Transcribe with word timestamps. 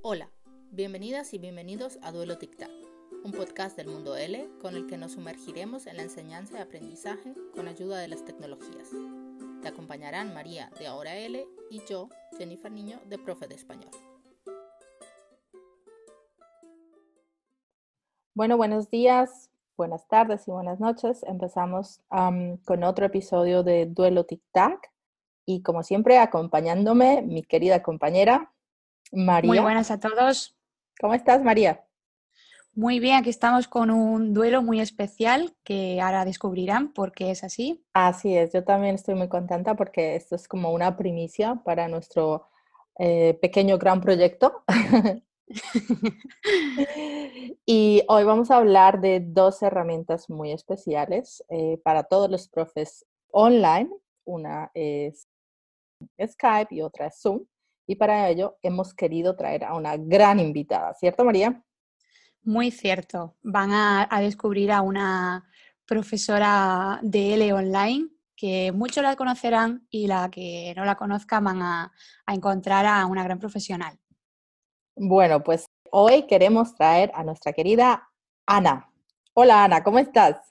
Hola, 0.00 0.30
bienvenidas 0.70 1.34
y 1.34 1.38
bienvenidos 1.38 1.98
a 2.02 2.12
Duelo 2.12 2.38
Tic 2.38 2.56
Tac, 2.56 2.70
un 3.24 3.32
podcast 3.32 3.76
del 3.76 3.88
mundo 3.88 4.16
L 4.16 4.48
con 4.62 4.76
el 4.76 4.86
que 4.86 4.96
nos 4.96 5.12
sumergiremos 5.12 5.88
en 5.88 5.96
la 5.96 6.04
enseñanza 6.04 6.58
y 6.58 6.62
aprendizaje 6.62 7.34
con 7.52 7.66
ayuda 7.66 7.98
de 7.98 8.06
las 8.06 8.24
tecnologías. 8.24 8.90
Te 9.60 9.66
acompañarán 9.66 10.32
María 10.32 10.70
de 10.78 10.86
Ahora 10.86 11.16
L 11.16 11.44
y 11.68 11.82
yo, 11.88 12.08
Jennifer 12.38 12.70
Niño, 12.70 13.00
de 13.06 13.18
Profe 13.18 13.48
de 13.48 13.56
Español. 13.56 13.90
Bueno, 18.34 18.56
buenos 18.56 18.88
días, 18.90 19.50
buenas 19.76 20.06
tardes 20.06 20.46
y 20.46 20.52
buenas 20.52 20.78
noches. 20.78 21.24
Empezamos 21.24 22.00
con 22.08 22.84
otro 22.84 23.04
episodio 23.04 23.64
de 23.64 23.86
Duelo 23.86 24.24
Tic 24.24 24.42
Tac 24.52 24.92
y 25.44 25.62
como 25.62 25.82
siempre 25.82 26.18
acompañándome 26.18 27.22
mi 27.22 27.42
querida 27.42 27.82
compañera 27.82 28.52
María. 29.12 29.48
Muy 29.48 29.58
buenas 29.58 29.90
a 29.90 30.00
todos. 30.00 30.56
¿Cómo 31.00 31.14
estás, 31.14 31.42
María? 31.42 31.84
Muy 32.78 33.00
bien, 33.00 33.16
aquí 33.16 33.30
estamos 33.30 33.66
con 33.66 33.90
un 33.90 34.32
duelo 34.32 34.62
muy 34.62 34.80
especial 34.80 35.52
que 35.64 36.00
ahora 36.00 36.24
descubrirán 36.24 36.92
porque 36.92 37.32
es 37.32 37.42
así. 37.42 37.84
Así 37.92 38.36
es, 38.36 38.52
yo 38.52 38.62
también 38.62 38.94
estoy 38.94 39.16
muy 39.16 39.28
contenta 39.28 39.74
porque 39.74 40.14
esto 40.14 40.36
es 40.36 40.46
como 40.46 40.72
una 40.72 40.96
primicia 40.96 41.56
para 41.64 41.88
nuestro 41.88 42.46
eh, 42.98 43.36
pequeño 43.40 43.78
gran 43.78 44.00
proyecto. 44.00 44.62
y 47.66 48.02
hoy 48.06 48.24
vamos 48.24 48.50
a 48.52 48.58
hablar 48.58 49.00
de 49.00 49.20
dos 49.26 49.60
herramientas 49.62 50.30
muy 50.30 50.52
especiales 50.52 51.44
eh, 51.48 51.80
para 51.82 52.04
todos 52.04 52.30
los 52.30 52.48
profes 52.48 53.04
online. 53.32 53.90
Una 54.24 54.70
es 54.74 55.26
Skype 56.24 56.72
y 56.74 56.82
otra 56.82 57.08
es 57.08 57.20
Zoom. 57.20 57.44
Y 57.88 57.96
para 57.96 58.28
ello 58.28 58.58
hemos 58.62 58.92
querido 58.92 59.34
traer 59.34 59.64
a 59.64 59.74
una 59.74 59.96
gran 59.96 60.38
invitada, 60.38 60.92
¿cierto 60.92 61.24
María? 61.24 61.64
Muy 62.42 62.70
cierto. 62.70 63.34
Van 63.42 63.70
a, 63.72 64.06
descubrir 64.20 64.70
a 64.70 64.82
una 64.82 65.48
profesora 65.86 67.00
de 67.02 67.34
L 67.34 67.52
online 67.54 68.10
que 68.36 68.72
muchos 68.72 69.02
la 69.02 69.16
conocerán 69.16 69.86
y 69.90 70.06
la 70.06 70.30
que 70.30 70.74
no 70.76 70.84
la 70.84 70.96
conozcan 70.96 71.42
van 71.42 71.62
a 71.62 71.92
encontrar 72.26 72.84
a 72.84 73.06
una 73.06 73.24
gran 73.24 73.38
profesional. 73.38 73.98
Bueno, 74.94 75.42
pues 75.42 75.64
hoy 75.90 76.26
queremos 76.26 76.74
traer 76.74 77.10
a 77.14 77.24
nuestra 77.24 77.54
querida 77.54 78.06
Ana. 78.46 78.92
Hola 79.32 79.64
Ana, 79.64 79.82
¿cómo 79.82 79.98
estás? 79.98 80.47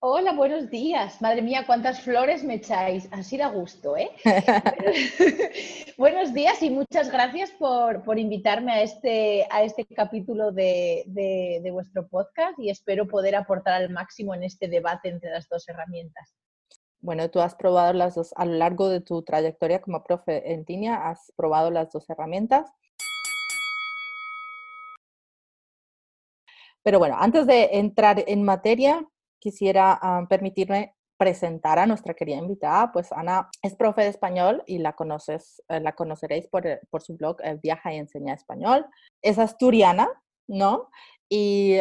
Hola, 0.00 0.32
buenos 0.32 0.70
días. 0.70 1.20
Madre 1.20 1.42
mía, 1.42 1.64
cuántas 1.66 2.02
flores 2.02 2.44
me 2.44 2.54
echáis. 2.54 3.08
Así 3.10 3.36
da 3.36 3.48
gusto, 3.48 3.96
¿eh? 3.96 4.12
buenos 5.98 6.32
días 6.32 6.62
y 6.62 6.70
muchas 6.70 7.10
gracias 7.10 7.50
por, 7.50 8.16
invitarme 8.16 8.70
a 8.70 8.82
este, 8.82 9.48
a 9.50 9.64
este 9.64 9.84
capítulo 9.86 10.52
de, 10.52 11.02
de, 11.08 11.68
vuestro 11.72 12.06
podcast 12.06 12.56
y 12.60 12.70
espero 12.70 13.08
poder 13.08 13.34
aportar 13.34 13.74
al 13.74 13.90
máximo 13.90 14.36
en 14.36 14.44
este 14.44 14.68
debate 14.68 15.08
entre 15.08 15.30
las 15.30 15.48
dos 15.48 15.68
herramientas. 15.68 16.32
Bueno, 17.00 17.28
tú 17.28 17.40
has 17.40 17.56
probado 17.56 17.92
las 17.92 18.14
dos, 18.14 18.32
a 18.36 18.44
lo 18.44 18.52
largo 18.52 18.88
de 18.88 19.00
tu 19.00 19.22
trayectoria 19.24 19.80
como 19.80 20.04
profe 20.04 20.52
en 20.52 20.64
línea, 20.68 21.10
has 21.10 21.32
probado 21.34 21.72
las 21.72 21.90
dos 21.90 22.08
herramientas. 22.08 22.70
Pero 26.84 27.00
bueno, 27.00 27.16
antes 27.18 27.48
de 27.48 27.70
entrar 27.72 28.22
en 28.28 28.44
materia, 28.44 29.04
quisiera 29.38 29.98
ah, 30.00 30.26
permitirme 30.28 30.94
presentar 31.18 31.78
a 31.78 31.86
nuestra 31.86 32.14
querida 32.14 32.36
invitada. 32.36 32.92
Pues 32.92 33.12
Ana 33.12 33.50
es 33.62 33.74
profe 33.74 34.02
de 34.02 34.08
español 34.08 34.62
y 34.66 34.78
la, 34.78 34.94
conoces, 34.94 35.62
eh, 35.68 35.80
la 35.80 35.94
conoceréis 35.94 36.48
por, 36.48 36.66
eh, 36.66 36.80
por, 36.90 37.02
su 37.02 37.16
blog 37.16 37.36
eh, 37.42 37.58
Viaja 37.62 37.92
y 37.92 37.98
Enseña 37.98 38.34
Español. 38.34 38.86
Es 39.22 39.38
asturiana, 39.38 40.08
¿no? 40.46 40.88
Y 41.28 41.78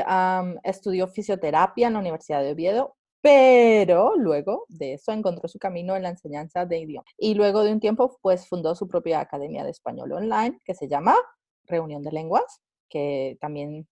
estudió 0.63 1.07
fisioterapia 1.07 1.87
en 1.87 1.93
la 1.93 1.99
Universidad 1.99 2.41
de 2.43 2.51
Oviedo, 2.51 2.97
pero 3.21 4.15
luego 4.17 4.65
de 4.67 4.93
eso 4.93 5.11
encontró 5.11 5.47
su 5.47 5.57
camino 5.57 5.95
en 5.95 6.03
la 6.03 6.09
enseñanza 6.09 6.65
de 6.65 6.79
idioma. 6.79 7.05
Y 7.17 7.33
luego 7.33 7.63
de 7.63 7.71
un 7.71 7.79
tiempo, 7.79 8.17
pues 8.21 8.47
fundó 8.47 8.75
su 8.75 8.89
propia 8.89 9.21
academia 9.21 9.63
de 9.63 9.71
español 9.71 10.11
online 10.11 10.59
que 10.65 10.75
se 10.75 10.89
llama 10.89 11.15
Reunión 11.65 12.03
de 12.03 12.11
Lenguas, 12.11 12.61
que 12.89 13.37
también 13.39 13.87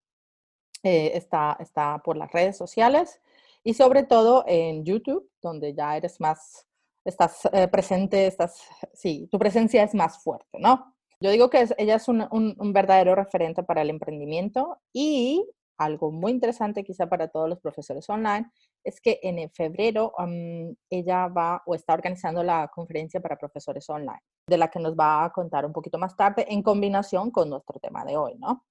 eh, 0.84 1.12
está, 1.16 1.58
está 1.60 2.00
por 2.04 2.18
las 2.18 2.32
redes 2.32 2.58
sociales 2.58 3.20
y 3.66 3.74
sobre 3.74 4.04
todo 4.04 4.46
en 4.48 4.86
YouTube, 4.86 5.28
donde 5.42 5.74
ya 5.74 5.98
eres 5.98 6.22
más, 6.22 6.68
estás 7.04 7.50
eh, 7.52 7.68
presente, 7.68 8.28
estás, 8.28 8.62
sí, 8.94 9.28
tu 9.32 9.40
presencia 9.40 9.84
es 9.84 9.96
más 9.96 10.24
fuerte, 10.24 10.60
¿no? 10.60 10.96
Yo 11.20 11.32
digo 11.32 11.50
que 11.50 11.68
ella 11.78 11.96
es 11.96 12.08
un, 12.08 12.28
un, 12.30 12.74
verdadero 12.74 13.16
referente 13.16 13.64
para 13.64 13.82
el 13.82 13.90
emprendimiento 13.90 14.78
y 14.94 15.44
algo 15.78 16.12
muy 16.12 16.32
interesante 16.32 16.84
quizá 16.84 17.08
para 17.08 17.28
todos 17.30 17.50
los 17.50 17.60
profesores 17.60 18.08
online 18.10 18.52
es 18.84 19.02
que 19.02 19.20
en 19.24 19.50
febrero 19.50 20.14
ella 20.90 21.28
va 21.28 21.64
o 21.66 21.74
está 21.74 21.94
organizando 21.94 22.44
la 22.44 22.68
conferencia 22.68 23.20
para 23.20 23.38
profesores 23.38 23.90
online, 23.90 24.22
de 24.48 24.58
la 24.58 24.70
que 24.70 24.80
nos 24.80 24.94
va 24.94 25.26
a 25.26 25.32
contar 25.32 25.66
un 25.66 25.74
poquito 25.74 25.98
más 25.98 26.16
tarde 26.16 26.46
en 26.50 26.62
combinación 26.62 27.32
con 27.32 27.50
nuestro 27.50 27.80
tema 27.80 28.06
de 28.06 28.16
hoy, 28.16 28.36
¿no? 28.38 28.64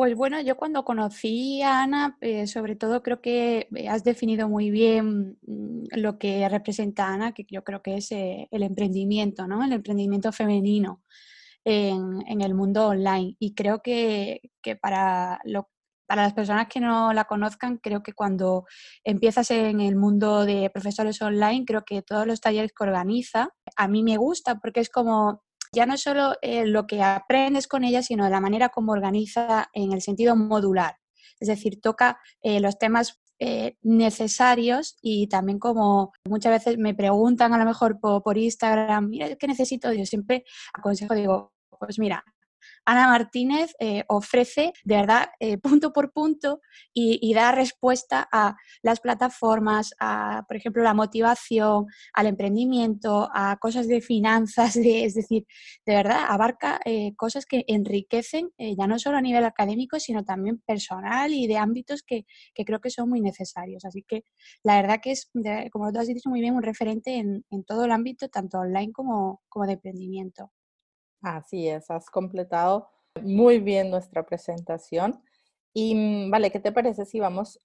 Pues 0.00 0.16
bueno, 0.16 0.40
yo 0.40 0.56
cuando 0.56 0.82
conocí 0.82 1.60
a 1.60 1.82
Ana, 1.82 2.16
eh, 2.22 2.46
sobre 2.46 2.74
todo 2.74 3.02
creo 3.02 3.20
que 3.20 3.68
eh, 3.76 3.86
has 3.90 4.02
definido 4.02 4.48
muy 4.48 4.70
bien 4.70 5.36
mm, 5.46 5.88
lo 5.98 6.18
que 6.18 6.48
representa 6.48 7.08
Ana, 7.08 7.32
que 7.32 7.44
yo 7.50 7.62
creo 7.64 7.82
que 7.82 7.96
es 7.96 8.10
eh, 8.12 8.48
el 8.50 8.62
emprendimiento, 8.62 9.46
¿no? 9.46 9.62
El 9.62 9.74
emprendimiento 9.74 10.32
femenino 10.32 11.02
en, 11.66 12.40
el 12.40 12.54
mundo 12.54 12.86
online. 12.88 13.36
Y 13.38 13.54
creo 13.54 13.82
que, 13.82 14.40
para, 14.80 15.38
para 16.06 16.22
las 16.22 16.32
personas 16.32 16.68
que 16.68 16.80
no 16.80 17.12
la 17.12 17.26
conozcan, 17.26 17.76
creo 17.76 18.02
que 18.02 18.14
cuando 18.14 18.64
empiezas 19.04 19.50
en 19.50 19.82
el 19.82 19.96
mundo 19.96 20.46
de 20.46 20.70
profesores 20.70 21.20
online, 21.20 21.66
creo 21.66 21.84
que 21.84 22.00
todos 22.00 22.26
los 22.26 22.40
talleres 22.40 22.72
que 22.72 22.84
organiza, 22.84 23.50
a 23.76 23.86
mí 23.86 24.02
me 24.02 24.16
gusta 24.16 24.60
porque 24.60 24.80
es 24.80 24.88
como 24.88 25.42
ya 25.72 25.86
no 25.86 25.96
solo 25.96 26.34
eh, 26.42 26.66
lo 26.66 26.86
que 26.86 27.02
aprendes 27.02 27.68
con 27.68 27.84
ella, 27.84 28.02
sino 28.02 28.28
la 28.28 28.40
manera 28.40 28.70
como 28.70 28.92
organiza 28.92 29.68
en 29.72 29.92
el 29.92 30.02
sentido 30.02 30.36
modular. 30.36 30.96
Es 31.38 31.48
decir, 31.48 31.80
toca 31.80 32.18
eh, 32.42 32.60
los 32.60 32.78
temas 32.78 33.20
eh, 33.38 33.76
necesarios 33.82 34.98
y 35.00 35.28
también 35.28 35.58
como 35.58 36.12
muchas 36.28 36.52
veces 36.52 36.78
me 36.78 36.94
preguntan 36.94 37.54
a 37.54 37.58
lo 37.58 37.64
mejor 37.64 37.98
por, 38.00 38.22
por 38.22 38.36
Instagram, 38.36 39.08
mira, 39.08 39.34
¿qué 39.36 39.46
necesito? 39.46 39.92
Yo 39.92 40.04
siempre 40.04 40.44
aconsejo, 40.74 41.14
digo, 41.14 41.52
pues 41.78 41.98
mira, 41.98 42.24
Ana 42.84 43.08
Martínez 43.08 43.74
eh, 43.78 44.04
ofrece 44.08 44.72
de 44.84 44.96
verdad 44.96 45.28
eh, 45.40 45.58
punto 45.80 45.92
por 45.92 46.12
punto 46.12 46.60
y, 46.92 47.32
da 47.34 47.52
respuesta 47.52 48.28
a 48.32 48.56
las 48.82 49.00
plataformas, 49.00 49.94
a, 50.00 50.44
por 50.48 50.56
ejemplo, 50.56 50.82
la 50.82 50.94
motivación, 50.94 51.86
al 52.12 52.26
emprendimiento, 52.26 53.30
a 53.32 53.56
cosas 53.58 53.86
de 53.86 54.00
finanzas, 54.00 54.76
es 54.76 55.14
decir, 55.14 55.46
de 55.86 55.94
verdad 55.94 56.24
abarca 56.28 56.80
eh, 56.84 57.14
cosas 57.16 57.46
que 57.46 57.64
enriquecen 57.68 58.50
ya 58.58 58.86
no 58.86 58.98
solo 58.98 59.18
a 59.18 59.22
nivel 59.22 59.44
académico, 59.44 59.98
sino 60.00 60.24
también 60.24 60.58
personal 60.66 61.32
y 61.32 61.46
de 61.46 61.56
ámbitos 61.56 62.02
que, 62.02 62.24
creo 62.54 62.80
que 62.80 62.90
son 62.90 63.08
muy 63.08 63.20
necesarios. 63.20 63.84
Así 63.84 64.04
que 64.06 64.24
la 64.62 64.80
verdad 64.80 65.00
que 65.02 65.12
es, 65.12 65.30
como 65.72 65.92
tú 65.92 66.00
has 66.00 66.06
dicho 66.08 66.28
muy 66.28 66.40
bien, 66.40 66.54
un 66.54 66.62
referente 66.62 67.16
en, 67.16 67.44
todo 67.66 67.84
el 67.84 67.92
ámbito, 67.92 68.28
tanto 68.28 68.58
online 68.58 68.92
como 68.92 69.40
de 69.66 69.72
emprendimiento. 69.72 70.50
Así 71.22 71.68
es, 71.68 71.90
has 71.90 72.08
completado 72.08 72.88
muy 73.22 73.58
bien 73.58 73.90
nuestra 73.90 74.24
presentación. 74.24 75.22
Y 75.74 75.94
mm, 75.94 76.30
vale, 76.30 76.50
¿qué 76.50 76.60
te 76.60 76.72
parece 76.72 77.04
si 77.04 77.20
vamos 77.20 77.60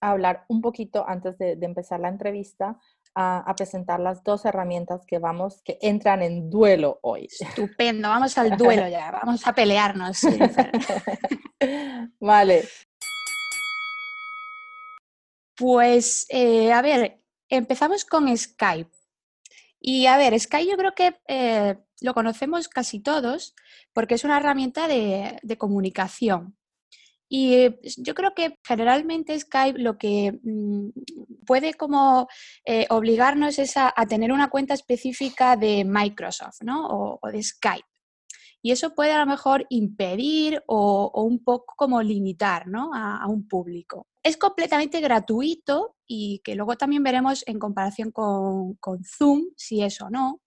a 0.00 0.10
hablar 0.10 0.44
un 0.48 0.60
poquito 0.60 1.06
antes 1.06 1.38
de, 1.38 1.58
empezar 1.60 2.00
la 2.00 2.08
entrevista 2.08 2.78
a, 3.14 3.52
presentar 3.56 4.00
las 4.00 4.24
dos 4.24 4.44
herramientas 4.44 5.04
que 5.06 5.18
vamos, 5.18 5.62
que 5.62 5.78
entran 5.82 6.22
en 6.22 6.48
duelo 6.50 6.98
hoy? 7.02 7.28
Estupendo, 7.40 8.08
vamos 8.08 8.36
al 8.38 8.56
duelo 8.56 8.88
ya, 8.88 9.10
vamos 9.10 9.46
a 9.46 9.54
pelearnos. 9.54 10.20
vale. 12.20 12.64
Pues, 15.56 16.26
eh, 16.30 16.72
a 16.72 16.82
ver, 16.82 17.20
empezamos 17.48 18.04
con 18.04 18.36
Skype. 18.36 19.01
Y 19.84 20.06
a 20.06 20.16
ver, 20.16 20.38
Skype 20.38 20.70
yo 20.70 20.76
creo 20.76 20.94
que 20.94 21.20
eh, 21.26 21.76
lo 22.02 22.14
conocemos 22.14 22.68
casi 22.68 23.00
todos 23.00 23.54
porque 23.92 24.14
es 24.14 24.22
una 24.22 24.36
herramienta 24.36 24.86
de, 24.86 25.56
comunicación. 25.58 26.56
Y 27.28 27.54
eh, 27.54 27.80
yo 27.96 28.14
creo 28.14 28.32
que 28.32 28.60
generalmente 28.64 29.38
Skype 29.38 29.80
lo 29.80 29.98
que 29.98 30.38
mm, 30.40 30.90
puede 31.44 31.74
como 31.74 32.28
eh, 32.64 32.86
obligarnos 32.90 33.58
es 33.58 33.76
a, 33.76 33.92
tener 34.08 34.30
una 34.30 34.50
cuenta 34.50 34.74
específica 34.74 35.56
de 35.56 35.84
Microsoft 35.84 36.62
¿no? 36.62 37.18
o, 37.20 37.30
de 37.30 37.42
Skype. 37.42 37.88
Y 38.62 38.70
eso 38.70 38.94
puede 38.94 39.10
a 39.10 39.18
lo 39.18 39.26
mejor 39.26 39.66
impedir 39.70 40.62
o, 40.68 41.10
un 41.24 41.42
poco 41.42 41.74
como 41.76 42.00
limitar 42.02 42.68
¿no? 42.68 42.92
a, 42.94 43.26
un 43.26 43.48
público. 43.48 44.06
Es 44.22 44.36
completamente 44.36 45.00
gratuito 45.00 45.96
y 46.06 46.40
que 46.44 46.54
luego 46.54 46.76
también 46.76 47.02
veremos 47.02 47.42
en 47.46 47.58
comparación 47.58 48.10
con, 48.10 48.76
Zoom 49.04 49.50
si 49.56 49.82
es 49.82 50.00
o 50.00 50.10
no 50.10 50.40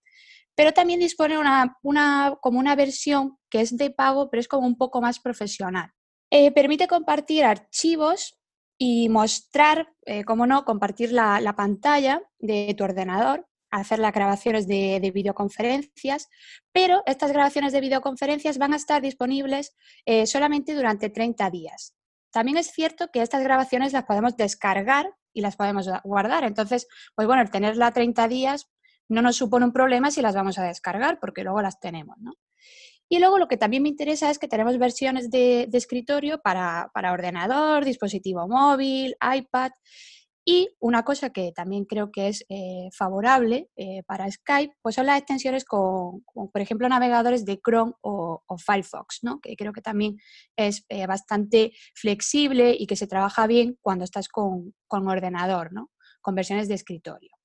pero 0.58 0.72
también 0.72 1.00
dispone 1.00 1.36
una, 1.36 1.76
una, 1.82 2.38
como 2.40 2.58
una 2.58 2.74
versión 2.74 3.36
que 3.50 3.60
es 3.60 3.76
de 3.76 3.90
pago, 3.90 4.30
pero 4.30 4.40
es 4.40 4.48
como 4.48 4.66
un 4.66 4.78
poco 4.78 5.02
más 5.02 5.20
profesional. 5.20 5.90
Eh, 6.30 6.50
permite 6.50 6.88
compartir 6.88 7.44
archivos 7.44 8.38
y 8.78 9.08
mostrar, 9.08 9.92
eh, 10.04 10.24
como 10.24 10.46
no, 10.46 10.64
compartir 10.64 11.12
la, 11.12 11.54
pantalla 11.56 12.22
de 12.38 12.74
tu 12.76 12.84
ordenador, 12.84 13.46
hacer 13.70 13.98
las 13.98 14.12
grabaciones 14.12 14.66
de, 14.66 15.10
videoconferencias, 15.14 16.28
pero 16.72 17.02
estas 17.06 17.32
grabaciones 17.32 17.72
de 17.72 17.80
videoconferencias 17.80 18.58
van 18.58 18.72
a 18.72 18.76
estar 18.76 19.02
disponibles 19.02 19.74
eh, 20.04 20.26
solamente 20.26 20.74
durante 20.74 21.10
30 21.10 21.50
días. 21.50 21.95
También 22.36 22.58
es 22.58 22.70
cierto 22.70 23.08
que 23.10 23.22
estas 23.22 23.42
grabaciones 23.42 23.94
las 23.94 24.04
podemos 24.04 24.36
descargar 24.36 25.10
y 25.32 25.40
las 25.40 25.56
podemos 25.56 25.88
guardar. 26.04 26.44
Entonces, 26.44 26.86
pues 27.14 27.26
bueno, 27.26 27.40
el 27.40 27.50
tenerla 27.50 27.92
30 27.92 28.28
días 28.28 28.68
no 29.08 29.22
nos 29.22 29.36
supone 29.36 29.64
un 29.64 29.72
problema 29.72 30.10
si 30.10 30.20
las 30.20 30.34
vamos 30.34 30.58
a 30.58 30.64
descargar, 30.64 31.18
porque 31.18 31.44
luego 31.44 31.62
las 31.62 31.80
tenemos, 31.80 32.18
¿no? 32.18 32.34
Y 33.08 33.20
luego 33.20 33.38
lo 33.38 33.48
que 33.48 33.56
también 33.56 33.82
me 33.82 33.88
interesa 33.88 34.28
es 34.28 34.38
que 34.38 34.48
tenemos 34.48 34.76
versiones 34.76 35.30
de, 35.30 35.66
escritorio 35.72 36.42
para, 36.42 36.90
ordenador, 37.10 37.86
dispositivo 37.86 38.46
móvil, 38.46 39.16
iPad. 39.34 39.70
Y 40.48 40.70
una 40.78 41.02
cosa 41.02 41.30
que 41.30 41.50
también 41.50 41.86
creo 41.86 42.12
que 42.12 42.28
es 42.28 42.44
eh, 42.48 42.88
favorable 42.96 43.68
eh, 43.74 44.04
para 44.06 44.30
Skype, 44.30 44.76
pues 44.80 44.94
son 44.94 45.06
las 45.06 45.18
extensiones 45.18 45.64
con, 45.64 46.22
por 46.22 46.60
ejemplo, 46.60 46.88
navegadores 46.88 47.44
de 47.44 47.58
Chrome 47.58 47.94
o, 48.00 48.44
Firefox, 48.64 49.18
¿no? 49.22 49.40
que 49.40 49.56
creo 49.56 49.72
que 49.72 49.82
también 49.82 50.18
es 50.56 50.84
eh, 50.88 51.06
bastante 51.08 51.72
flexible 51.94 52.76
y 52.78 52.86
que 52.86 52.94
se 52.94 53.08
trabaja 53.08 53.48
bien 53.48 53.76
cuando 53.80 54.04
estás 54.04 54.28
con, 54.28 54.72
con 54.86 55.08
ordenador, 55.08 55.72
¿no? 55.72 55.90
con 56.22 56.36
versiones 56.36 56.68
de 56.68 56.74
escritorio. 56.74 57.36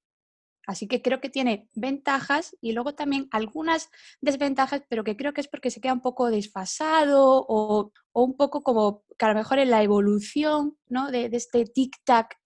Así 0.68 0.88
que 0.88 1.02
creo 1.02 1.20
que 1.20 1.30
tiene 1.30 1.68
ventajas 1.74 2.56
y 2.62 2.74
luego 2.74 2.94
también 2.94 3.28
algunas 3.32 3.90
desventajas, 4.22 4.84
pero 4.90 5.04
que 5.04 5.18
creo 5.18 5.34
que 5.34 5.42
es 5.42 5.48
porque 5.48 5.72
se 5.72 5.82
queda 5.82 5.94
un 5.94 6.02
poco 6.02 6.30
desfasado 6.30 7.46
o, 7.48 7.92
un 8.14 8.38
poco 8.38 8.62
como 8.62 9.04
que 9.18 9.26
a 9.26 9.30
lo 9.30 9.36
mejor 9.36 9.60
en 9.60 9.72
la 9.72 9.82
evolución 9.82 10.78
¿no? 10.88 11.10
de, 11.10 11.30
este 11.32 11.66
tic-tac 11.66 12.38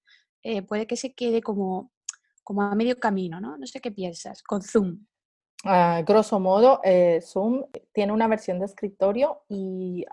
eh, 0.45 0.61
puede 0.61 0.85
que 0.85 0.95
se 0.95 1.15
quede 1.15 1.41
como, 1.41 1.91
como 2.43 2.61
a 2.61 2.75
medio 2.75 2.99
camino, 2.99 3.41
¿no? 3.41 3.57
No 3.57 3.65
sé 3.65 3.81
qué 3.81 3.91
piensas 3.91 4.43
con 4.43 4.61
Zoom. 4.61 4.99
Uh, 5.63 6.05
grosso 6.05 6.39
modo, 6.39 6.79
eh, 6.83 7.19
Zoom 7.23 7.63
tiene 7.91 8.13
una 8.13 8.27
versión 8.27 8.59
de 8.59 8.65
escritorio 8.65 9.41
y 9.49 10.05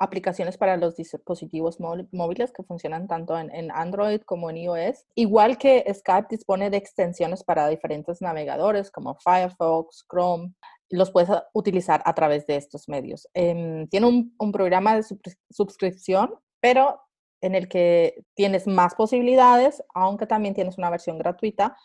aplicaciones 0.00 0.56
para 0.56 0.78
los 0.78 0.96
dispositivos 0.96 1.78
móviles 1.78 2.52
que 2.52 2.62
funcionan 2.62 3.06
tanto 3.06 3.38
en, 3.38 3.70
Android 3.70 4.22
como 4.22 4.48
en 4.48 4.56
iOS. 4.56 5.04
Igual 5.14 5.58
que 5.58 5.84
Skype 5.92 6.28
dispone 6.30 6.70
de 6.70 6.78
extensiones 6.78 7.44
para 7.44 7.68
diferentes 7.68 8.22
navegadores 8.22 8.90
como 8.90 9.16
Firefox, 9.16 10.06
Chrome, 10.10 10.54
los 10.88 11.10
puedes 11.10 11.28
utilizar 11.52 12.00
a 12.06 12.14
través 12.14 12.46
de 12.46 12.56
estos 12.56 12.88
medios. 12.88 13.28
Em, 13.34 13.86
tiene 13.88 14.06
un, 14.06 14.34
un, 14.38 14.52
programa 14.52 14.96
de 14.96 15.04
suscripción, 15.50 16.34
pero 16.60 16.98
en 17.42 17.54
el 17.54 17.68
que 17.68 18.24
tienes 18.34 18.66
más 18.66 18.94
posibilidades, 18.94 19.82
aunque 19.94 20.26
también 20.26 20.54
tienes 20.54 20.78
una 20.78 20.88
versión 20.88 21.18
gratuita 21.18 21.76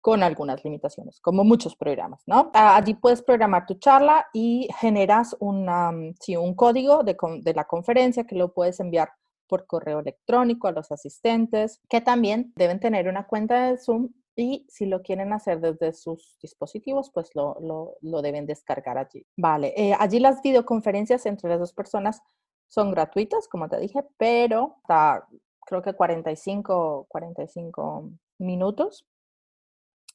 con 0.00 0.22
algunas 0.22 0.62
limitaciones, 0.64 1.20
como 1.20 1.42
muchos 1.42 1.74
programas, 1.74 2.22
¿no? 2.26 2.52
Allí 2.54 2.94
puedes 2.94 3.22
programar 3.22 3.66
tu 3.66 3.74
charla 3.74 4.26
y 4.32 4.68
generas 4.78 5.34
una, 5.40 5.90
mm, 5.90 6.14
sí, 6.20 6.36
un 6.36 6.54
código 6.54 7.02
de, 7.02 7.16
de 7.40 7.54
la 7.54 7.64
conferencia 7.64 8.24
que 8.24 8.36
lo 8.36 8.52
puedes 8.52 8.78
enviar 8.78 9.10
por 9.48 9.66
correo 9.66 9.98
electrónico 9.98 10.68
a 10.68 10.72
los 10.72 10.92
asistentes, 10.92 11.80
que 11.88 12.00
también 12.00 12.52
deben 12.54 12.78
tener 12.78 13.08
una 13.08 13.26
cuenta 13.26 13.68
de 13.68 13.78
Zoom 13.78 14.10
y 14.36 14.66
si 14.68 14.86
lo 14.86 15.02
quieren 15.02 15.32
hacer 15.32 15.60
desde 15.60 15.92
sus 15.92 16.36
dispositivos, 16.40 17.10
pues 17.10 17.30
lo, 17.34 17.56
lo, 17.60 17.96
lo 18.02 18.22
deben 18.22 18.46
descargar 18.46 18.98
allí. 18.98 19.26
Vale, 19.36 19.72
eh, 19.76 19.96
allí 19.98 20.20
las 20.20 20.42
videoconferencias 20.42 21.26
entre 21.26 21.48
las 21.48 21.58
dos 21.58 21.72
personas 21.72 22.20
son 22.68 22.90
gratuitas, 22.90 23.48
como 23.48 23.68
te 23.68 23.78
dije, 23.78 24.04
pero 24.16 24.76
hasta 24.82 25.26
creo 25.66 25.82
que 25.82 25.94
45, 25.94 27.06
45 27.08 28.10
minutos 28.38 29.06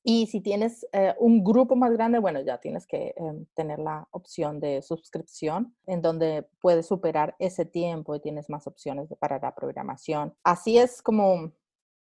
y 0.03 0.27
si 0.27 0.41
tienes 0.41 0.87
eh, 0.93 1.13
un 1.19 1.43
grupo 1.43 1.75
más 1.75 1.91
grande, 1.91 2.17
bueno, 2.17 2.41
ya 2.41 2.57
tienes 2.57 2.87
que 2.87 3.13
em, 3.15 3.45
tener 3.53 3.77
la 3.77 4.07
opción 4.11 4.59
de 4.59 4.81
suscripción 4.81 5.75
en 5.85 6.01
donde 6.01 6.47
puedes 6.59 6.87
superar 6.87 7.35
ese 7.37 7.65
tiempo 7.65 8.15
y 8.15 8.19
tienes 8.19 8.49
más 8.49 8.65
opciones 8.65 9.13
para 9.19 9.37
la 9.39 9.53
programación. 9.53 10.33
Así 10.43 10.79
es 10.79 11.03
como 11.03 11.51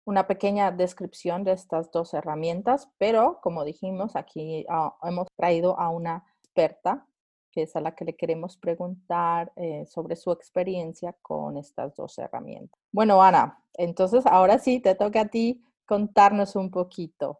una 0.06 0.26
pequeña 0.26 0.72
descripción 0.72 1.44
de 1.44 1.52
estas 1.52 1.92
dos 1.92 2.14
herramientas, 2.14 2.90
pero 2.98 3.40
como 3.42 3.66
dijimos, 3.66 4.16
aquí 4.16 4.66
ah, 4.70 4.96
hemos 5.04 5.28
traído 5.36 5.78
a 5.78 5.90
una 5.90 6.24
experta 6.44 7.06
que 7.52 7.64
es 7.64 7.76
a 7.76 7.82
la 7.82 7.94
que 7.94 8.06
le 8.06 8.16
queremos 8.16 8.58
preguntar 8.58 9.52
eh, 9.56 9.86
sobre 9.86 10.16
su 10.16 10.32
experiencia 10.32 11.14
con 11.22 11.58
estas 11.58 11.96
dos 11.96 12.18
herramientas. 12.18 12.80
Bueno, 12.92 13.22
Ana, 13.22 13.64
entonces 13.74 14.26
ahora 14.26 14.58
sí 14.58 14.80
te 14.80 14.96
toca 14.96 15.22
a 15.22 15.28
ti 15.28 15.64
contarnos 15.86 16.56
un 16.56 16.72
poquito. 16.72 17.40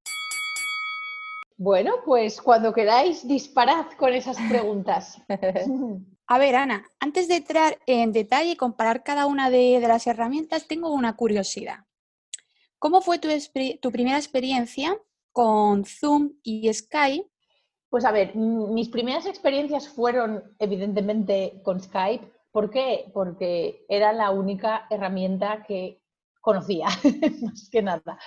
Bueno, 1.58 1.94
pues 2.06 2.42
cuando 2.42 2.74
queráis, 2.74 3.28
disparad 3.28 3.86
con 3.98 4.14
esas 4.14 4.38
preguntas. 4.50 5.22
A 6.28 6.38
ver, 6.38 6.56
Ana, 6.56 6.90
antes 7.02 7.28
de 7.28 7.36
entrar 7.36 7.78
en 7.88 8.14
detalle 8.14 8.52
y 8.52 8.56
comparar 8.56 9.04
cada 9.04 9.26
una 9.26 9.50
de, 9.50 9.80
las 9.82 10.08
herramientas, 10.08 10.66
tengo 10.66 10.94
una 10.94 11.18
curiosidad. 11.18 11.80
¿Cómo 12.80 13.02
fue 13.02 13.20
tu, 13.20 13.28
tu, 13.82 13.92
primera 13.92 14.18
experiencia 14.18 14.98
con 15.34 15.84
Zoom 15.84 16.32
y 16.42 16.74
Skype? 16.74 17.30
Pues 17.92 18.06
a 18.06 18.12
ver, 18.14 18.34
mis 18.38 18.88
primeras 18.88 19.26
experiencias 19.26 19.90
fueron 19.90 20.56
evidentemente 20.60 21.60
con 21.62 21.82
Skype. 21.82 22.26
¿Por 22.50 22.72
qué? 22.72 23.12
Porque 23.14 23.86
era 23.90 24.14
la 24.14 24.32
única 24.32 24.88
herramienta 24.90 25.66
que 25.68 26.00
conocía, 26.40 26.88
más 27.42 27.70
que 27.70 27.82
nada. 27.82 28.18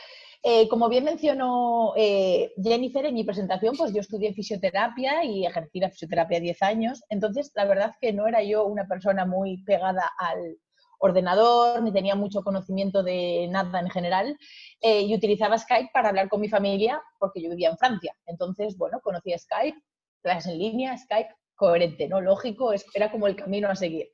Eh, 0.42 0.68
como 0.68 0.90
bien 0.90 1.04
mencionó 1.04 1.94
eh, 1.96 2.52
Jennifer 2.62 3.06
en 3.06 3.14
mi 3.14 3.24
presentación, 3.24 3.74
pues 3.74 3.94
yo 3.94 4.02
estudié 4.02 4.34
fisioterapia 4.34 5.24
y 5.24 5.46
ejercí 5.46 5.80
la 5.80 5.88
fisioterapia 5.88 6.40
10 6.40 6.62
años. 6.62 7.02
Entonces, 7.08 7.50
la 7.54 7.64
verdad 7.64 7.94
que 7.98 8.12
no 8.12 8.26
era 8.26 8.42
yo 8.42 8.66
una 8.66 8.86
persona 8.86 9.24
muy 9.24 9.64
pegada 9.64 10.10
al 10.18 10.58
ordenador, 11.04 11.82
ni 11.82 11.92
tenía 11.92 12.14
mucho 12.14 12.42
conocimiento 12.42 13.02
de 13.02 13.46
nada 13.50 13.80
en 13.80 13.90
general. 13.90 14.38
Eh, 14.80 15.02
y 15.02 15.14
utilizaba 15.14 15.58
Skype 15.58 15.90
para 15.92 16.08
hablar 16.08 16.28
con 16.28 16.40
mi 16.40 16.48
familia 16.48 17.02
porque 17.18 17.42
yo 17.42 17.50
vivía 17.50 17.70
en 17.70 17.78
Francia. 17.78 18.14
Entonces, 18.26 18.76
bueno, 18.76 19.00
conocía 19.02 19.38
Skype, 19.38 19.78
clases 20.22 20.52
en 20.52 20.58
línea, 20.58 20.96
Skype, 20.96 21.28
coherente, 21.54 22.08
¿no? 22.08 22.20
Lógico, 22.20 22.72
era 22.94 23.10
como 23.10 23.26
el 23.26 23.36
camino 23.36 23.68
a 23.68 23.76
seguir. 23.76 24.08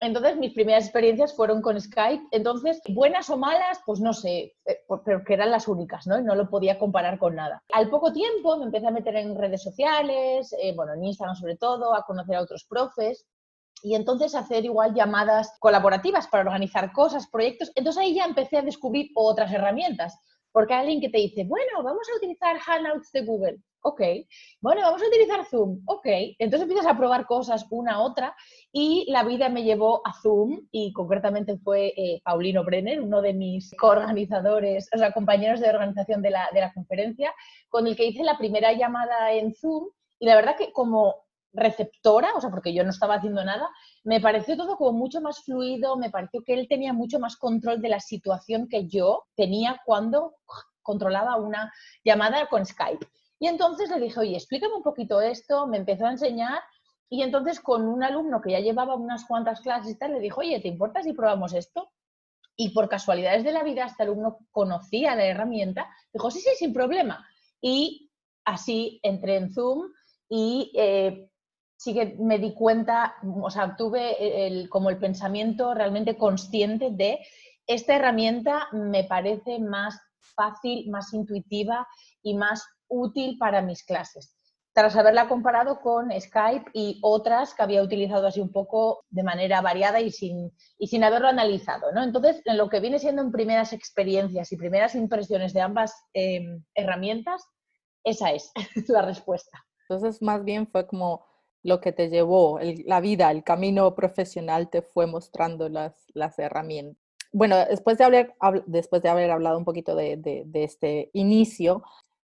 Entonces, 0.00 0.36
mis 0.36 0.52
primeras 0.52 0.84
experiencias 0.84 1.32
fueron 1.36 1.62
con 1.62 1.80
Skype. 1.80 2.26
Entonces, 2.32 2.80
buenas 2.88 3.30
o 3.30 3.36
malas, 3.36 3.78
pues 3.86 4.00
no 4.00 4.12
sé, 4.12 4.56
eh, 4.64 4.80
pero 5.04 5.22
que 5.22 5.34
eran 5.34 5.52
las 5.52 5.68
únicas, 5.68 6.08
¿no? 6.08 6.18
Y 6.18 6.24
no 6.24 6.34
lo 6.34 6.50
podía 6.50 6.76
comparar 6.78 7.18
con 7.18 7.36
nada. 7.36 7.62
Al 7.72 7.88
poco 7.88 8.12
tiempo 8.12 8.56
me 8.56 8.64
empecé 8.64 8.88
a 8.88 8.90
meter 8.90 9.14
en 9.14 9.36
redes 9.36 9.62
sociales, 9.62 10.52
eh, 10.60 10.72
bueno, 10.74 10.94
en 10.94 11.04
Instagram 11.04 11.36
sobre 11.36 11.56
todo, 11.56 11.94
a 11.94 12.04
conocer 12.04 12.34
a 12.34 12.40
otros 12.40 12.64
profes 12.64 13.26
y 13.82 13.94
entonces 13.94 14.34
hacer 14.34 14.64
igual 14.64 14.94
llamadas 14.94 15.52
colaborativas 15.58 16.26
para 16.28 16.44
organizar 16.44 16.92
cosas, 16.92 17.28
proyectos. 17.28 17.72
Entonces 17.74 18.02
ahí 18.02 18.14
ya 18.14 18.24
empecé 18.24 18.58
a 18.58 18.62
descubrir 18.62 19.10
otras 19.14 19.52
herramientas, 19.52 20.18
porque 20.52 20.74
hay 20.74 20.80
alguien 20.80 21.00
que 21.00 21.08
te 21.08 21.18
dice, 21.18 21.44
bueno, 21.44 21.82
vamos 21.82 22.06
a 22.12 22.16
utilizar 22.16 22.58
Hangouts 22.58 23.12
de 23.12 23.24
Google 23.24 23.58
ok. 23.82 24.00
Bueno, 24.60 24.82
vamos 24.82 25.02
a 25.02 25.06
utilizar 25.06 25.44
Zoom, 25.44 25.82
ok. 25.86 26.06
Entonces 26.38 26.62
empiezas 26.62 26.90
a 26.90 26.96
probar 26.96 27.26
cosas 27.26 27.66
una 27.70 27.94
a 27.94 28.00
otra 28.00 28.34
y 28.72 29.04
la 29.10 29.24
vida 29.24 29.48
me 29.48 29.64
llevó 29.64 30.06
a 30.06 30.12
Zoom 30.22 30.66
y 30.70 30.92
concretamente 30.92 31.58
fue 31.58 31.92
eh, 31.96 32.20
Paulino 32.24 32.64
Brenner, 32.64 33.00
uno 33.00 33.20
de 33.20 33.34
mis 33.34 33.74
coorganizadores, 33.78 34.88
o 34.94 34.98
sea, 34.98 35.12
compañeros 35.12 35.60
de 35.60 35.70
organización 35.70 36.22
de 36.22 36.30
la, 36.30 36.48
de 36.52 36.60
la 36.60 36.72
conferencia, 36.72 37.34
con 37.68 37.86
el 37.86 37.96
que 37.96 38.06
hice 38.06 38.22
la 38.22 38.38
primera 38.38 38.72
llamada 38.72 39.32
en 39.32 39.54
Zoom 39.54 39.88
y 40.18 40.26
la 40.26 40.36
verdad 40.36 40.56
que 40.56 40.72
como 40.72 41.16
receptora, 41.52 42.30
o 42.34 42.40
sea, 42.40 42.50
porque 42.50 42.72
yo 42.74 42.84
no 42.84 42.90
estaba 42.90 43.16
haciendo 43.16 43.44
nada, 43.44 43.68
me 44.04 44.20
pareció 44.20 44.56
todo 44.56 44.76
como 44.76 44.92
mucho 44.92 45.20
más 45.20 45.44
fluido, 45.44 45.96
me 45.96 46.10
pareció 46.10 46.42
que 46.42 46.54
él 46.54 46.66
tenía 46.68 46.92
mucho 46.92 47.18
más 47.18 47.36
control 47.36 47.80
de 47.80 47.88
la 47.88 48.00
situación 48.00 48.68
que 48.68 48.88
yo 48.88 49.24
tenía 49.36 49.80
cuando 49.84 50.36
controlaba 50.82 51.36
una 51.36 51.72
llamada 52.04 52.46
con 52.48 52.64
Skype. 52.66 53.06
Y 53.38 53.48
entonces 53.48 53.90
le 53.90 54.00
dije, 54.00 54.20
oye, 54.20 54.36
explícame 54.36 54.74
un 54.74 54.82
poquito 54.82 55.20
esto, 55.20 55.66
me 55.66 55.78
empezó 55.78 56.06
a 56.06 56.12
enseñar 56.12 56.60
y 57.08 57.22
entonces 57.22 57.60
con 57.60 57.86
un 57.86 58.02
alumno 58.02 58.40
que 58.40 58.52
ya 58.52 58.60
llevaba 58.60 58.94
unas 58.94 59.26
cuantas 59.26 59.60
clases 59.60 59.92
y 59.92 59.98
tal, 59.98 60.12
le 60.12 60.20
dijo, 60.20 60.40
oye, 60.40 60.60
¿te 60.60 60.68
importa 60.68 61.02
si 61.02 61.12
probamos 61.12 61.52
esto? 61.52 61.90
Y 62.56 62.70
por 62.70 62.88
casualidades 62.88 63.44
de 63.44 63.52
la 63.52 63.62
vida, 63.62 63.84
este 63.84 64.04
alumno 64.04 64.38
conocía 64.50 65.14
la 65.14 65.26
herramienta, 65.26 65.90
dijo, 66.12 66.30
sí, 66.30 66.40
sí, 66.40 66.50
sin 66.56 66.72
problema. 66.72 67.26
Y 67.60 68.10
así 68.44 69.00
entré 69.02 69.36
en 69.36 69.52
Zoom 69.52 69.92
y 70.28 70.72
eh, 70.74 71.31
sí 71.82 71.94
que 71.94 72.14
me 72.18 72.38
di 72.38 72.54
cuenta, 72.54 73.16
o 73.42 73.50
sea, 73.50 73.74
tuve 73.76 74.68
como 74.68 74.88
el 74.88 74.98
pensamiento 74.98 75.74
realmente 75.74 76.16
consciente 76.16 76.90
de 76.92 77.18
esta 77.66 77.96
herramienta 77.96 78.68
me 78.72 79.02
parece 79.04 79.58
más 79.58 79.98
fácil, 80.36 80.88
más 80.90 81.12
intuitiva 81.12 81.86
y 82.22 82.34
más 82.34 82.64
útil 82.88 83.36
para 83.36 83.62
mis 83.62 83.84
clases 83.84 84.36
tras 84.74 84.96
haberla 84.96 85.28
comparado 85.28 85.80
con 85.80 86.08
Skype 86.18 86.70
y 86.72 86.98
otras 87.02 87.54
que 87.54 87.62
había 87.62 87.82
utilizado 87.82 88.26
así 88.26 88.40
un 88.40 88.52
poco 88.52 89.04
de 89.10 89.22
manera 89.22 89.60
variada 89.60 90.00
y 90.00 90.10
sin, 90.10 90.50
y 90.78 90.86
sin 90.86 91.04
haberlo 91.04 91.28
analizado. 91.28 91.92
¿no? 91.92 92.02
Entonces, 92.02 92.40
en 92.46 92.56
lo 92.56 92.70
que 92.70 92.80
viene 92.80 92.98
siendo 92.98 93.20
en 93.20 93.32
primeras 93.32 93.74
experiencias 93.74 94.50
y 94.50 94.56
primeras 94.56 94.94
impresiones 94.94 95.52
de 95.52 95.60
ambas 95.60 95.94
em, 96.14 96.64
herramientas, 96.74 97.44
esa 98.02 98.30
es 98.30 98.50
la 98.88 99.02
respuesta. 99.02 99.62
Entonces, 99.88 100.22
más 100.22 100.42
bien 100.42 100.66
fue 100.66 100.86
como 100.86 101.31
lo 101.62 101.80
que 101.80 101.92
te 101.92 102.08
llevó, 102.08 102.58
la 102.84 103.00
vida, 103.00 103.30
el 103.30 103.44
camino 103.44 103.94
profesional 103.94 104.68
te 104.68 104.82
fue 104.82 105.06
mostrando 105.06 105.68
las, 105.68 105.94
las 106.14 106.38
herramientas. 106.38 107.00
Bueno, 107.32 107.56
después 107.56 107.96
de 107.96 108.04
haber, 108.04 108.34
después 108.66 109.02
de 109.02 109.08
haber 109.08 109.30
hablado 109.30 109.56
un 109.56 109.64
poquito 109.64 109.94
de, 109.94 110.16
de 110.18 110.64
este 110.64 111.10
inicio, 111.14 111.82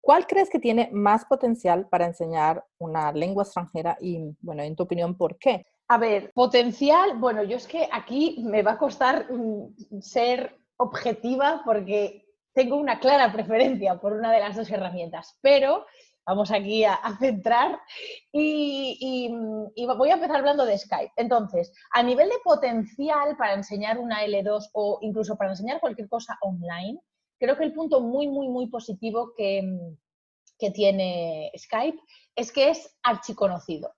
¿Cuál 0.08 0.26
crees 0.26 0.48
que 0.48 0.58
tiene 0.58 0.88
más 0.90 1.26
potencial 1.26 1.86
para 1.86 2.06
enseñar 2.06 2.64
una 2.78 3.12
lengua 3.12 3.42
extranjera 3.42 3.98
y, 4.00 4.18
bueno, 4.40 4.62
en 4.62 4.74
tu 4.74 4.84
opinión, 4.84 5.14
por 5.14 5.36
qué? 5.38 5.66
A 5.88 5.98
ver, 5.98 6.32
potencial, 6.32 7.18
bueno, 7.18 7.42
yo 7.42 7.58
es 7.58 7.66
que 7.66 7.86
aquí 7.92 8.42
me 8.42 8.62
va 8.62 8.72
a 8.72 8.78
costar 8.78 9.30
mm, 9.30 10.00
ser 10.00 10.56
objetiva 10.78 11.60
porque 11.62 12.24
tengo 12.54 12.76
una 12.76 13.00
clara 13.00 13.30
preferencia 13.32 14.00
por 14.00 14.14
una 14.14 14.32
de 14.32 14.40
las 14.40 14.56
dos 14.56 14.70
herramientas, 14.70 15.36
pero 15.40 15.84
vamos 16.28 16.50
aquí 16.50 16.84
a, 16.84 16.98
centrar. 17.18 17.80
Y, 18.32 19.32
y, 19.74 19.86
voy 19.86 20.10
a 20.10 20.14
empezar 20.14 20.36
hablando 20.36 20.66
de 20.66 20.76
Skype. 20.76 21.12
Entonces, 21.16 21.72
a 21.92 22.02
nivel 22.02 22.28
de 22.28 22.36
potencial 22.44 23.36
para 23.36 23.54
enseñar 23.54 23.98
una 23.98 24.24
L2 24.24 24.68
o 24.74 24.98
incluso 25.00 25.36
para 25.36 25.50
enseñar 25.50 25.80
cualquier 25.80 26.08
cosa 26.08 26.38
online, 26.42 27.00
creo 27.38 27.56
que 27.56 27.64
el 27.64 27.72
punto 27.72 28.00
muy, 28.00 28.28
muy, 28.28 28.48
muy 28.48 28.68
positivo 28.68 29.32
que, 29.36 29.62
que 30.58 30.70
tiene 30.70 31.50
Skype 31.56 31.98
es 32.36 32.52
que 32.52 32.70
es 32.70 32.94
archiconocido. 33.02 33.94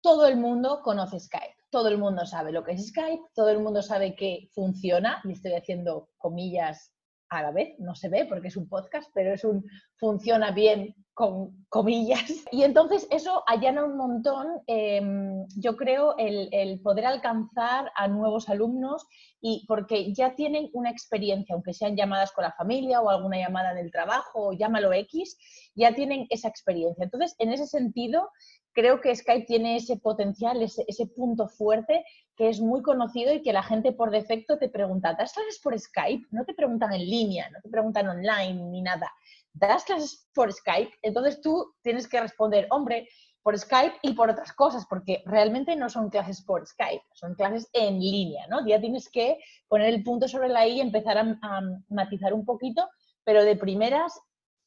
Todo 0.00 0.26
el 0.26 0.38
mundo 0.38 0.80
conoce 0.82 1.20
Skype, 1.20 1.56
todo 1.70 1.88
el 1.88 1.98
mundo 1.98 2.24
sabe 2.24 2.52
lo 2.52 2.64
que 2.64 2.72
es 2.72 2.88
Skype, 2.88 3.24
todo 3.34 3.50
el 3.50 3.58
mundo 3.58 3.82
sabe 3.82 4.14
que 4.14 4.48
funciona, 4.54 5.20
y 5.24 5.32
estoy 5.32 5.52
haciendo 5.52 6.08
comillas 6.18 6.94
a 7.30 7.42
la 7.42 7.52
vez, 7.52 7.78
no 7.78 7.94
se 7.94 8.08
ve 8.08 8.26
porque 8.26 8.48
es 8.48 8.56
un 8.56 8.68
podcast, 8.68 9.10
pero 9.14 9.32
es 9.34 9.44
un 9.44 9.64
funciona 10.04 10.50
bien 10.50 10.94
con 11.14 11.64
comillas. 11.70 12.20
Y 12.52 12.62
entonces 12.62 13.06
eso 13.10 13.42
allana 13.46 13.84
un 13.84 13.96
montón, 13.96 14.46
em, 14.66 15.46
yo 15.56 15.76
creo, 15.76 16.14
el, 16.18 16.80
poder 16.82 17.06
alcanzar 17.06 17.90
a 17.96 18.06
nuevos 18.06 18.48
alumnos 18.50 19.06
y 19.40 19.64
porque 19.66 20.12
ya 20.12 20.34
tienen 20.34 20.68
una 20.74 20.90
experiencia, 20.90 21.54
aunque 21.54 21.72
sean 21.72 21.96
llamadas 21.96 22.32
con 22.32 22.44
la 22.44 22.52
familia 22.52 23.00
o 23.00 23.08
alguna 23.08 23.38
llamada 23.38 23.72
del 23.72 23.90
trabajo 23.90 24.48
o 24.48 24.52
llámalo 24.52 24.92
X, 24.92 25.38
ya 25.74 25.94
tienen 25.94 26.26
esa 26.28 26.48
experiencia. 26.48 27.04
Entonces, 27.04 27.34
en 27.38 27.52
ese 27.52 27.66
sentido, 27.66 28.28
creo 28.72 29.00
que 29.00 29.16
Skype 29.16 29.46
tiene 29.46 29.76
ese 29.76 29.96
potencial, 29.96 30.62
ese, 30.62 30.84
ese, 30.86 31.06
punto 31.06 31.48
fuerte 31.48 32.04
que 32.36 32.48
es 32.48 32.60
muy 32.60 32.82
conocido 32.82 33.32
y 33.32 33.42
que 33.42 33.52
la 33.52 33.62
gente 33.62 33.92
por 33.92 34.10
defecto 34.10 34.58
te 34.58 34.68
pregunta, 34.68 35.14
¿das 35.14 35.32
clases 35.32 35.60
por 35.62 35.78
Skype? 35.78 36.26
No 36.30 36.44
te 36.44 36.54
preguntan 36.54 36.92
en 36.92 37.00
línea, 37.00 37.48
no 37.50 37.60
te 37.62 37.68
preguntan 37.68 38.08
online 38.08 38.60
ni 38.70 38.82
nada. 38.82 39.10
¿Das 39.54 39.84
clases 39.84 40.28
por 40.34 40.52
Skype? 40.52 40.92
Entonces 41.02 41.40
tú 41.40 41.74
tienes 41.82 42.08
que 42.08 42.20
responder, 42.20 42.66
hombre, 42.70 43.08
por 43.42 43.58
Skype 43.58 43.98
y 44.02 44.14
por 44.14 44.30
otras 44.30 44.52
cosas, 44.52 44.86
porque 44.86 45.22
realmente 45.26 45.76
no 45.76 45.88
son 45.88 46.10
clases 46.10 46.42
por 46.42 46.66
Skype, 46.66 47.04
son 47.12 47.34
clases 47.34 47.68
en 47.72 48.00
línea, 48.00 48.46
¿no? 48.48 48.66
Ya 48.66 48.80
tienes 48.80 49.08
que 49.10 49.38
poner 49.68 49.92
el 49.92 50.02
punto 50.02 50.26
sobre 50.26 50.48
la 50.48 50.66
I 50.66 50.78
y 50.78 50.80
empezar 50.80 51.18
a, 51.18 51.38
a 51.42 51.60
matizar 51.88 52.32
un 52.32 52.44
poquito, 52.44 52.88
pero 53.22 53.44
de 53.44 53.54
primeras 53.54 54.18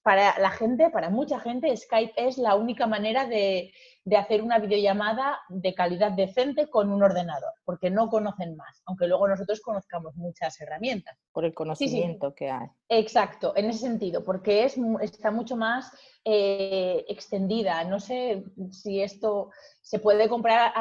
para 0.07 0.39
la 0.39 0.51
gente, 0.51 0.89
para 0.89 1.09
mucha 1.09 1.37
gente, 1.37 1.75
Skype 1.75 2.13
es 2.15 2.37
la 2.37 2.55
única 2.55 2.87
manera 2.87 3.25
de, 3.25 3.73
hacer 4.17 4.41
una 4.41 4.57
videollamada 4.57 5.37
de 5.49 5.73
calidad 5.73 6.13
decente 6.13 6.69
con 6.69 6.93
un 6.93 7.03
ordenador, 7.03 7.51
porque 7.65 7.89
no 7.89 8.07
conocen 8.09 8.55
más, 8.55 8.81
aunque 8.85 9.05
luego 9.05 9.27
nosotros 9.27 9.59
conozcamos 9.59 10.15
muchas 10.15 10.61
herramientas. 10.61 11.19
Por 11.33 11.43
el 11.43 11.53
conocimiento 11.53 12.33
que 12.33 12.49
hay. 12.49 12.67
Exacto, 12.87 13.51
en 13.57 13.65
ese 13.65 13.79
sentido, 13.79 14.23
porque 14.23 14.63
es, 14.63 14.77
está 15.01 15.29
mucho 15.29 15.57
más 15.57 15.91
eh, 16.23 17.03
extendida. 17.09 17.83
No 17.83 17.99
sé 17.99 18.45
si 18.71 19.01
esto 19.01 19.49
se 19.81 19.99
puede 19.99 20.29
comprar 20.29 20.71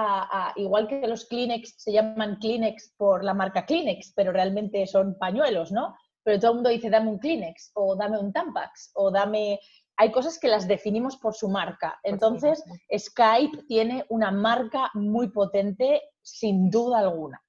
igual 0.54 0.86
que 0.86 1.04
los 1.08 1.24
Kleenex 1.24 1.74
se 1.78 1.90
llaman 1.90 2.36
Kleenex 2.36 2.94
por 2.96 3.24
la 3.24 3.34
marca 3.34 3.66
Kleenex, 3.66 4.12
pero 4.14 4.30
realmente 4.30 4.86
son 4.86 5.18
pañuelos, 5.18 5.72
¿no? 5.72 5.96
Pero 6.26 6.40
todo 6.40 6.50
el 6.50 6.54
mundo 6.56 6.70
dice 6.70 6.90
dame 6.90 7.08
un 7.08 7.20
Kleenex 7.20 7.70
o 7.74 7.94
dame 7.94 8.18
un 8.18 8.32
Tampax 8.32 8.90
o 8.94 9.12
dame... 9.12 9.60
Hay 9.96 10.10
cosas 10.10 10.40
que 10.40 10.48
las 10.48 10.66
definimos 10.66 11.16
por 11.16 11.34
su 11.34 11.48
marca. 11.48 12.00
Entonces, 12.02 12.64
Skype 12.94 13.62
tiene 13.68 14.04
una 14.08 14.32
marca 14.32 14.90
muy 14.94 15.28
potente, 15.28 16.02
sin 16.20 16.68
duda 16.68 16.98
alguna. 16.98 17.40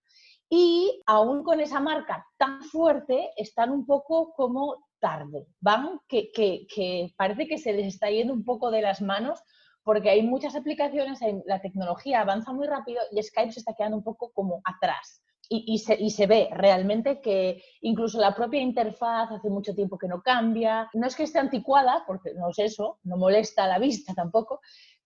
Y 0.47 1.01
aún 1.07 1.43
con 1.43 1.59
esa 1.59 1.79
marca 1.79 2.23
tan 2.37 2.61
fuerte, 2.65 3.31
están 3.35 3.71
un 3.71 3.83
poco 3.85 4.31
como 4.33 4.85
tarde. 4.99 5.47
Van 5.59 5.99
que, 6.07 6.29
que, 6.31 7.15
parece 7.17 7.47
que 7.47 7.57
se 7.57 7.73
les 7.73 7.87
está 7.87 8.11
yendo 8.11 8.31
un 8.31 8.45
poco 8.45 8.69
de 8.69 8.83
las 8.83 9.01
manos 9.01 9.41
porque 9.83 10.11
hay 10.11 10.21
muchas 10.21 10.55
aplicaciones, 10.55 11.19
la 11.45 11.61
tecnología 11.61 12.21
avanza 12.21 12.53
muy 12.53 12.67
rápido 12.67 13.01
y 13.11 13.23
Skype 13.23 13.53
se 13.53 13.59
está 13.59 13.73
quedando 13.73 13.97
un 13.97 14.03
poco 14.03 14.31
como 14.33 14.61
atrás 14.65 15.23
y, 15.49 15.77
se, 15.77 16.27
ve 16.27 16.49
realmente 16.51 17.21
que 17.21 17.63
incluso 17.81 18.19
la 18.19 18.35
propia 18.35 18.61
interfaz 18.61 19.31
hace 19.31 19.49
mucho 19.49 19.73
tiempo 19.73 19.97
que 19.97 20.07
no 20.07 20.21
cambia. 20.21 20.89
No 20.93 21.07
es 21.07 21.15
que 21.15 21.23
esté 21.23 21.39
anticuada, 21.39 22.03
porque 22.05 22.33
no 22.33 22.49
es 22.49 22.59
eso, 22.59 22.99
no 23.03 23.17
molesta 23.17 23.63
a 23.63 23.67
la 23.67 23.79
vista 23.79 24.13
tampoco, 24.13 24.61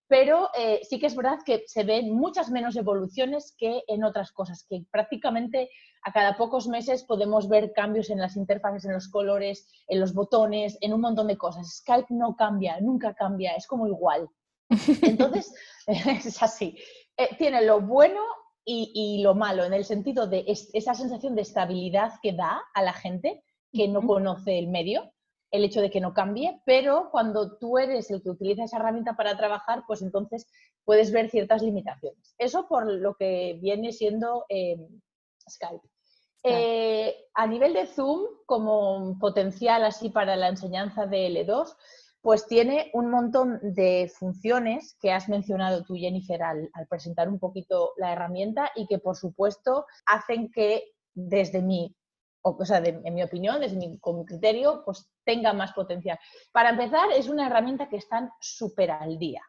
pero 0.08 0.50
eh, 0.58 0.82
sí 0.84 1.00
que 1.00 1.06
es 1.06 1.16
verdad 1.16 1.40
que 1.46 1.64
se 1.68 1.84
ven 1.84 2.14
muchas 2.14 2.50
menos 2.50 2.76
evoluciones 2.76 3.56
que 3.58 3.84
en 3.88 4.04
otras 4.04 4.32
cosas, 4.34 4.66
que 4.68 4.84
prácticamente 4.92 5.70
a 6.04 6.12
cada 6.12 6.36
pocos 6.36 6.68
meses 6.68 7.04
podemos 7.04 7.48
ver 7.48 7.72
cambios 7.74 8.10
en 8.10 8.20
las 8.20 8.36
interfaces, 8.36 8.84
en 8.86 8.94
los 8.94 9.08
colores, 9.08 9.68
en 9.88 10.00
los 10.00 10.14
botones, 10.14 10.78
en 10.82 10.94
un 10.94 11.02
montón 11.02 11.28
de 11.28 11.38
cosas. 11.38 11.78
Skype 11.78 12.08
no 12.10 12.36
cambia, 12.36 12.80
nunca 12.82 13.14
cambia, 13.14 13.54
es 13.54 13.68
como 13.68 13.88
igual. 13.88 14.28
Entonces, 15.02 15.54
es 15.88 16.44
así. 16.44 16.78
Eh, 17.16 17.30
tiene 17.38 17.62
lo 17.62 17.80
bueno 17.82 18.22
y, 18.64 19.22
lo 19.24 19.36
malo, 19.36 19.64
en 19.64 19.74
el 19.74 19.86
sentido 19.86 20.28
de 20.28 20.46
esa 20.48 20.94
sensación 20.94 21.36
de 21.36 21.42
estabilidad 21.42 22.14
que 22.22 22.34
da 22.34 22.62
a 22.74 22.84
la 22.84 22.94
gente 22.94 23.44
que 23.72 23.88
no 23.88 24.06
conoce 24.06 24.60
el 24.60 24.68
medio, 24.68 25.12
el 25.52 25.64
hecho 25.64 25.82
de 25.82 25.90
que 25.90 26.00
no 26.00 26.14
cambie, 26.14 26.62
pero 26.66 27.10
cuando 27.12 27.58
tú 27.58 27.78
eres 27.78 28.10
el 28.12 28.22
que 28.22 28.30
utiliza 28.30 28.64
esa 28.64 28.78
herramienta 28.78 29.16
para 29.16 29.36
trabajar, 29.36 29.84
pues 29.88 30.02
entonces 30.02 30.48
puedes 30.86 31.12
ver 31.12 31.30
ciertas 31.30 31.62
limitaciones. 31.62 32.36
Eso 32.38 32.68
por 32.68 32.92
lo 32.92 33.16
que 33.16 33.58
viene 33.62 33.92
siendo 33.92 34.46
eh, 34.50 34.78
Skype. 35.50 35.88
Eh, 36.44 37.26
a 37.36 37.46
nivel 37.46 37.74
de 37.74 37.86
Zoom, 37.86 38.26
como 38.46 39.18
potencial 39.20 39.84
así 39.84 40.10
para 40.10 40.36
la 40.36 40.48
enseñanza 40.48 41.06
de 41.06 41.28
L2, 41.28 41.76
pues 42.22 42.46
tiene 42.48 42.92
un 42.94 43.10
montón 43.10 43.60
de 43.62 44.12
funciones 44.14 44.96
que 45.02 45.12
has 45.12 45.28
mencionado 45.28 45.84
tú, 45.84 45.96
Jennifer, 45.96 46.42
al, 46.44 46.70
presentar 46.88 47.28
un 47.28 47.40
poquito 47.40 47.94
la 47.98 48.14
herramienta 48.14 48.72
y 48.76 48.86
que, 48.86 49.00
por 49.00 49.18
supuesto, 49.18 49.86
hacen 50.06 50.52
que 50.52 50.84
desde 51.14 51.62
mi, 51.62 51.96
o, 52.44 52.64
sea, 52.64 52.78
en 52.78 53.14
mi 53.14 53.24
opinión, 53.24 53.60
desde 53.60 53.76
mi, 53.76 54.00
criterio, 54.26 54.84
pues 54.86 55.10
tenga 55.24 55.52
más 55.54 55.74
potencial. 55.74 56.20
Para 56.52 56.70
empezar, 56.70 57.12
es 57.12 57.28
una 57.28 57.48
herramienta 57.48 57.90
que 57.90 57.98
está 57.98 58.32
súper 58.40 58.92
al 58.92 59.18
día 59.18 59.42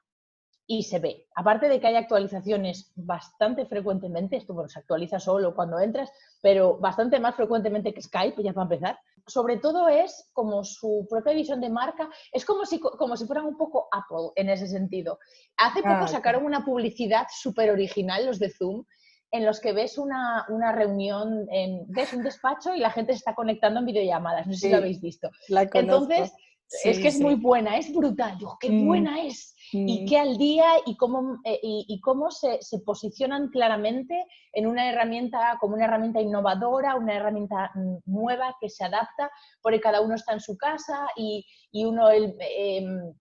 y 0.67 0.85
se 0.85 0.99
ve. 0.99 1.27
Aparte 1.35 1.69
de 1.69 1.79
que 1.79 1.89
hay 1.89 1.97
actualizaciones 1.97 2.91
bastante 2.95 3.67
frecuentemente, 3.67 4.37
esto 4.37 4.55
bueno, 4.55 4.71
se 4.71 4.79
actualiza 4.79 5.21
solo 5.21 5.55
cuando 5.55 5.79
entras, 5.79 6.11
pero 6.41 6.79
bastante 6.79 7.21
más 7.21 7.35
frecuentemente 7.35 7.93
que 7.93 8.01
Skype, 8.01 8.43
ya 8.43 8.55
para 8.55 8.65
empezar 8.65 8.99
sobre 9.27 9.59
todo 9.59 9.89
es 9.89 10.29
como 10.33 10.65
su 10.65 11.07
propia 11.09 11.33
visión 11.33 11.61
de 11.61 11.71
marca, 11.71 12.09
es 12.33 12.45
como 12.45 12.65
si, 12.65 12.81
como 12.81 13.17
si 13.17 13.27
fueran 13.27 13.47
un 13.47 13.57
poco 13.57 13.89
Apple 13.93 14.31
en 14.37 14.51
ese 14.51 14.67
sentido. 14.67 15.19
Hace 15.57 15.83
poco 15.83 16.07
sacaron 16.09 16.45
una 16.45 16.65
publicidad 16.65 17.27
súper 17.31 17.71
original, 17.71 18.27
los 18.27 18.39
de 18.39 18.51
Zoom, 18.51 18.85
en 19.31 19.47
los 19.47 19.61
que 19.61 19.73
ves 19.73 19.97
una, 19.97 20.47
reunión, 20.75 21.47
en, 21.51 21.85
ves 21.89 22.13
un 22.13 22.23
despacho 22.23 22.75
y 22.75 22.81
la 22.81 22.91
gente 22.91 23.13
se 23.13 23.19
está 23.19 23.35
conectando 23.35 23.81
en 23.81 23.87
videollamadas, 23.87 24.47
no 24.47 24.53
sé 24.53 24.59
si 24.59 24.71
lo 24.71 24.77
habéis 24.77 25.01
visto. 25.01 25.31
Entonces, 25.73 26.33
es 26.85 26.99
que 26.99 27.09
es 27.09 27.21
muy 27.21 27.35
buena, 27.35 27.77
es 27.77 27.93
brutal, 27.93 28.39
qué 28.61 28.71
mm. 28.71 28.87
buena 28.87 29.23
es 29.23 29.55
y 29.73 30.05
qué 30.05 30.19
al 30.19 30.37
día 30.37 30.67
y 30.85 30.97
cómo, 30.97 31.39
eh, 31.45 31.59
y, 31.63 32.01
cómo 32.01 32.31
se, 32.31 32.59
posicionan 32.85 33.49
claramente 33.49 34.27
en 34.53 34.67
una 34.67 34.91
herramienta 34.91 35.57
como 35.61 35.75
una 35.75 35.87
herramienta 35.87 36.21
innovadora, 36.21 36.97
una 36.97 37.15
herramienta 37.15 37.71
mm, 37.75 37.97
nueva 38.07 38.57
que 38.61 38.69
se 38.69 38.85
adapta, 38.85 39.31
porque 39.63 39.81
cada 39.81 40.03
uno 40.03 40.15
está 40.15 40.35
en 40.35 40.41
su 40.41 40.57
casa 40.57 41.07
y, 41.17 41.47
uno 41.73 42.11
em, 42.11 43.15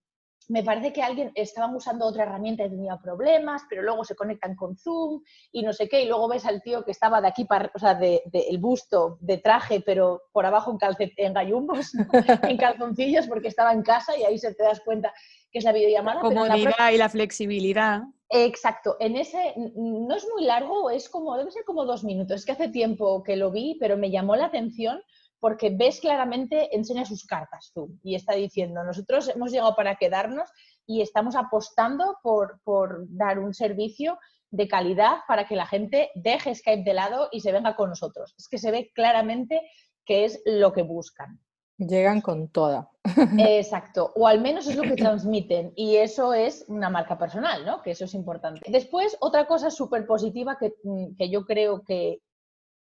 me 0.52 0.62
parece 0.62 0.92
que 0.92 1.02
alguien 1.02 1.32
estaban 1.34 1.74
usando 1.74 2.04
otra 2.04 2.24
herramienta 2.24 2.66
y 2.66 2.68
tenía 2.68 2.98
problemas, 2.98 3.62
pero 3.70 3.80
luego 3.80 4.04
se 4.04 4.14
conectan 4.14 4.54
con 4.54 4.76
Zoom 4.76 5.22
y 5.50 5.62
no 5.62 5.72
sé 5.72 5.88
qué, 5.88 6.02
y 6.02 6.08
luego 6.08 6.28
ves 6.28 6.44
al 6.44 6.60
tío 6.60 6.84
que 6.84 6.90
estaba 6.90 7.22
de 7.22 7.28
aquí 7.28 7.46
para, 7.46 7.70
o 7.74 7.78
sea, 7.78 7.94
de, 7.94 8.22
el 8.34 8.58
busto 8.58 9.16
de 9.22 9.38
traje, 9.38 9.80
pero 9.80 10.24
por 10.30 10.44
abajo 10.44 10.70
en, 10.70 10.76
calcet, 10.76 11.12
en 11.16 11.32
gallumbos, 11.32 11.94
en 12.42 12.58
calzoncillos, 12.58 13.28
porque 13.28 13.48
estaba 13.48 13.72
en 13.72 13.82
casa 13.82 14.14
y 14.14 14.24
ahí 14.24 14.36
se 14.36 14.52
te 14.52 14.62
das 14.62 14.80
cuenta 14.80 15.14
que 15.50 15.58
es 15.58 15.64
la 15.64 15.72
videollamada. 15.72 16.16
La 16.16 16.20
comodidad 16.20 16.92
y 16.92 16.98
la 16.98 17.08
flexibilidad. 17.08 18.02
Exacto, 18.28 18.96
en 19.00 19.16
ese 19.16 19.54
no 19.74 20.14
es 20.14 20.26
muy 20.34 20.44
largo, 20.44 20.90
es 20.90 21.08
como, 21.08 21.34
debe 21.38 21.50
ser 21.50 21.64
como 21.64 21.86
dos 21.86 22.04
minutos, 22.04 22.40
es 22.40 22.44
que 22.44 22.52
hace 22.52 22.68
tiempo 22.68 23.22
que 23.22 23.36
lo 23.36 23.50
vi, 23.50 23.78
pero 23.80 23.96
me 23.96 24.10
llamó 24.10 24.36
la 24.36 24.46
atención 24.46 25.00
porque 25.42 25.70
ves 25.70 25.98
claramente, 25.98 26.68
enseña 26.72 27.04
sus 27.04 27.26
cartas 27.26 27.72
Zoom 27.74 27.98
y 28.04 28.14
está 28.14 28.34
diciendo, 28.34 28.84
nosotros 28.84 29.28
hemos 29.28 29.50
llegado 29.50 29.74
para 29.74 29.96
quedarnos 29.96 30.48
y 30.86 31.00
estamos 31.00 31.34
apostando 31.34 32.16
por, 32.22 32.60
por 32.62 33.06
dar 33.08 33.40
un 33.40 33.52
servicio 33.52 34.20
de 34.52 34.68
calidad 34.68 35.16
para 35.26 35.48
que 35.48 35.56
la 35.56 35.66
gente 35.66 36.12
deje 36.14 36.54
Skype 36.54 36.84
de 36.84 36.94
lado 36.94 37.28
y 37.32 37.40
se 37.40 37.50
venga 37.50 37.74
con 37.74 37.88
nosotros. 37.88 38.36
Es 38.38 38.46
que 38.48 38.58
se 38.58 38.70
ve 38.70 38.92
claramente 38.94 39.60
que 40.04 40.26
es 40.26 40.40
lo 40.44 40.72
que 40.72 40.82
buscan. 40.82 41.40
Llegan 41.76 42.20
con 42.20 42.46
toda. 42.46 42.88
Exacto, 43.40 44.12
o 44.14 44.28
al 44.28 44.40
menos 44.40 44.68
es 44.68 44.76
lo 44.76 44.84
que 44.84 44.94
transmiten 44.94 45.72
y 45.74 45.96
eso 45.96 46.34
es 46.34 46.64
una 46.68 46.88
marca 46.88 47.18
personal, 47.18 47.66
¿no? 47.66 47.82
Que 47.82 47.90
eso 47.90 48.04
es 48.04 48.14
importante. 48.14 48.60
Después, 48.70 49.16
otra 49.18 49.48
cosa 49.48 49.72
súper 49.72 50.06
positiva 50.06 50.56
que, 50.56 50.74
que, 51.18 51.30
yo 51.30 51.44
creo 51.44 51.82
que, 51.82 52.20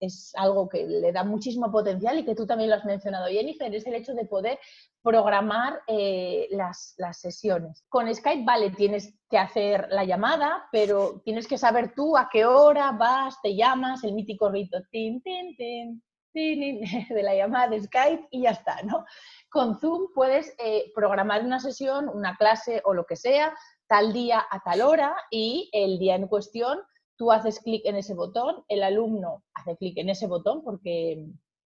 es 0.02 0.34
algo 0.36 0.68
que 0.68 0.86
le 0.86 1.12
da 1.12 1.24
muchísimo 1.24 1.72
potencial 1.72 2.18
y 2.18 2.26
que 2.26 2.36
tú 2.36 2.46
también 2.48 2.72
lo 2.72 2.76
has 2.76 2.86
mencionado, 2.86 3.28
Jennifer, 3.28 3.74
es 3.74 3.86
el 3.86 3.94
hecho 3.94 4.14
de 4.14 4.26
poder 4.26 4.60
programar 5.04 5.80
eh, 5.88 6.48
las, 6.52 6.96
sesiones. 7.14 7.86
Con 7.88 8.14
Skype, 8.14 8.44
vale, 8.44 8.72
tienes 8.72 9.14
que 9.30 9.38
hacer 9.38 9.88
la 9.92 10.04
llamada, 10.04 10.68
pero 10.72 11.22
tienes 11.24 11.48
que 11.48 11.58
saber 11.58 11.94
tú 11.94 12.18
a 12.18 12.30
qué 12.32 12.46
hora 12.46 12.92
vas, 12.92 13.40
te 13.42 13.56
llamas, 13.56 14.04
el 14.04 14.14
mítico 14.14 14.50
rito 14.50 14.80
tin, 14.92 15.22
tin, 15.22 15.56
tin, 15.56 16.02
de 16.34 17.24
la 17.24 17.36
llamada 17.36 17.68
de 17.70 17.82
Skype 17.82 18.28
y 18.32 18.44
ya 18.44 18.52
está, 18.52 18.82
¿no? 18.84 19.06
Con 19.50 19.80
Zoom 19.80 20.14
puedes 20.16 20.56
eh, 20.58 20.92
programar 20.96 21.44
una 21.44 21.60
sesión, 21.60 22.10
una 22.10 22.36
clase 22.38 22.82
o 22.86 22.94
lo 22.94 23.06
que 23.06 23.18
sea, 23.18 23.54
tal 23.88 24.14
día 24.14 24.44
a 24.50 24.62
tal 24.62 24.82
hora 24.82 25.16
y 25.30 25.70
el 25.74 26.00
día 26.00 26.16
en 26.16 26.28
cuestión 26.28 26.80
tú 27.22 27.32
haces 27.32 27.60
clic 27.60 27.84
en 27.86 27.98
ese 27.98 28.16
botón, 28.16 28.66
el 28.68 28.82
alumno 28.82 29.44
hace 29.54 29.78
clic 29.78 29.96
en 30.00 30.10
ese 30.10 30.26
botón 30.26 30.64
porque 30.64 31.28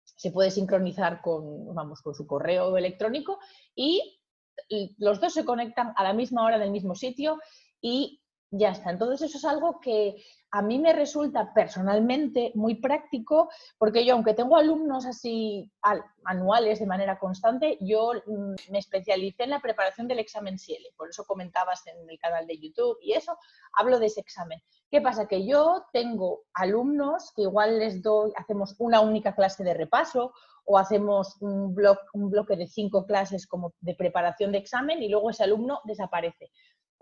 se 0.05 0.31
puede 0.31 0.53
sincronizar 0.53 1.21
con, 1.21 1.75
vamos, 1.75 2.01
con 2.01 2.15
su 2.15 2.29
correo 2.29 2.77
electrónico 2.77 3.41
y 3.75 4.21
los 4.99 5.21
dos 5.21 5.33
se 5.35 5.45
conectan 5.45 5.95
a 5.97 6.05
la 6.05 6.13
misma 6.13 6.45
hora 6.45 6.55
en 6.55 6.63
el 6.63 6.71
mismo 6.71 6.95
sitio 6.95 7.41
y 7.81 8.22
ya 8.53 8.71
está. 8.71 8.91
Entonces 8.91 9.23
eso 9.23 9.39
es 9.39 9.45
algo 9.45 9.81
que 9.81 10.23
a 10.51 10.61
mí 10.61 10.79
me 10.79 10.93
resulta 10.93 11.53
personalmente 11.55 12.53
muy 12.55 12.75
práctico 12.75 13.49
porque 13.79 14.05
yo, 14.05 14.15
aunque 14.15 14.35
tengo 14.35 14.57
alumnos 14.57 15.07
así 15.07 15.73
anuales 16.25 16.79
de 16.79 16.87
manera 16.87 17.19
constante, 17.19 17.79
yo 17.81 18.13
mm, 18.27 18.71
me 18.71 18.79
especialicé 18.79 19.45
en 19.45 19.51
la 19.51 19.61
preparación 19.61 20.07
del 20.07 20.19
examen 20.19 20.59
CIELE. 20.59 20.93
Por 20.97 21.09
eso 21.09 21.25
comentabas 21.25 21.87
en 21.87 22.09
el 22.09 22.19
canal 22.19 22.47
de 22.47 22.59
YouTube 22.59 22.99
y 23.01 23.15
eso, 23.15 23.37
hablo 23.73 23.99
de 23.99 24.07
ese 24.07 24.21
examen. 24.21 24.61
¿Qué 24.91 25.01
pasa? 25.01 25.27
Que 25.27 25.47
yo 25.47 25.87
tengo 25.91 26.43
alumnos 26.53 27.33
que 27.35 27.43
igual 27.43 27.79
les 27.79 28.03
doy, 28.03 28.33
hacemos 28.37 28.77
una 28.79 29.01
única 29.01 29.35
clase 29.35 29.65
de 29.65 29.73
repaso 29.73 30.35
o 30.67 30.79
hacemos 30.79 31.37
un, 31.41 31.75
un 32.13 32.31
bloque 32.31 32.57
de 32.57 32.67
cinco 32.67 33.07
clases 33.07 33.47
como 33.47 33.73
de 33.81 33.95
preparación 33.95 34.53
de 34.53 34.59
examen 34.59 35.03
y 35.03 35.09
luego 35.09 35.31
ese 35.31 35.45
alumno 35.45 35.81
desaparece. 35.85 36.51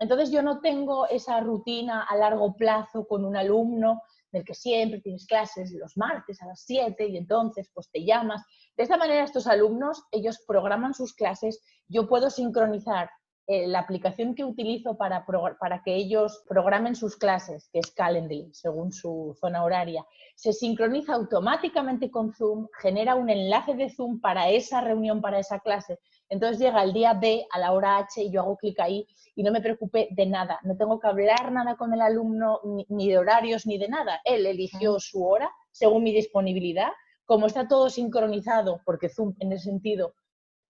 Entonces 0.01 0.31
yo 0.31 0.41
no 0.41 0.61
tengo 0.61 1.07
esa 1.07 1.39
rutina 1.41 2.01
a 2.09 2.15
largo 2.17 2.55
plazo 2.55 3.05
con 3.07 3.23
un 3.23 3.37
alumno 3.37 4.01
del 4.31 4.43
que 4.43 4.55
siempre 4.55 4.99
tienes 4.99 5.27
clases 5.27 5.71
los 5.73 5.95
martes 5.95 6.41
a 6.41 6.47
las 6.47 6.63
7 6.65 7.07
y 7.07 7.17
entonces 7.17 7.69
pues 7.71 7.87
te 7.91 8.03
llamas. 8.03 8.41
De 8.75 8.81
esta 8.81 8.97
manera 8.97 9.23
estos 9.23 9.45
alumnos, 9.45 10.03
ellos 10.11 10.43
programan 10.47 10.95
sus 10.95 11.13
clases, 11.13 11.61
yo 11.87 12.07
puedo 12.07 12.31
sincronizar 12.31 13.11
eh, 13.45 13.67
la 13.67 13.79
aplicación 13.79 14.33
que 14.33 14.43
utilizo 14.43 14.97
para, 14.97 15.23
para 15.59 15.83
que 15.83 15.95
ellos 15.95 16.43
programen 16.47 16.95
sus 16.95 17.15
clases, 17.15 17.69
que 17.71 17.79
es 17.79 17.91
Calendly, 17.91 18.49
según 18.53 18.91
su 18.91 19.37
zona 19.39 19.63
horaria, 19.63 20.03
se 20.35 20.51
sincroniza 20.51 21.13
automáticamente 21.13 22.09
con 22.09 22.33
Zoom, 22.33 22.69
genera 22.81 23.13
un 23.13 23.29
enlace 23.29 23.75
de 23.75 23.89
Zoom 23.89 24.19
para 24.19 24.49
esa 24.49 24.81
reunión, 24.81 25.21
para 25.21 25.37
esa 25.37 25.59
clase. 25.59 25.99
Entonces 26.31 26.59
llega 26.59 26.81
el 26.81 26.93
día 26.93 27.13
B 27.13 27.45
a 27.51 27.59
la 27.59 27.73
hora 27.73 27.97
H 27.97 28.23
y 28.23 28.31
yo 28.31 28.41
hago 28.41 28.55
clic 28.55 28.79
ahí 28.79 29.05
y 29.35 29.43
no 29.43 29.51
me 29.51 29.59
preocupé 29.59 30.07
de 30.11 30.25
nada. 30.25 30.59
No 30.63 30.77
tengo 30.77 30.97
que 30.97 31.07
hablar 31.07 31.51
nada 31.51 31.75
con 31.75 31.93
el 31.93 31.99
alumno, 31.99 32.61
ni, 32.87 33.09
de 33.09 33.17
horarios, 33.17 33.67
ni 33.67 33.77
de 33.77 33.89
nada. 33.89 34.21
Él 34.23 34.45
eligió 34.45 34.97
su 34.97 35.25
hora 35.25 35.51
según 35.71 36.03
mi 36.03 36.13
disponibilidad. 36.13 36.87
Como 37.25 37.47
está 37.47 37.67
todo 37.67 37.89
sincronizado, 37.89 38.81
porque 38.85 39.09
Zoom 39.09 39.35
en 39.39 39.51
ese 39.51 39.65
sentido 39.65 40.15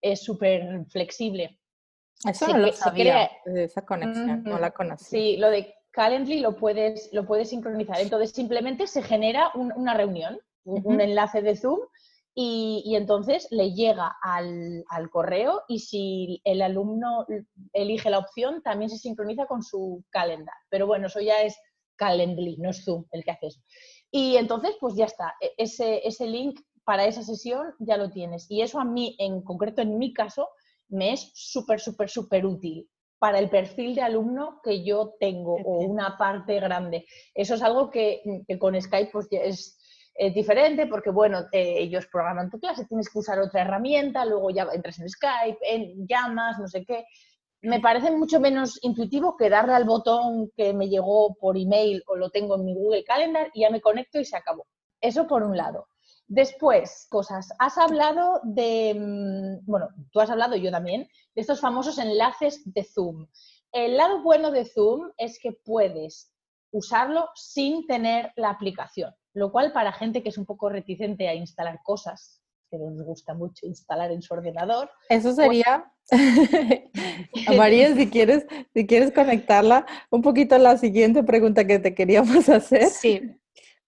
es 0.00 0.24
súper 0.24 0.84
flexible. 0.88 1.60
Eso 2.28 2.48
no 2.48 2.58
lo 2.58 2.72
sabía, 2.72 3.30
esa 3.46 3.86
conexión, 3.86 4.42
no 4.42 4.58
la 4.58 4.72
conocí. 4.72 5.04
Sí, 5.04 5.36
lo 5.36 5.48
de 5.48 5.74
Calendly 5.92 6.40
lo 6.40 6.56
puedes, 6.56 7.08
lo 7.12 7.24
puedes 7.24 7.50
sincronizar. 7.50 8.00
Entonces 8.00 8.32
simplemente 8.32 8.88
se 8.88 9.02
genera 9.02 9.52
una 9.54 9.94
reunión, 9.94 10.40
un 10.64 11.00
enlace 11.00 11.40
de 11.40 11.56
Zoom 11.56 11.78
y, 12.34 12.94
entonces 12.96 13.46
le 13.50 13.72
llega 13.72 14.16
al, 14.22 14.84
correo 15.10 15.62
y 15.68 15.80
si 15.80 16.40
el 16.44 16.62
alumno 16.62 17.26
elige 17.72 18.08
la 18.08 18.18
opción, 18.18 18.62
también 18.62 18.88
se 18.88 18.96
sincroniza 18.96 19.46
con 19.46 19.62
su 19.62 20.04
calendar. 20.10 20.54
Pero 20.70 20.86
bueno, 20.86 21.08
eso 21.08 21.20
ya 21.20 21.42
es 21.42 21.58
Calendly, 21.96 22.56
no 22.56 22.70
es 22.70 22.84
Zoom 22.84 23.04
el 23.12 23.22
que 23.22 23.32
hace 23.32 23.48
eso. 23.48 23.60
Y 24.10 24.36
entonces, 24.36 24.74
pues 24.80 24.94
ya 24.94 25.04
está, 25.04 25.34
e, 25.40 25.52
ese, 25.58 26.06
ese 26.06 26.26
link 26.26 26.58
para 26.84 27.06
esa 27.06 27.22
sesión 27.22 27.74
ya 27.78 27.96
lo 27.96 28.10
tienes. 28.10 28.46
Y 28.50 28.62
eso 28.62 28.80
a 28.80 28.84
mí, 28.84 29.14
en 29.18 29.42
concreto 29.42 29.82
en 29.82 29.98
mi 29.98 30.14
caso, 30.14 30.48
me 30.88 31.12
es 31.12 31.30
súper, 31.34 31.80
súper, 31.80 32.08
súper 32.08 32.46
útil 32.46 32.88
para 33.18 33.38
el 33.38 33.50
perfil 33.50 33.94
de 33.94 34.02
alumno 34.02 34.60
que 34.64 34.84
yo 34.84 35.14
tengo 35.20 35.54
o 35.54 35.78
una 35.84 36.16
parte 36.18 36.58
grande. 36.58 37.06
Eso 37.34 37.54
es 37.54 37.62
algo 37.62 37.90
que, 37.90 38.20
que 38.48 38.58
con 38.58 38.80
Skype 38.80 39.10
pues 39.12 39.28
es 39.30 39.78
es 40.14 40.34
diferente 40.34 40.86
porque, 40.86 41.10
bueno, 41.10 41.46
ellos 41.52 42.06
programan 42.06 42.50
tu 42.50 42.60
clase, 42.60 42.84
tienes 42.86 43.08
que 43.08 43.18
usar 43.18 43.38
otra 43.40 43.62
herramienta, 43.62 44.24
luego 44.24 44.50
ya 44.50 44.68
entras 44.72 44.98
en 45.00 45.08
Skype, 45.08 45.58
en 45.62 46.06
llamas, 46.06 46.58
no 46.58 46.68
sé 46.68 46.84
qué. 46.84 47.04
Me 47.62 47.80
parece 47.80 48.10
mucho 48.10 48.40
menos 48.40 48.78
intuitivo 48.82 49.36
que 49.36 49.48
darle 49.48 49.74
al 49.74 49.84
botón 49.84 50.50
que 50.56 50.74
me 50.74 50.88
llegó 50.88 51.34
por 51.34 51.56
email 51.56 52.02
o 52.06 52.16
lo 52.16 52.30
tengo 52.30 52.56
en 52.56 52.64
mi 52.64 52.74
Google 52.74 53.04
Calendar 53.04 53.50
y 53.54 53.60
ya 53.60 53.70
me 53.70 53.80
conecto 53.80 54.18
y 54.18 54.24
se 54.24 54.36
acabó. 54.36 54.66
Eso 55.00 55.26
por 55.26 55.42
un 55.42 55.56
lado. 55.56 55.86
Después, 56.26 57.06
cosas. 57.08 57.48
Has 57.58 57.78
hablado 57.78 58.40
de, 58.42 58.94
mm, 58.94 59.64
bueno, 59.64 59.88
tú 60.10 60.20
has 60.20 60.30
hablado, 60.30 60.56
yo 60.56 60.70
también, 60.70 61.08
de 61.34 61.40
estos 61.40 61.60
famosos 61.60 61.98
enlaces 61.98 62.62
de 62.64 62.84
Zoom. 62.84 63.28
El 63.70 63.96
lado 63.96 64.22
bueno 64.22 64.50
de 64.50 64.64
Zoom 64.64 65.10
es 65.16 65.38
que 65.40 65.52
puedes 65.52 66.32
usarlo 66.72 67.28
sin 67.34 67.86
tener 67.86 68.32
la 68.36 68.50
aplicación 68.50 69.14
lo 69.34 69.50
cual 69.50 69.72
para 69.72 69.92
gente 69.92 70.22
que 70.22 70.28
es 70.28 70.38
un 70.38 70.46
poco 70.46 70.68
reticente 70.68 71.28
a 71.28 71.34
instalar 71.34 71.80
cosas, 71.82 72.42
que 72.70 72.78
no 72.78 72.90
les 72.90 73.02
gusta 73.02 73.34
mucho 73.34 73.66
instalar 73.66 74.10
en 74.10 74.22
su 74.22 74.32
ordenador. 74.34 74.90
Eso 75.08 75.34
pues 75.34 75.36
sería, 75.36 75.92
María, 77.56 77.94
si 77.94 78.08
quieres, 78.08 78.46
si 78.74 78.86
quieres 78.86 79.12
conectarla, 79.12 79.86
un 80.10 80.22
poquito 80.22 80.54
a 80.54 80.58
la 80.58 80.76
siguiente 80.78 81.22
pregunta 81.22 81.66
que 81.66 81.78
te 81.78 81.94
queríamos 81.94 82.48
hacer. 82.48 82.86
Sí, 82.86 83.20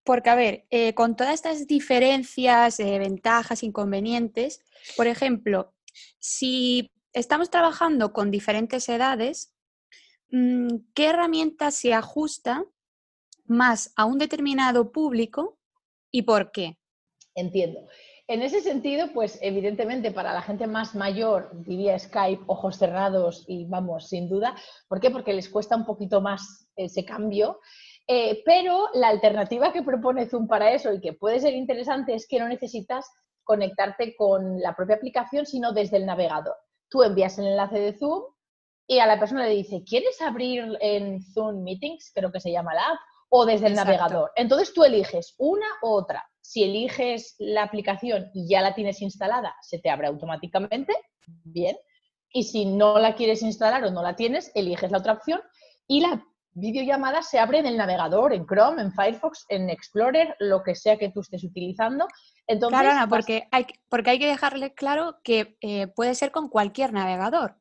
porque 0.05 0.31
a 0.31 0.35
ver, 0.35 0.67
eh, 0.71 0.95
con 0.95 1.17
todas 1.17 1.35
estas 1.35 1.67
diferencias, 1.67 2.79
eh, 2.79 2.99
ventajas, 2.99 3.63
inconvenientes, 3.63 4.61
por 4.97 5.07
ejemplo, 5.07 5.73
si 6.19 6.91
estamos 7.15 7.49
trabajando 7.51 8.13
con 8.13 8.31
diferentes 8.31 8.89
edades, 8.89 9.55
mm, 10.31 10.77
¿qué 10.95 11.07
herramienta 11.07 11.71
se 11.71 11.95
ajusta 11.95 12.65
más 13.45 13.93
a 13.97 14.05
un 14.05 14.19
determinado 14.19 14.93
público 14.93 15.59
y 16.11 16.23
por 16.23 16.51
qué. 16.53 16.79
Entiendo. 17.35 17.89
En 18.27 18.41
ese 18.41 18.63
sentido, 18.63 19.09
pues 19.13 19.39
evidentemente 19.43 20.11
para 20.11 20.33
la 20.33 20.41
gente 20.41 20.67
más 20.67 20.95
mayor 20.95 21.51
diría 21.53 21.99
Skype, 21.99 22.45
ojos 22.47 22.79
cerrados 22.79 23.45
y 23.49 23.67
vamos, 23.67 24.09
sin 24.09 24.31
duda. 24.31 24.57
¿Por 24.89 24.99
qué? 24.99 25.11
Porque 25.11 25.35
les 25.35 25.51
cuesta 25.51 25.77
un 25.77 25.85
poquito 25.85 26.23
más 26.23 26.71
ese 26.75 27.05
cambio. 27.05 27.61
Eh, 28.07 28.43
pero 28.47 28.89
la 28.95 29.09
alternativa 29.09 29.73
que 29.73 29.83
propone 29.83 30.27
Zoom 30.27 30.47
para 30.47 30.73
eso 30.73 30.93
y 30.93 31.01
que 31.01 31.13
puede 31.13 31.41
ser 31.41 31.55
interesante 31.55 32.15
es 32.15 32.27
que 32.27 32.39
no 32.39 32.49
necesitas 32.49 33.11
conectarte 33.43 34.17
con 34.17 34.59
la 34.61 34.75
propia 34.75 34.97
aplicación, 34.97 35.45
sino 35.45 35.73
desde 35.73 35.99
el 35.99 36.07
navegador. 36.07 36.57
Tú 36.89 37.03
envías 37.03 37.39
el 37.39 37.47
enlace 37.47 37.79
de 37.79 37.93
Zoom 37.93 38.23
y 38.87 39.01
a 39.01 39.07
la 39.07 39.19
persona 39.19 39.47
le 39.47 39.55
dice, 39.55 39.83
¿quieres 39.85 40.21
abrir 40.23 40.79
en 40.81 41.23
Zoom 41.23 41.63
Meetings? 41.63 42.11
Creo 42.15 42.33
que 42.33 42.41
se 42.41 42.53
llama 42.53 42.75
la 42.75 42.83
app 42.83 42.99
o 43.29 43.47
desde 43.47 43.67
el 43.69 43.75
navegador. 43.75 44.31
Entonces 44.37 44.73
tú 44.73 44.85
eliges 44.85 45.35
una 45.39 45.67
u 45.83 45.89
otra. 45.89 46.25
Si 46.41 46.63
eliges 46.63 47.35
la 47.39 47.63
aplicación 47.63 48.31
y 48.35 48.49
ya 48.49 48.61
la 48.61 48.75
tienes 48.75 49.01
instalada, 49.03 49.55
se 49.63 49.79
te 49.79 49.91
abre 49.91 50.09
automáticamente. 50.09 50.95
Bien. 51.45 51.77
y 52.31 52.43
si 52.45 52.67
no 52.67 52.99
la 52.99 53.15
quieres 53.15 53.41
instalar 53.43 53.83
o 53.85 53.91
no 53.91 54.03
la 54.03 54.15
tienes, 54.15 54.51
eliges 54.55 54.91
la 54.91 54.99
otra 54.99 55.15
opción 55.15 55.41
y 55.87 56.01
la 56.01 56.23
videollamada 56.55 57.23
se 57.23 57.39
abre 57.39 57.59
en 57.59 57.67
el 57.67 57.77
navegador, 57.77 58.33
en 58.33 58.47
Chrome, 58.47 58.81
en 58.83 58.93
Firefox, 58.93 59.45
en 59.49 59.71
Explorer, 59.71 60.37
lo 60.39 60.63
que 60.63 60.75
sea 60.75 60.97
que 60.97 61.11
tú 61.11 61.21
estés 61.21 61.45
utilizando. 61.45 62.07
Entonces, 62.47 62.79
claro, 62.79 62.95
Ana, 62.95 63.09
porque, 63.09 63.49
hay, 63.51 63.67
porque 63.89 64.11
hay 64.11 64.19
que 64.19 64.29
dejarle 64.29 64.75
claro 64.75 65.19
que 65.23 65.57
eh, 65.61 65.89
puede 65.89 66.15
ser 66.15 66.31
con 66.31 66.49
cualquier 66.49 66.93
navegador. 66.93 67.57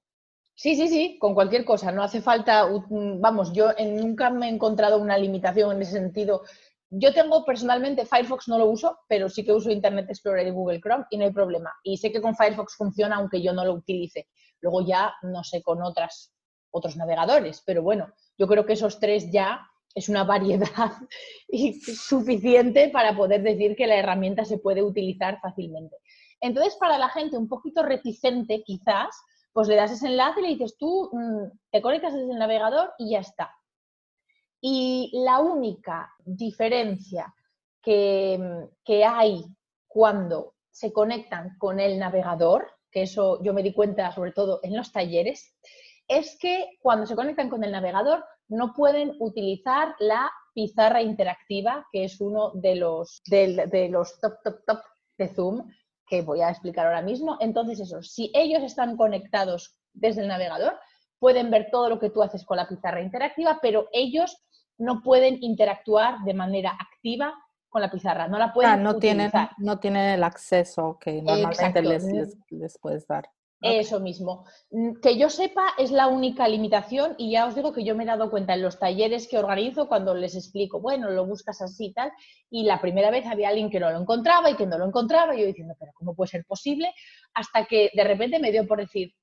Sí, 0.55 0.75
sí, 0.75 0.87
sí, 0.87 1.17
con 1.19 1.33
cualquier 1.33 1.65
cosa. 1.65 1.91
No 1.91 2.03
hace 2.03 2.21
falta, 2.21 2.69
vamos, 2.89 3.53
yo 3.53 3.71
nunca 3.79 4.29
me 4.29 4.47
he 4.47 4.49
encontrado 4.49 4.99
una 4.99 5.17
limitación 5.17 5.75
en 5.75 5.81
ese 5.81 5.93
sentido. 5.93 6.43
Yo 6.89 7.11
tengo 7.11 7.43
personalmente 7.43 8.05
Firefox 8.05 8.47
no 8.47 8.59
lo 8.59 8.67
uso, 8.67 8.99
pero 9.07 9.27
sí 9.29 9.43
que 9.43 9.51
uso 9.51 9.71
Internet 9.71 10.05
Explorer 10.09 10.45
y 10.45 10.51
Google 10.51 10.79
Chrome 10.79 11.05
y 11.09 11.17
no 11.17 11.25
hay 11.25 11.31
problema. 11.31 11.71
Y 11.83 11.97
sé 11.97 12.11
que 12.11 12.21
con 12.21 12.35
Firefox 12.35 12.75
funciona 12.75 13.15
aunque 13.15 13.41
yo 13.41 13.51
no 13.51 13.65
lo 13.65 13.73
utilice. 13.73 14.27
Luego 14.61 14.85
ya 14.85 15.13
no 15.23 15.43
sé 15.43 15.63
con 15.63 15.81
otras, 15.81 16.31
otros 16.71 16.95
navegadores, 16.97 17.63
pero 17.65 17.81
bueno, 17.81 18.13
yo 18.37 18.47
creo 18.47 18.65
que 18.65 18.73
esos 18.73 18.99
tres 18.99 19.31
ya 19.31 19.67
es 19.95 20.07
una 20.07 20.23
variedad 20.23 20.91
suficiente 21.95 22.89
para 22.89 23.15
poder 23.15 23.41
decir 23.41 23.75
que 23.75 23.87
la 23.87 23.95
herramienta 23.95 24.45
se 24.45 24.59
puede 24.59 24.83
utilizar 24.83 25.39
fácilmente. 25.41 25.97
Entonces, 26.41 26.75
para 26.79 26.97
la 26.97 27.09
gente 27.09 27.37
un 27.37 27.47
poquito 27.47 27.83
reticente, 27.83 28.63
quizás, 28.63 29.15
pues 29.53 29.67
le 29.67 29.75
das 29.75 29.91
ese 29.91 30.07
enlace 30.07 30.39
y 30.39 30.43
le 30.43 30.49
dices 30.49 30.77
tú, 30.77 31.09
mm, 31.13 31.57
te 31.71 31.81
conectas 31.81 32.13
desde 32.13 32.31
el 32.31 32.39
navegador 32.39 32.93
y 32.97 33.11
ya 33.11 33.19
está. 33.19 33.55
Y 34.59 35.11
la 35.13 35.39
única 35.39 36.11
diferencia 36.25 37.33
que, 37.81 38.37
mm, 38.39 38.75
que 38.83 39.05
hay 39.05 39.45
cuando 39.87 40.55
se 40.71 40.91
conectan 40.91 41.55
con 41.59 41.79
el 41.79 41.99
navegador, 41.99 42.67
que 42.89 43.03
eso 43.03 43.41
yo 43.43 43.53
me 43.53 43.63
di 43.63 43.73
cuenta 43.73 44.11
sobre 44.11 44.31
todo 44.31 44.59
en 44.63 44.75
los 44.75 44.91
talleres, 44.91 45.55
es 46.07 46.37
que 46.39 46.77
cuando 46.81 47.05
se 47.05 47.15
conectan 47.15 47.49
con 47.49 47.63
el 47.63 47.71
navegador 47.71 48.25
no 48.47 48.73
pueden 48.73 49.15
utilizar 49.19 49.95
la 49.99 50.31
pizarra 50.53 51.01
interactiva, 51.01 51.87
que 51.91 52.05
es 52.05 52.19
uno 52.19 52.51
de 52.55 52.75
los, 52.75 53.21
de, 53.27 53.67
de 53.67 53.89
los 53.89 54.19
top, 54.19 54.33
top, 54.43 54.65
top 54.65 54.79
de 55.17 55.27
Zoom, 55.29 55.69
que 56.13 56.21
voy 56.21 56.41
a 56.41 56.49
explicar 56.49 56.85
ahora 56.85 57.01
mismo. 57.01 57.37
Entonces, 57.39 57.79
eso, 57.79 58.03
si 58.03 58.31
ellos 58.35 58.61
están 58.61 58.97
conectados 58.97 59.75
desde 59.93 60.21
el 60.21 60.27
navegador, 60.27 60.79
pueden 61.17 61.49
ver 61.49 61.69
todo 61.71 61.89
lo 61.89 61.99
que 61.99 62.11
tú 62.11 62.21
haces 62.21 62.45
con 62.45 62.57
la 62.57 62.67
pizarra 62.67 63.01
interactiva, 63.01 63.57
pero 63.61 63.87
ellos 63.91 64.37
no 64.77 65.01
pueden 65.01 65.41
interactuar 65.41 66.19
de 66.23 66.35
manera 66.35 66.77
activa 66.79 67.33
con 67.67 67.81
la 67.81 67.89
pizarra, 67.89 68.27
no 68.27 68.37
la 68.37 68.53
pueden 68.53 68.71
ah, 68.71 68.77
no 68.77 68.99
Tienen, 68.99 69.31
no 69.57 69.79
tienen 69.79 70.11
el 70.11 70.23
acceso 70.23 70.99
que 71.01 71.23
normalmente 71.23 71.81
les, 71.81 72.37
les, 72.49 72.77
puedes 72.77 73.07
dar. 73.07 73.27
Eso 73.63 73.99
mismo. 73.99 74.45
Mm, 74.71 74.95
que 75.01 75.17
yo 75.17 75.29
sepa 75.29 75.69
es 75.77 75.91
la 75.91 76.07
única 76.07 76.47
limitación 76.47 77.15
y 77.17 77.31
ya 77.31 77.47
os 77.47 77.55
digo 77.55 77.71
que 77.71 77.83
yo 77.83 77.95
me 77.95 78.03
he 78.03 78.07
dado 78.07 78.29
cuenta 78.29 78.53
en 78.53 78.61
los 78.61 78.77
talleres 78.77 79.27
que 79.27 79.37
organizo 79.37 79.87
cuando 79.87 80.13
les 80.13 80.35
explico, 80.35 80.81
bueno, 80.81 81.09
lo 81.09 81.25
buscas 81.25 81.61
así 81.61 81.85
y 81.85 81.93
tal, 81.93 82.11
y 82.49 82.63
la 82.63 82.81
primera 82.81 83.09
vez 83.09 83.25
había 83.25 83.49
alguien 83.49 83.69
que 83.69 83.79
no 83.79 83.89
lo 83.89 83.99
encontraba 83.99 84.49
y 84.49 84.55
que 84.55 84.65
no 84.65 84.77
lo 84.77 84.85
encontraba 84.85 85.35
y 85.35 85.41
yo 85.41 85.47
diciendo, 85.47 85.75
pero 85.79 85.91
¿cómo 85.95 86.13
puede 86.13 86.31
ser 86.31 86.45
posible? 86.45 86.93
Hasta 87.33 87.65
que 87.65 87.89
de 87.93 88.03
repente 88.03 88.39
me 88.39 88.51
dio 88.51 88.67
por 88.67 88.79
decir, 88.79 89.13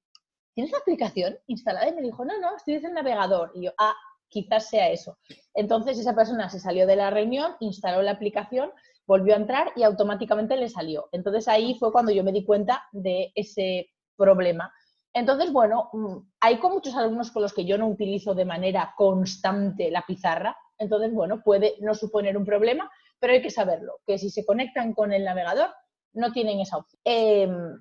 ¿tienes 0.54 0.72
la 0.72 0.78
aplicación 0.78 1.38
instalada? 1.46 1.88
Y 1.88 1.94
me 1.94 2.02
dijo, 2.02 2.24
no, 2.24 2.38
no, 2.40 2.56
estoy 2.56 2.74
desde 2.74 2.88
el 2.88 2.94
navegador. 2.94 3.52
Y 3.54 3.64
yo, 3.64 3.72
ah, 3.78 3.94
quizás 4.28 4.68
sea 4.68 4.88
eso. 4.90 5.18
Entonces 5.54 5.98
esa 5.98 6.14
persona 6.14 6.48
se 6.48 6.60
salió 6.60 6.86
de 6.86 6.96
la 6.96 7.10
reunión, 7.10 7.56
instaló 7.60 8.00
la 8.00 8.12
aplicación, 8.12 8.70
volvió 9.06 9.34
a 9.34 9.38
entrar 9.38 9.72
y 9.76 9.82
automáticamente 9.82 10.56
le 10.56 10.68
salió. 10.68 11.08
Entonces 11.12 11.48
ahí 11.48 11.76
fue 11.78 11.92
cuando 11.92 12.12
yo 12.12 12.24
me 12.24 12.32
di 12.32 12.44
cuenta 12.44 12.84
de 12.92 13.32
ese 13.34 13.90
problema. 14.20 14.72
Entonces, 15.12 15.52
bueno, 15.52 15.90
mm, 15.92 16.16
hay 16.40 16.58
con 16.58 16.72
muchos 16.72 16.94
alumnos 16.94 17.30
con 17.30 17.42
los 17.42 17.52
que 17.52 17.64
yo 17.64 17.78
no 17.78 17.88
utilizo 17.88 18.34
de 18.34 18.44
manera 18.44 18.94
constante 18.96 19.90
la 19.90 20.04
pizarra, 20.06 20.56
entonces, 20.78 21.12
bueno, 21.12 21.42
puede 21.42 21.74
no 21.80 21.94
suponer 21.94 22.36
un 22.36 22.44
problema, 22.44 22.90
pero 23.18 23.32
hay 23.32 23.42
que 23.42 23.50
saberlo, 23.50 24.00
que 24.06 24.18
si 24.18 24.30
se 24.30 24.46
conectan 24.46 24.94
con 24.94 25.12
el 25.12 25.24
navegador, 25.24 25.70
no 26.14 26.32
tienen 26.32 26.60
esa 26.60 26.78
opción. 26.78 27.00
Em, 27.04 27.80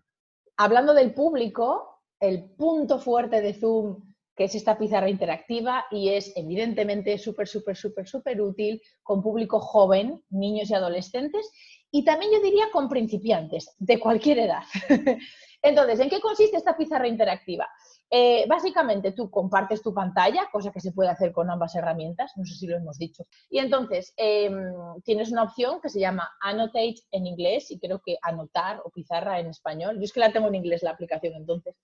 hablando 0.58 0.94
del 0.94 1.14
público, 1.14 2.02
el 2.20 2.52
punto 2.52 3.00
fuerte 3.00 3.42
de 3.42 3.54
Zoom, 3.54 4.10
que 4.36 4.46
es 4.46 4.56
esta 4.56 4.78
pizarra 4.78 5.10
interactiva 5.10 5.86
y 5.92 6.10
es 6.10 6.34
evidentemente 6.36 7.18
súper, 7.18 7.48
súper, 7.48 7.76
súper, 7.76 8.08
súper 8.08 8.42
útil 8.42 8.82
con 9.04 9.22
público 9.22 9.60
joven, 9.60 10.24
niños 10.30 10.70
y 10.70 10.74
adolescentes, 10.74 11.50
y 11.92 12.04
también 12.04 12.32
yo 12.34 12.42
diría 12.42 12.66
con 12.72 12.90
principiantes, 12.90 13.76
de 13.80 14.00
cualquier 14.00 14.40
edad. 14.40 14.64
Entonces, 15.62 16.00
¿en 16.00 16.10
qué 16.10 16.20
consiste 16.22 16.58
esta 16.58 16.78
pizarra 16.78 17.08
interactiva? 17.08 17.68
Eh, 18.12 18.46
básicamente 18.48 19.12
tú 19.12 19.30
compartes 19.30 19.84
tu 19.84 19.94
pantalla, 19.94 20.48
cosa 20.52 20.72
que 20.72 20.80
se 20.80 20.92
puede 20.92 21.10
hacer 21.10 21.32
con 21.32 21.50
ambas 21.52 21.76
herramientas, 21.76 22.32
no 22.38 22.46
sé 22.46 22.56
si 22.56 22.66
lo 22.66 22.76
hemos 22.76 22.98
dicho. 22.98 23.26
Y 23.50 23.60
entonces 23.60 24.14
em, 24.18 24.74
tienes 25.04 25.32
una 25.32 25.44
opción 25.44 25.80
que 25.80 25.90
se 25.90 26.00
llama 26.00 26.32
Annotate 26.42 27.02
en 27.12 27.28
inglés 27.28 27.70
y 27.70 27.78
creo 27.78 28.02
que 28.04 28.18
anotar 28.22 28.82
o 28.84 28.90
pizarra 28.90 29.40
en 29.40 29.48
español. 29.48 29.98
Yo 29.98 30.04
es 30.04 30.14
que 30.14 30.22
la 30.22 30.32
tengo 30.32 30.48
en 30.48 30.56
inglés 30.56 30.82
la 30.82 30.92
aplicación, 30.92 31.36
entonces 31.36 31.76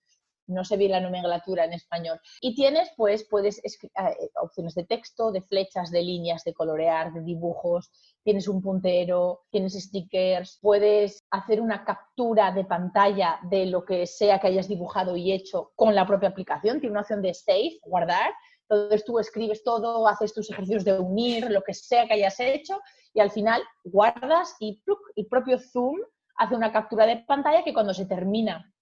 no 0.46 0.64
sé 0.64 0.76
bien 0.76 0.92
la 0.92 1.00
nomenclatura 1.00 1.64
en 1.64 1.72
español. 1.72 2.20
Y 2.40 2.54
tienes, 2.54 2.90
pues, 2.96 3.26
puedes 3.28 3.58
eh, 3.58 4.30
opciones 4.42 4.74
de 4.74 4.84
texto, 4.84 5.32
de 5.32 5.42
flechas, 5.42 5.90
de 5.90 6.02
líneas, 6.02 6.44
de 6.44 6.54
colorear, 6.54 7.12
de 7.12 7.22
dibujos, 7.22 7.90
tienes 8.22 8.48
un 8.48 8.60
puntero, 8.60 9.42
tienes 9.50 9.74
stickers, 9.74 10.58
puedes 10.60 11.24
hacer 11.30 11.60
una 11.60 11.84
captura 11.84 12.52
de 12.52 12.64
pantalla 12.64 13.38
de 13.50 13.66
lo 13.66 13.84
que 13.84 14.06
sea 14.06 14.38
que 14.38 14.48
hayas 14.48 14.68
dibujado 14.68 15.16
y 15.16 15.32
hecho 15.32 15.72
con 15.76 15.94
la 15.94 16.06
propia 16.06 16.30
aplicación, 16.30 16.80
tiene 16.80 16.92
una 16.92 17.02
opción 17.02 17.22
de 17.22 17.34
save, 17.34 17.78
guardar. 17.82 18.32
Entonces 18.68 19.04
tú 19.04 19.20
escribes 19.20 19.62
todo, 19.62 20.08
haces 20.08 20.34
tus 20.34 20.50
ejercicios 20.50 20.84
de 20.84 20.98
unir, 20.98 21.50
lo 21.50 21.62
que 21.62 21.72
sea 21.72 22.06
que 22.06 22.14
hayas 22.14 22.40
hecho, 22.40 22.80
y 23.14 23.20
al 23.20 23.30
final 23.30 23.62
guardas 23.84 24.56
y 24.60 24.82
el 25.14 25.26
propio 25.26 25.58
Zoom 25.58 25.96
hace 26.36 26.54
una 26.54 26.72
captura 26.72 27.06
de 27.06 27.24
pantalla 27.26 27.64
que 27.64 27.72
cuando 27.72 27.94
se 27.94 28.06
termina 28.06 28.72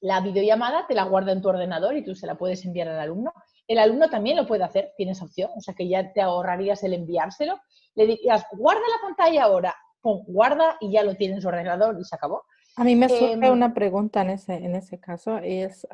la 0.00 0.20
videollamada 0.20 0.86
te 0.86 0.94
la 0.94 1.04
guarda 1.04 1.32
en 1.32 1.42
tu 1.42 1.48
ordenador 1.48 1.96
y 1.96 2.04
tú 2.04 2.14
se 2.14 2.26
la 2.26 2.36
puedes 2.36 2.64
enviar 2.64 2.88
al 2.88 3.00
alumno. 3.00 3.32
El 3.68 3.78
alumno 3.78 4.08
también 4.08 4.36
lo 4.36 4.46
puede 4.46 4.64
hacer, 4.64 4.92
tienes 4.96 5.22
opción, 5.22 5.50
o 5.54 5.60
sea 5.60 5.74
que 5.74 5.88
ya 5.88 6.12
te 6.12 6.20
ahorrarías 6.20 6.82
el 6.82 6.94
enviárselo. 6.94 7.60
Le 7.94 8.06
dirías, 8.06 8.44
guarda 8.52 8.80
la 8.80 9.06
pantalla 9.06 9.44
ahora, 9.44 9.76
pum, 10.00 10.24
guarda 10.26 10.76
y 10.80 10.90
ya 10.90 11.04
lo 11.04 11.14
tienes 11.14 11.36
en 11.36 11.42
su 11.42 11.48
ordenador 11.48 11.96
y 12.00 12.04
se 12.04 12.16
acabó. 12.16 12.42
A 12.76 12.84
mí 12.84 12.96
me 12.96 13.08
surge 13.08 13.32
em, 13.32 13.52
una 13.52 13.74
pregunta 13.74 14.22
en 14.22 14.30
ese, 14.30 14.54
en 14.54 14.74
ese 14.74 14.98
caso, 14.98 15.38
es, 15.38 15.86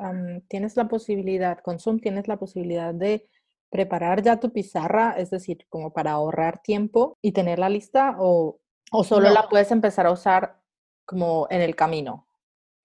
¿tienes 0.49 0.77
la 0.77 0.89
posibilidad, 0.89 1.59
con 1.59 1.81
Zoom 1.81 1.99
tienes 1.99 2.29
la 2.29 2.37
posibilidad 2.37 2.95
de 2.95 3.29
preparar 3.71 4.23
ya 4.23 4.39
tu 4.39 4.53
pizarra, 4.53 5.15
es 5.19 5.31
decir, 5.31 5.67
como 5.69 5.93
para 5.93 6.13
ahorrar 6.13 6.63
tiempo 6.63 7.19
y 7.21 7.33
tenerla 7.33 7.69
lista 7.69 8.17
o, 8.19 8.61
o 8.93 9.05
solo 9.05 9.31
la 9.31 9.49
puedes 9.49 9.73
empezar 9.73 10.07
a 10.07 10.13
usar 10.13 10.61
como 11.05 11.49
en 11.51 11.61
el 11.61 11.75
camino? 11.75 12.26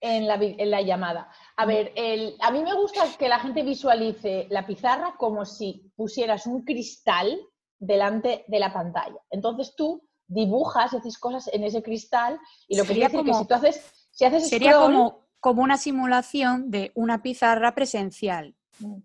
En 0.02 0.28
la, 0.72 0.82
llamada. 0.82 1.30
A 1.56 1.66
ver, 1.66 1.94
a 2.40 2.52
mí 2.52 2.64
me 2.64 2.74
gusta 2.74 3.04
que 3.18 3.30
la 3.30 3.40
gente 3.40 3.62
visualice 3.62 4.48
la 4.50 4.66
pizarra 4.66 5.14
como 5.18 5.46
si 5.46 5.92
pusieras 5.96 6.48
un 6.48 6.64
cristal 6.64 7.40
delante 7.78 8.44
de 8.48 8.60
la 8.60 8.74
pantalla. 8.74 9.20
Entonces 9.30 9.76
tú 9.76 10.04
dibujas, 10.28 10.94
haces 10.94 11.20
cosas 11.20 11.50
en 11.54 11.64
ese 11.64 11.84
cristal 11.84 12.40
y 12.68 12.78
lo 12.78 12.84
que 12.84 12.94
quiere 12.94 13.10
decir 13.10 13.26
que 13.26 13.34
si 13.34 13.46
tú 13.46 13.54
haces, 13.54 14.08
si 14.12 14.26
haces 14.26 14.50
sería 14.50 14.74
como, 14.80 15.28
como 15.40 15.62
una 15.62 15.78
simulación 15.78 16.72
de 16.72 16.92
una 16.96 17.22
pizarra 17.22 17.76
presencial. 17.76 18.56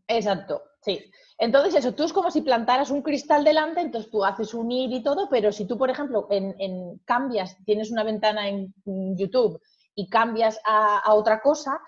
Exacto, 0.09 0.63
sí. 0.81 1.11
Entonces 1.39 1.75
eso, 1.75 1.93
tú 1.93 2.05
es 2.05 2.15
como 2.15 2.31
si 2.31 2.41
plantaras 2.41 2.91
un 2.91 3.03
cristal 3.03 3.45
delante, 3.45 3.83
entonces 3.83 4.11
tú 4.11 4.25
haces 4.25 4.55
unir 4.55 4.91
y 4.91 5.03
todo, 5.03 5.29
pero 5.29 5.53
si 5.53 5.67
tú, 5.67 5.77
por 5.77 5.91
ejemplo, 5.91 6.27
en 6.31 6.99
cambias, 7.05 7.59
tienes 7.67 7.91
una 7.91 8.05
ventana 8.05 8.49
en 8.49 8.73
YouTube 9.19 9.61
y 9.97 10.09
cambias 10.09 10.61
a, 10.65 11.13
otra 11.15 11.41
cosa, 11.41 11.81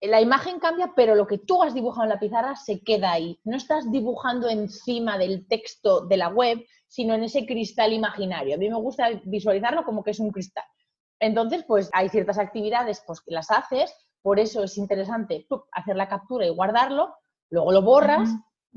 la 0.00 0.20
imagen 0.20 0.58
cambia, 0.58 0.92
pero 0.96 1.14
lo 1.14 1.28
que 1.28 1.38
tú 1.38 1.62
has 1.62 1.72
dibujado 1.72 2.02
en 2.02 2.08
la 2.10 2.18
pizarra 2.18 2.56
se 2.56 2.82
queda 2.82 3.12
ahí. 3.12 3.40
No 3.44 3.56
estás 3.56 3.90
dibujando 3.90 4.48
encima 4.48 5.16
del 5.16 5.46
texto 5.46 6.00
de 6.00 6.16
la 6.16 6.28
web, 6.28 6.58
sino 6.88 7.14
en 7.14 7.22
ese 7.22 7.46
cristal 7.46 7.92
imaginario. 7.92 8.56
A 8.56 8.58
mí 8.58 8.68
me 8.68 8.76
gusta 8.76 9.08
visualizarlo 9.24 9.84
como 9.84 10.02
que 10.02 10.10
es 10.10 10.18
un 10.18 10.32
cristal. 10.32 10.64
Entonces, 11.20 11.64
pues 11.68 11.88
hay 11.92 12.08
ciertas 12.08 12.36
actividades 12.36 13.02
pues, 13.06 13.20
que 13.20 13.32
las 13.32 13.48
haces, 13.52 13.94
por 14.22 14.40
eso 14.40 14.64
es 14.64 14.76
interesante 14.76 15.46
hacer 15.70 15.96
la 15.96 16.08
captura 16.08 16.46
y 16.46 16.50
guardarlo, 16.50 17.14
luego 17.48 17.70
lo 17.70 17.82
borras 17.82 18.28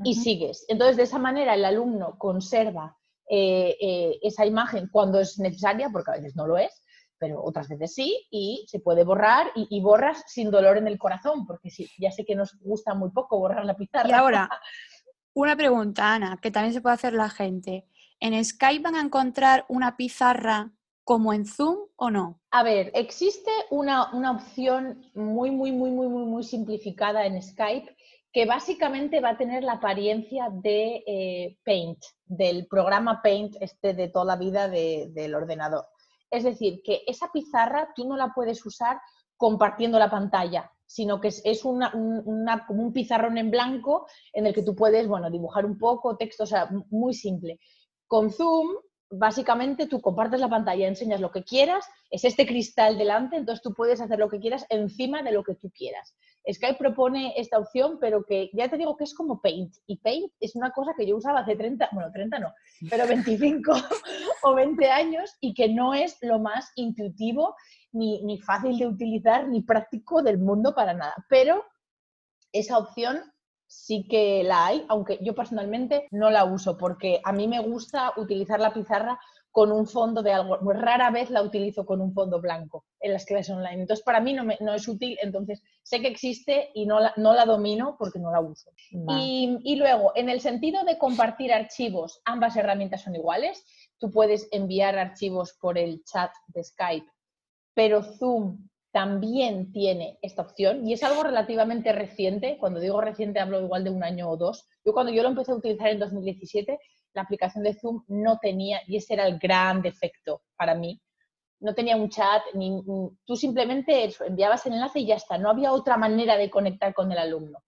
y 0.04 0.14
sigues. 0.14 0.64
Entonces, 0.68 0.96
de 0.96 1.02
esa 1.02 1.18
manera 1.18 1.54
el 1.54 1.64
alumno 1.64 2.16
conserva 2.18 2.96
eh, 3.28 3.76
eh, 3.80 4.18
esa 4.22 4.46
imagen 4.46 4.88
cuando 4.92 5.18
es 5.18 5.40
necesaria, 5.40 5.90
porque 5.90 6.12
a 6.12 6.14
veces 6.14 6.36
no 6.36 6.46
lo 6.46 6.56
es, 6.56 6.70
pero 7.18 7.42
otras 7.42 7.68
veces 7.68 7.94
sí, 7.94 8.26
y 8.30 8.64
se 8.68 8.80
puede 8.80 9.04
borrar 9.04 9.48
y, 9.54 9.80
borras 9.80 10.24
sin 10.26 10.50
dolor 10.50 10.76
en 10.78 10.86
el 10.86 10.98
corazón, 10.98 11.46
porque 11.46 11.70
sí, 11.70 11.88
ya 11.98 12.10
sé 12.10 12.24
que 12.24 12.34
nos 12.34 12.58
gusta 12.60 12.94
muy 12.94 13.10
poco 13.10 13.38
borrar 13.38 13.64
la 13.64 13.76
pizarra. 13.76 14.08
Y 14.08 14.12
ahora, 14.12 14.48
una 15.34 15.56
pregunta, 15.56 16.14
Ana, 16.14 16.38
que 16.40 16.50
también 16.50 16.74
se 16.74 16.80
puede 16.80 16.94
hacer 16.94 17.12
la 17.12 17.28
gente. 17.28 17.86
¿En 18.20 18.42
Skype 18.44 18.82
van 18.82 18.96
a 18.96 19.00
encontrar 19.00 19.64
una 19.68 19.96
pizarra 19.96 20.72
como 21.04 21.32
en 21.32 21.46
Zoom 21.46 21.76
o 21.96 22.10
no? 22.10 22.40
A 22.50 22.62
ver, 22.62 22.90
existe 22.94 23.50
una, 23.70 24.12
una 24.12 24.32
opción 24.32 25.08
muy, 25.14 25.50
muy, 25.50 25.70
muy, 25.70 25.90
muy, 25.90 26.08
muy, 26.08 26.24
muy 26.24 26.42
simplificada 26.42 27.26
en 27.26 27.40
Skype 27.40 27.96
que 28.36 28.44
básicamente 28.44 29.20
va 29.20 29.30
a 29.30 29.38
tener 29.38 29.62
la 29.62 29.72
apariencia 29.72 30.50
de 30.50 31.02
eh, 31.06 31.56
Paint, 31.64 32.04
del 32.26 32.66
programa 32.66 33.22
Paint 33.22 33.56
este 33.60 33.94
de 33.94 34.08
toda 34.08 34.26
la 34.26 34.36
vida 34.36 34.68
del 34.68 35.34
ordenador. 35.34 35.86
Es 36.30 36.44
decir, 36.44 36.82
que 36.84 37.02
esa 37.06 37.30
pizarra 37.32 37.88
tú 37.94 38.06
no 38.08 38.16
la 38.16 38.32
puedes 38.34 38.64
usar 38.66 38.98
compartiendo 39.36 39.98
la 39.98 40.10
pantalla, 40.10 40.70
sino 40.86 41.20
que 41.20 41.28
es, 41.28 41.64
una, 41.64 41.90
como 42.66 42.82
un 42.82 42.92
pizarrón 42.92 43.38
en 43.38 43.50
blanco 43.50 44.06
en 44.32 44.46
el 44.46 44.54
que 44.54 44.62
tú 44.62 44.74
puedes, 44.74 45.08
bueno, 45.08 45.30
dibujar 45.30 45.66
un 45.66 45.78
poco, 45.78 46.16
texto, 46.16 46.44
o 46.44 46.46
sea, 46.46 46.68
muy 46.90 47.12
simple. 47.12 47.58
Con 48.06 48.30
Zoom, 48.30 48.68
básicamente 49.10 49.86
tú 49.86 50.00
compartes 50.00 50.40
la 50.40 50.48
pantalla, 50.48 50.86
enseñas 50.86 51.20
lo 51.20 51.30
que 51.30 51.44
quieras, 51.44 51.84
es 52.10 52.24
este 52.24 52.46
cristal 52.46 52.96
delante, 52.98 53.36
entonces 53.36 53.62
tú 53.62 53.74
puedes 53.74 54.00
hacer 54.00 54.18
lo 54.18 54.28
que 54.28 54.40
quieras 54.40 54.64
encima 54.68 55.22
de 55.22 55.32
lo 55.32 55.42
que 55.42 55.54
tú 55.54 55.70
quieras. 55.70 56.14
Skype 56.50 56.78
propone 56.78 57.34
esta 57.36 57.58
opción, 57.58 57.98
pero 58.00 58.24
que 58.24 58.50
ya 58.52 58.68
te 58.68 58.76
digo 58.76 58.96
que 58.96 59.04
es 59.04 59.14
como 59.14 59.40
Paint. 59.40 59.74
Y 59.86 59.98
Paint 59.98 60.32
es 60.40 60.54
una 60.54 60.70
cosa 60.70 60.92
que 60.96 61.06
yo 61.06 61.16
usaba 61.16 61.40
hace 61.40 61.56
30, 61.56 61.88
bueno, 61.92 62.10
30 62.12 62.38
no, 62.38 62.52
pero 62.88 63.06
25 63.08 63.72
o 64.44 64.54
20 64.54 64.90
años 64.90 65.30
y 65.40 65.54
que 65.54 65.68
no 65.68 65.94
es 65.94 66.18
lo 66.22 66.38
más 66.38 66.70
intuitivo, 66.76 67.56
ni, 67.92 68.22
ni 68.24 68.38
fácil 68.40 68.78
de 68.78 68.86
utilizar, 68.86 69.48
ni 69.48 69.62
práctico 69.62 70.22
del 70.22 70.38
mundo 70.38 70.74
para 70.74 70.94
nada. 70.94 71.14
Pero 71.28 71.64
esa 72.52 72.78
opción 72.78 73.20
sí 73.66 74.06
que 74.08 74.44
la 74.44 74.66
hay, 74.66 74.84
aunque 74.88 75.18
yo 75.22 75.34
personalmente 75.34 76.06
no 76.10 76.30
la 76.30 76.44
uso 76.44 76.78
porque 76.78 77.20
a 77.24 77.32
mí 77.32 77.48
me 77.48 77.60
gusta 77.60 78.12
utilizar 78.16 78.60
la 78.60 78.72
pizarra 78.72 79.18
con 79.56 79.72
un 79.72 79.86
fondo 79.86 80.22
de 80.22 80.32
algo. 80.32 80.58
Muy 80.60 80.74
rara 80.74 81.10
vez 81.10 81.30
la 81.30 81.40
utilizo 81.40 81.86
con 81.86 82.02
un 82.02 82.12
fondo 82.12 82.42
blanco 82.42 82.84
en 83.00 83.14
las 83.14 83.24
clases 83.24 83.56
online. 83.56 83.80
Entonces, 83.80 84.04
para 84.04 84.20
mí 84.20 84.34
no, 84.34 84.44
no 84.44 84.74
es 84.74 84.86
útil. 84.86 85.16
Entonces, 85.22 85.62
sé 85.82 86.02
que 86.02 86.08
existe 86.08 86.68
y 86.74 86.84
no 86.84 87.00
la, 87.00 87.14
no 87.16 87.32
la 87.32 87.46
domino 87.46 87.96
porque 87.98 88.18
no 88.18 88.30
la 88.30 88.42
uso. 88.42 88.70
Y, 88.90 89.56
y, 89.64 89.76
luego, 89.76 90.12
en 90.14 90.28
el 90.28 90.42
sentido 90.42 90.84
de 90.84 90.98
compartir 90.98 91.54
archivos, 91.54 92.20
ambas 92.26 92.54
herramientas 92.54 93.00
son 93.00 93.14
iguales. 93.14 93.64
Tú 93.96 94.10
puedes 94.10 94.46
enviar 94.52 94.98
archivos 94.98 95.54
por 95.58 95.78
el 95.78 96.04
chat 96.04 96.32
de 96.48 96.62
Skype, 96.62 97.10
pero 97.72 98.02
Zoom 98.02 98.58
también 98.92 99.72
tiene 99.72 100.18
esta 100.20 100.42
opción 100.42 100.86
y 100.86 100.92
es 100.92 101.02
algo 101.02 101.22
relativamente 101.22 101.92
reciente. 101.92 102.58
Cuando 102.58 102.80
digo 102.80 103.00
reciente 103.00 103.40
hablo 103.40 103.60
igual 103.60 103.84
de 103.84 103.90
un 103.90 104.04
año 104.04 104.28
o 104.28 104.36
dos. 104.36 104.68
Yo 104.84 104.92
cuando 104.92 105.12
yo 105.12 105.22
lo 105.22 105.30
empecé 105.30 105.52
a 105.52 105.54
utilizar 105.54 105.88
en 105.88 105.98
2017 105.98 106.78
la 107.16 107.22
aplicación 107.22 107.64
de 107.64 107.74
Zoom 107.74 108.04
no 108.08 108.38
tenía, 108.38 108.80
y 108.86 108.96
ese 108.96 109.14
era 109.14 109.26
el 109.26 109.38
gran 109.38 109.80
defecto 109.82 110.42
para 110.56 110.74
mí, 110.74 111.00
no 111.60 111.74
tenía 111.74 111.96
un 111.96 112.10
chat, 112.10 112.42
ni, 112.52 112.82
tú 113.24 113.36
simplemente 113.36 114.12
enviabas 114.26 114.66
el 114.66 114.74
enlace 114.74 115.00
y 115.00 115.06
ya 115.06 115.16
está, 115.16 115.38
no 115.38 115.48
había 115.48 115.72
otra 115.72 115.96
manera 115.96 116.36
de 116.36 116.50
conectar 116.50 116.92
con 116.92 117.10
el 117.10 117.18
alumno. 117.18 117.58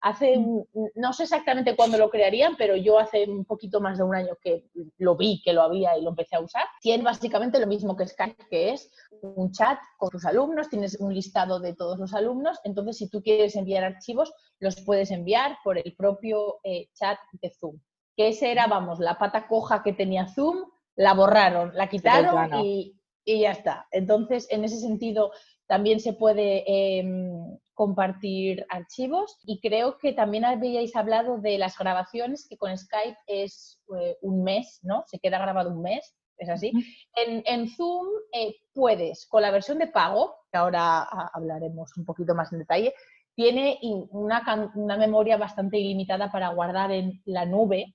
Hace, 0.00 0.36
mm. 0.38 0.64
no 0.94 1.12
sé 1.14 1.22
exactamente 1.24 1.74
cuándo 1.74 1.96
lo 1.96 2.10
crearían, 2.10 2.56
pero 2.56 2.76
yo 2.76 2.98
hace 2.98 3.24
un 3.24 3.46
poquito 3.46 3.80
más 3.80 3.96
de 3.96 4.04
un 4.04 4.14
año 4.14 4.36
que 4.42 4.64
lo 4.98 5.16
vi, 5.16 5.40
que 5.42 5.54
lo 5.54 5.62
había 5.62 5.96
y 5.96 6.02
lo 6.02 6.10
empecé 6.10 6.36
a 6.36 6.40
usar. 6.40 6.66
Tiene 6.80 7.02
básicamente 7.02 7.58
lo 7.58 7.66
mismo 7.66 7.96
que 7.96 8.06
Skype, 8.06 8.46
que 8.50 8.72
es 8.74 8.92
un 9.22 9.50
chat 9.50 9.78
con 9.96 10.10
tus 10.10 10.26
alumnos, 10.26 10.68
tienes 10.68 11.00
un 11.00 11.14
listado 11.14 11.58
de 11.58 11.74
todos 11.74 11.98
los 11.98 12.12
alumnos, 12.12 12.60
entonces 12.62 12.98
si 12.98 13.08
tú 13.08 13.22
quieres 13.22 13.56
enviar 13.56 13.82
archivos, 13.82 14.32
los 14.60 14.76
puedes 14.82 15.10
enviar 15.10 15.56
por 15.64 15.78
el 15.78 15.96
propio 15.96 16.60
eh, 16.62 16.88
chat 16.94 17.18
de 17.40 17.50
Zoom 17.50 17.80
que 18.18 18.26
esa 18.26 18.48
era, 18.48 18.66
vamos, 18.66 18.98
la 18.98 19.16
pata 19.16 19.46
coja 19.46 19.84
que 19.84 19.92
tenía 19.92 20.26
Zoom, 20.26 20.64
la 20.96 21.14
borraron, 21.14 21.70
la 21.74 21.88
quitaron 21.88 22.52
y, 22.64 22.96
ya 23.24 23.52
está. 23.52 23.86
Entonces, 23.92 24.48
en 24.50 24.64
ese 24.64 24.80
sentido, 24.80 25.30
también 25.68 26.00
se 26.00 26.14
puede 26.14 26.64
em, 26.66 27.56
compartir 27.74 28.66
archivos 28.70 29.38
y 29.44 29.60
creo 29.60 29.98
que 29.98 30.14
también 30.14 30.44
habíais 30.44 30.96
hablado 30.96 31.38
de 31.38 31.58
las 31.58 31.78
grabaciones, 31.78 32.48
que 32.48 32.56
con 32.56 32.76
Skype 32.76 33.18
es 33.28 33.80
eh, 33.96 34.16
un 34.22 34.42
mes, 34.42 34.80
¿no? 34.82 35.04
Se 35.06 35.20
queda 35.20 35.38
grabado 35.38 35.70
un 35.70 35.82
mes, 35.82 36.16
es 36.38 36.48
así. 36.48 36.72
En, 37.14 37.68
Zoom 37.68 38.08
eh, 38.32 38.56
puedes, 38.72 39.26
con 39.26 39.42
la 39.42 39.52
versión 39.52 39.78
de 39.78 39.86
pago, 39.86 40.34
que 40.50 40.58
ahora 40.58 41.04
hablaremos 41.34 41.96
un 41.96 42.04
poquito 42.04 42.34
más 42.34 42.52
en 42.52 42.58
detalle, 42.58 42.94
tiene 43.36 43.78
una, 44.10 44.72
una 44.74 44.96
memoria 44.96 45.36
bastante 45.36 45.78
ilimitada 45.78 46.32
para 46.32 46.48
guardar 46.48 46.90
en 46.90 47.22
la 47.24 47.46
nube 47.46 47.94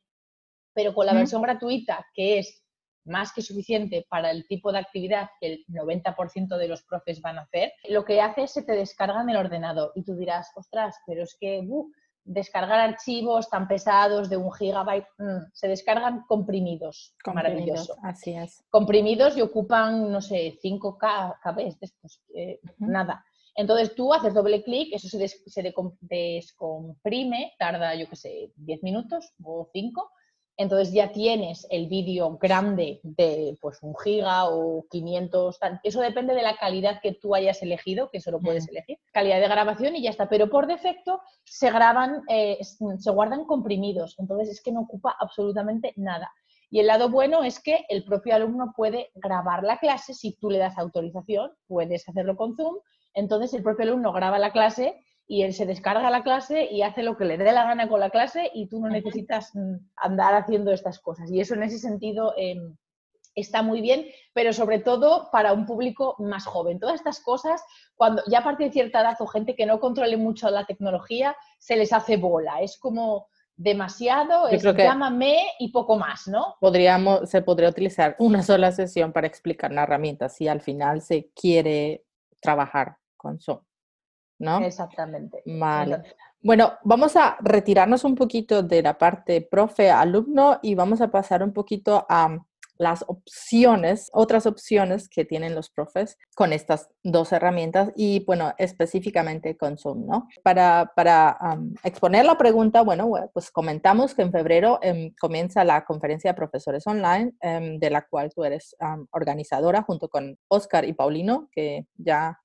pero 0.74 0.94
con 0.94 1.06
la 1.06 1.14
versión 1.14 1.42
gratuita, 1.42 2.06
que 2.14 2.40
es 2.40 2.64
más 3.06 3.34
que 3.34 3.42
suficiente 3.42 4.06
para 4.10 4.32
el 4.32 4.48
tipo 4.48 4.72
de 4.72 4.80
actividad 4.80 5.30
que 5.40 5.54
el 5.54 5.66
90% 5.68 6.58
de 6.58 6.68
los 6.68 6.84
profes 6.84 7.22
van 7.22 7.38
a 7.38 7.42
hacer, 7.42 7.74
lo 7.90 8.06
que 8.06 8.22
hace 8.22 8.44
es 8.44 8.54
se 8.54 8.64
te 8.64 8.74
descarga 8.74 9.22
en 9.22 9.30
el 9.30 9.38
ordenador 9.38 9.92
y 9.96 10.04
tú 10.04 10.16
dirás, 10.16 10.52
ostras, 10.56 10.96
pero 11.06 11.24
es 11.24 11.36
que 11.40 11.62
uh, 11.68 11.92
descargar 12.24 12.80
archivos 12.80 13.50
tan 13.50 13.68
pesados 13.68 14.30
de 14.30 14.38
un 14.38 14.52
gigabyte, 14.54 15.08
mm, 15.18 15.52
se 15.52 15.68
descargan 15.68 16.24
comprimidos. 16.28 17.16
Maravilloso. 17.34 17.96
Así 18.04 18.34
es. 18.34 18.64
Comprimidos 18.70 19.38
y 19.38 19.42
ocupan, 19.42 20.12
no 20.12 20.22
sé, 20.22 20.58
5 20.62 20.98
KB 20.98 21.56
de 21.56 21.76
estos, 21.82 22.22
eh, 22.34 22.60
nada. 22.78 23.26
Entonces 23.56 23.94
tú 23.94 24.14
haces 24.14 24.34
doble 24.34 24.64
clic, 24.64 24.94
eso 24.94 25.08
se, 25.10 25.28
se 25.28 25.74
descomprime, 26.02 27.54
tarda, 27.60 27.94
yo 27.94 28.10
qué 28.10 28.16
sé, 28.16 28.52
10 28.56 28.82
minutos 28.82 29.34
o 29.44 29.70
5 29.72 30.12
entonces 30.56 30.94
ya 30.94 31.12
tienes 31.12 31.66
el 31.72 31.88
vídeo 31.88 32.38
grande 32.38 33.00
de 33.04 33.58
pues 33.60 33.82
un 33.82 33.96
giga 33.98 34.50
o 34.50 34.86
500, 34.90 35.60
eso 35.84 36.02
depende 36.02 36.36
de 36.36 36.44
la 36.44 36.58
calidad 36.58 37.00
que 37.02 37.14
tú 37.14 37.34
hayas 37.34 37.62
elegido, 37.64 38.10
que 38.12 38.20
eso 38.20 38.32
lo 38.32 38.40
puedes 38.40 38.66
mm. 38.66 38.70
elegir, 38.70 39.00
calidad 39.12 39.40
de 39.40 39.48
grabación 39.48 39.96
y 39.96 40.04
ya 40.04 40.12
está, 40.12 40.30
pero 40.30 40.50
por 40.50 40.68
defecto 40.68 41.22
se 41.44 41.72
graban, 41.72 42.22
eh, 42.30 42.60
se 42.62 43.12
guardan 43.12 43.46
comprimidos, 43.46 44.16
entonces 44.20 44.50
es 44.50 44.62
que 44.62 44.72
no 44.72 44.82
ocupa 44.82 45.16
absolutamente 45.20 45.94
nada. 45.96 46.32
Y 46.70 46.80
el 46.80 46.88
lado 46.88 47.10
bueno 47.10 47.44
es 47.44 47.60
que 47.60 47.86
el 47.90 48.04
propio 48.04 48.36
alumno 48.36 48.74
puede 48.76 49.12
grabar 49.16 49.64
la 49.64 49.78
clase, 49.78 50.14
si 50.14 50.34
tú 50.38 50.50
le 50.50 50.58
das 50.58 50.78
autorización, 50.78 51.52
puedes 51.68 52.08
hacerlo 52.08 52.36
con 52.36 52.56
Zoom, 52.56 52.78
entonces 53.14 53.54
el 53.54 53.64
propio 53.64 53.86
alumno 53.86 54.12
graba 54.12 54.40
la 54.40 54.52
clase 54.52 55.04
y 55.28 55.44
él 55.44 55.54
se 55.54 55.66
descarga 55.66 56.10
la 56.10 56.24
clase 56.24 56.68
y 56.70 56.82
hace 56.82 57.04
lo 57.04 57.18
que 57.18 57.26
le 57.26 57.38
dé 57.38 57.52
la 57.52 57.64
gana 57.64 57.88
con 57.88 58.00
la 58.00 58.10
clase 58.10 58.52
y 58.54 58.68
tú 58.68 58.80
no 58.80 58.90
necesitas 58.90 59.52
mm, 59.56 59.76
andar 59.96 60.36
haciendo 60.36 60.72
estas 60.72 61.00
cosas. 61.00 61.32
Y 61.32 61.40
eso 61.40 61.54
en 61.54 61.64
ese 61.64 61.80
sentido 61.80 62.34
em, 62.38 62.76
está 63.36 63.62
muy 63.62 63.82
bien, 63.82 64.06
pero 64.34 64.54
sobre 64.54 64.80
todo 64.80 65.30
para 65.32 65.54
un 65.54 65.66
público 65.66 66.16
más 66.20 66.46
joven. 66.46 66.80
Todas 66.80 66.96
estas 66.96 67.20
cosas, 67.22 67.64
cuando 67.96 68.22
ya 68.28 68.40
a 68.40 68.44
partir 68.44 68.68
de 68.68 68.74
cierta 68.74 69.02
edad 69.02 69.16
o 69.20 69.28
gente 69.28 69.56
que 69.56 69.66
no 69.66 69.80
controle 69.80 70.18
mucho 70.18 70.50
la 70.50 70.66
tecnología, 70.66 71.36
se 71.58 71.76
les 71.76 71.94
hace 71.94 72.18
bola. 72.18 72.62
Es 72.62 72.78
como 72.78 73.28
demasiado, 73.56 74.48
es 74.48 74.64
llámame 74.64 75.38
y 75.60 75.72
poco 75.72 75.96
más, 75.96 76.28
¿no? 76.28 76.56
Podríamos, 76.60 77.30
se 77.30 77.42
podría 77.42 77.70
utilizar 77.70 78.16
una 78.20 78.42
sola 78.42 78.72
sesión 78.72 79.14
para 79.14 79.28
explicar 79.28 79.72
la 79.72 79.84
herramienta 79.84 80.28
si 80.28 80.48
al 80.48 80.62
final 80.62 81.02
se 81.02 81.30
quiere 81.36 82.04
trabajar 82.42 82.98
con 83.16 83.40
Zoom. 83.40 83.60
¿No? 84.40 84.60
Exactamente. 84.60 85.42
Vale. 85.46 86.04
Bueno, 86.42 86.74
vamos 86.84 87.16
a 87.16 87.38
retirarnos 87.40 88.04
un 88.04 88.16
poquito 88.16 88.64
de 88.64 88.82
la 88.82 88.98
parte 88.98 89.42
profe-alumno 89.42 90.60
y 90.62 90.76
vamos 90.76 91.00
a 91.00 91.10
pasar 91.10 91.42
un 91.42 91.54
poquito 91.54 92.06
a 92.10 92.38
las 92.78 93.06
opciones, 93.08 94.10
otras 94.14 94.46
opciones 94.46 95.08
que 95.08 95.26
tienen 95.26 95.56
los 95.56 95.70
profes 95.70 96.18
con 96.36 96.54
estas 96.54 96.90
dos 97.04 97.32
herramientas 97.32 97.92
y, 97.96 98.24
bueno, 98.26 98.54
específicamente 98.58 99.56
con 99.58 99.78
Zoom, 99.78 100.06
¿no? 100.06 100.28
Para, 100.44 100.92
para 100.96 101.38
exponer 101.84 102.26
la 102.26 102.38
pregunta, 102.38 102.82
bueno, 102.82 103.10
pues 103.34 103.52
comentamos 103.52 104.16
que 104.16 104.24
en 104.24 104.32
febrero 104.32 104.80
em, 104.82 105.14
comienza 105.20 105.64
la 105.64 105.86
conferencia 105.86 106.32
de 106.32 106.36
profesores 106.36 106.86
online, 106.88 107.34
em, 107.42 107.80
de 107.80 107.90
la 107.90 108.02
cual 108.02 108.32
tú 108.34 108.44
eres 108.44 108.76
organizadora 109.12 109.84
junto 109.84 110.10
con 110.10 110.38
Oscar 110.48 110.86
y 110.86 110.94
Paulino, 110.94 111.50
que 111.52 111.86
ya 111.96 112.40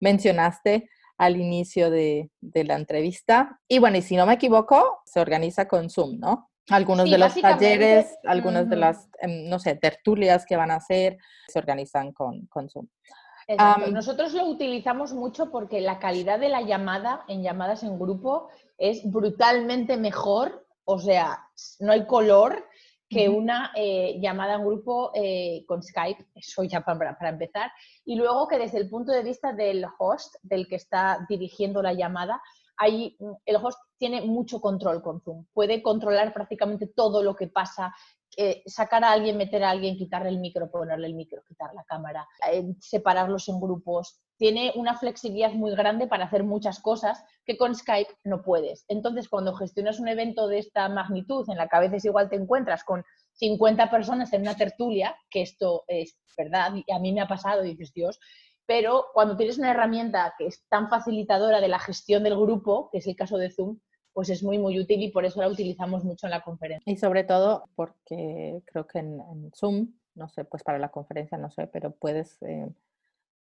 mencionaste 0.00 0.88
al 1.18 1.36
inicio 1.36 1.90
de, 1.90 2.30
la 2.40 2.74
entrevista. 2.74 3.60
Y 3.68 3.78
bueno, 3.78 3.98
y 3.98 4.02
si 4.02 4.16
no 4.16 4.26
me 4.26 4.34
equivoco, 4.34 5.00
se 5.04 5.20
organiza 5.20 5.68
con 5.68 5.90
Zoom, 5.90 6.18
¿no? 6.18 6.50
Algunos 6.70 7.10
de 7.10 7.18
los 7.18 7.34
talleres, 7.34 8.16
algunas 8.24 8.68
de 8.70 8.76
las, 8.76 9.08
em, 9.20 9.48
no 9.48 9.58
sé, 9.58 9.74
tertulias 9.76 10.46
que 10.46 10.56
van 10.56 10.70
a 10.70 10.76
hacer, 10.76 11.18
se 11.48 11.58
organizan 11.58 12.12
con, 12.12 12.46
con 12.46 12.70
Zoom. 12.70 12.86
Nosotros 13.92 14.32
lo 14.32 14.46
utilizamos 14.46 15.12
mucho 15.12 15.50
porque 15.50 15.80
la 15.82 15.98
calidad 15.98 16.38
de 16.38 16.48
la 16.48 16.62
llamada 16.62 17.24
en 17.28 17.42
llamadas 17.42 17.82
en 17.82 17.98
grupo 17.98 18.48
es 18.78 19.02
brutalmente 19.04 19.98
mejor, 19.98 20.66
o 20.84 20.98
sea, 20.98 21.46
no 21.80 21.92
hay 21.92 22.06
color 22.06 22.66
que 23.14 23.28
una 23.28 23.70
eh, 23.76 24.18
llamada 24.20 24.54
en 24.54 24.64
grupo 24.64 25.12
eh, 25.14 25.64
con 25.68 25.84
Skype, 25.84 26.26
eso 26.34 26.64
ya 26.64 26.80
para, 26.80 27.16
para, 27.16 27.30
empezar, 27.30 27.70
y 28.04 28.16
luego 28.16 28.48
que 28.48 28.58
desde 28.58 28.78
el 28.78 28.90
punto 28.90 29.12
de 29.12 29.22
vista 29.22 29.52
del 29.52 29.86
host, 29.98 30.34
del 30.42 30.66
que 30.66 30.74
está 30.74 31.24
dirigiendo 31.28 31.80
la 31.80 31.92
llamada, 31.92 32.42
hay, 32.76 33.16
mm, 33.20 33.32
el 33.46 33.56
host 33.56 33.78
tiene 33.98 34.22
mucho 34.22 34.60
control 34.60 35.00
con 35.00 35.20
Zoom, 35.20 35.46
puede 35.52 35.80
controlar 35.80 36.34
prácticamente 36.34 36.88
todo 36.88 37.22
lo 37.22 37.36
que 37.36 37.46
pasa, 37.46 37.94
eh, 38.36 38.64
sacar 38.66 39.04
a 39.04 39.12
alguien, 39.12 39.36
meter 39.36 39.62
a 39.62 39.70
alguien, 39.70 39.96
quitarle 39.96 40.30
el 40.30 40.40
micro, 40.40 40.68
ponerle 40.68 41.06
el 41.06 41.14
micro, 41.14 41.44
quitar 41.46 41.72
la 41.72 41.84
cámara, 41.84 42.26
eh, 42.50 42.74
separarlos 42.80 43.48
en 43.48 43.60
grupos. 43.60 44.20
Tiene 44.36 44.72
una 44.74 44.98
flexibilidad 44.98 45.52
muy 45.52 45.74
grande 45.74 46.06
para 46.06 46.24
hacer 46.24 46.44
muchas 46.44 46.80
cosas 46.80 47.24
que 47.44 47.56
con 47.56 47.74
Skype 47.74 48.12
no 48.24 48.42
puedes. 48.42 48.84
Entonces, 48.88 49.28
cuando 49.28 49.54
gestionas 49.54 50.00
un 50.00 50.08
evento 50.08 50.48
de 50.48 50.58
esta 50.58 50.88
magnitud, 50.88 51.48
en 51.48 51.56
la 51.56 51.68
que 51.68 51.76
a 51.76 51.80
veces 51.80 52.04
igual 52.04 52.28
te 52.28 52.36
encuentras 52.36 52.84
con 52.84 53.04
50 53.34 53.90
personas 53.90 54.32
en 54.32 54.42
una 54.42 54.56
tertulia, 54.56 55.16
que 55.30 55.42
esto 55.42 55.84
es 55.86 56.16
verdad, 56.36 56.72
y 56.74 56.92
a 56.92 56.98
mí 56.98 57.12
me 57.12 57.20
ha 57.20 57.28
pasado, 57.28 57.62
dices, 57.62 57.92
Dios, 57.92 58.18
pero 58.66 59.06
cuando 59.12 59.36
tienes 59.36 59.58
una 59.58 59.70
herramienta 59.70 60.34
que 60.38 60.46
es 60.46 60.66
tan 60.68 60.88
facilitadora 60.88 61.60
de 61.60 61.68
la 61.68 61.78
gestión 61.78 62.22
del 62.22 62.36
grupo, 62.36 62.88
que 62.90 62.98
es 62.98 63.06
el 63.06 63.16
caso 63.16 63.36
de 63.36 63.50
Zoom, 63.50 63.78
pues 64.12 64.30
es 64.30 64.42
muy, 64.42 64.58
muy 64.58 64.78
útil 64.78 65.02
y 65.02 65.10
por 65.10 65.24
eso 65.24 65.40
la 65.40 65.48
utilizamos 65.48 66.04
mucho 66.04 66.26
en 66.26 66.30
la 66.30 66.42
conferencia. 66.42 66.90
Y 66.90 66.96
sobre 66.96 67.24
todo 67.24 67.64
porque 67.74 68.62
creo 68.64 68.86
que 68.86 69.00
en, 69.00 69.50
Zoom, 69.54 69.92
no 70.14 70.28
sé, 70.28 70.44
pues 70.44 70.62
para 70.62 70.78
la 70.78 70.90
conferencia 70.90 71.36
no 71.36 71.50
sé, 71.50 71.66
pero 71.66 71.90
puedes 71.90 72.40
eh, 72.42 72.68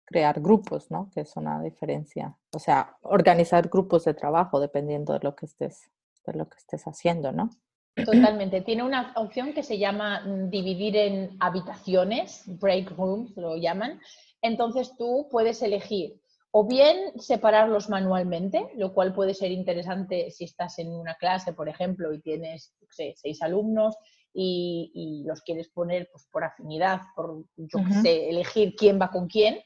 crear 0.05 0.39
grupos, 0.39 0.91
¿no? 0.91 1.09
Que 1.13 1.21
es 1.21 1.35
una 1.35 1.61
diferencia. 1.61 2.37
O 2.53 2.59
sea, 2.59 2.97
organizar 3.01 3.67
grupos 3.67 4.05
de 4.05 4.13
trabajo 4.13 4.59
dependiendo 4.59 5.13
de 5.13 5.19
lo 5.21 5.35
que 5.35 5.47
estés, 5.47 5.89
de 6.25 6.33
lo 6.33 6.47
que 6.47 6.57
estés 6.57 6.83
haciendo, 6.85 7.31
¿no? 7.31 7.49
Totalmente. 7.95 8.61
Tiene 8.61 8.83
una 8.83 9.13
opción 9.15 9.53
que 9.53 9.63
se 9.63 9.77
llama 9.77 10.21
mm, 10.21 10.49
dividir 10.49 10.97
en 10.97 11.37
habitaciones, 11.39 12.43
break 12.45 12.91
rooms 12.91 13.35
lo 13.37 13.55
llaman. 13.57 13.99
Entonces 14.41 14.95
tú 14.97 15.27
puedes 15.31 15.61
elegir 15.61 16.21
o 16.51 16.65
bien 16.65 17.19
separarlos 17.19 17.89
manualmente, 17.89 18.69
lo 18.75 18.93
cual 18.93 19.13
puede 19.13 19.33
ser 19.33 19.51
interesante 19.51 20.31
si 20.31 20.45
estás 20.45 20.79
en 20.79 20.89
una 20.89 21.15
clase, 21.15 21.51
por 21.51 21.67
ejemplo, 21.67 22.13
y 22.13 22.21
tienes 22.21 22.73
seis 22.89 23.41
alumnos 23.41 23.97
y, 24.33 25.23
los 25.25 25.41
quieres 25.41 25.67
poner 25.69 26.07
pues, 26.11 26.27
por 26.31 26.43
afinidad, 26.43 27.01
por, 27.15 27.43
yo 27.57 27.79
sé, 28.01 28.29
elegir 28.29 28.73
quién 28.75 28.99
va 29.01 29.09
con 29.09 29.27
quién, 29.27 29.59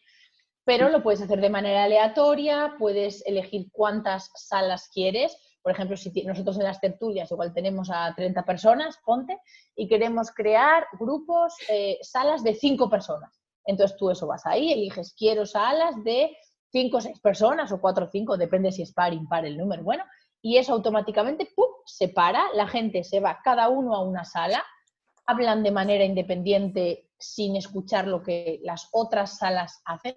pero 0.69 0.89
lo 0.89 1.01
puedes 1.01 1.19
hacer 1.19 1.41
de 1.41 1.49
manera 1.49 1.85
aleatoria, 1.85 2.75
puedes 2.77 3.25
elegir 3.25 3.71
cuántas 3.71 4.29
salas 4.35 4.87
quieres. 4.93 5.35
Por 5.63 5.71
ejemplo, 5.71 5.97
si 5.97 6.11
nosotros 6.21 6.57
en 6.57 6.63
las 6.63 6.79
tertulias 6.79 7.31
igual 7.31 7.51
tenemos 7.55 7.89
a 7.91 8.13
30 8.15 8.45
personas, 8.45 8.99
ponte, 9.03 9.39
y 9.75 9.87
queremos 9.87 10.29
crear 10.29 10.85
grupos, 10.99 11.55
eh, 11.69 11.97
salas 12.03 12.43
de 12.43 12.53
cinco 12.53 12.87
personas. 12.87 13.41
Entonces 13.65 13.97
tú 13.97 14.11
eso 14.11 14.27
vas 14.27 14.45
ahí, 14.45 14.71
eliges, 14.71 15.15
quiero 15.17 15.43
salas 15.47 15.95
de 16.03 16.37
cinco 16.71 16.97
o 16.97 17.01
seis 17.01 17.19
personas 17.19 17.71
o 17.71 17.81
cuatro 17.81 18.05
o 18.05 18.09
cinco, 18.11 18.37
depende 18.37 18.71
si 18.71 18.83
es 18.83 18.93
par, 18.93 19.11
impar 19.11 19.47
el 19.47 19.57
número, 19.57 19.81
bueno, 19.81 20.03
y 20.39 20.57
eso 20.57 20.73
automáticamente 20.73 21.49
¡pum! 21.55 21.65
se 21.83 22.09
para, 22.09 22.43
la 22.53 22.67
gente 22.67 23.03
se 23.03 23.19
va 23.19 23.39
cada 23.43 23.69
uno 23.69 23.95
a 23.95 24.03
una 24.03 24.23
sala, 24.23 24.63
hablan 25.25 25.63
de 25.63 25.71
manera 25.71 26.05
independiente 26.05 27.09
sin 27.17 27.55
escuchar 27.55 28.05
lo 28.05 28.21
que 28.21 28.59
las 28.61 28.87
otras 28.91 29.39
salas 29.39 29.81
hacen. 29.83 30.13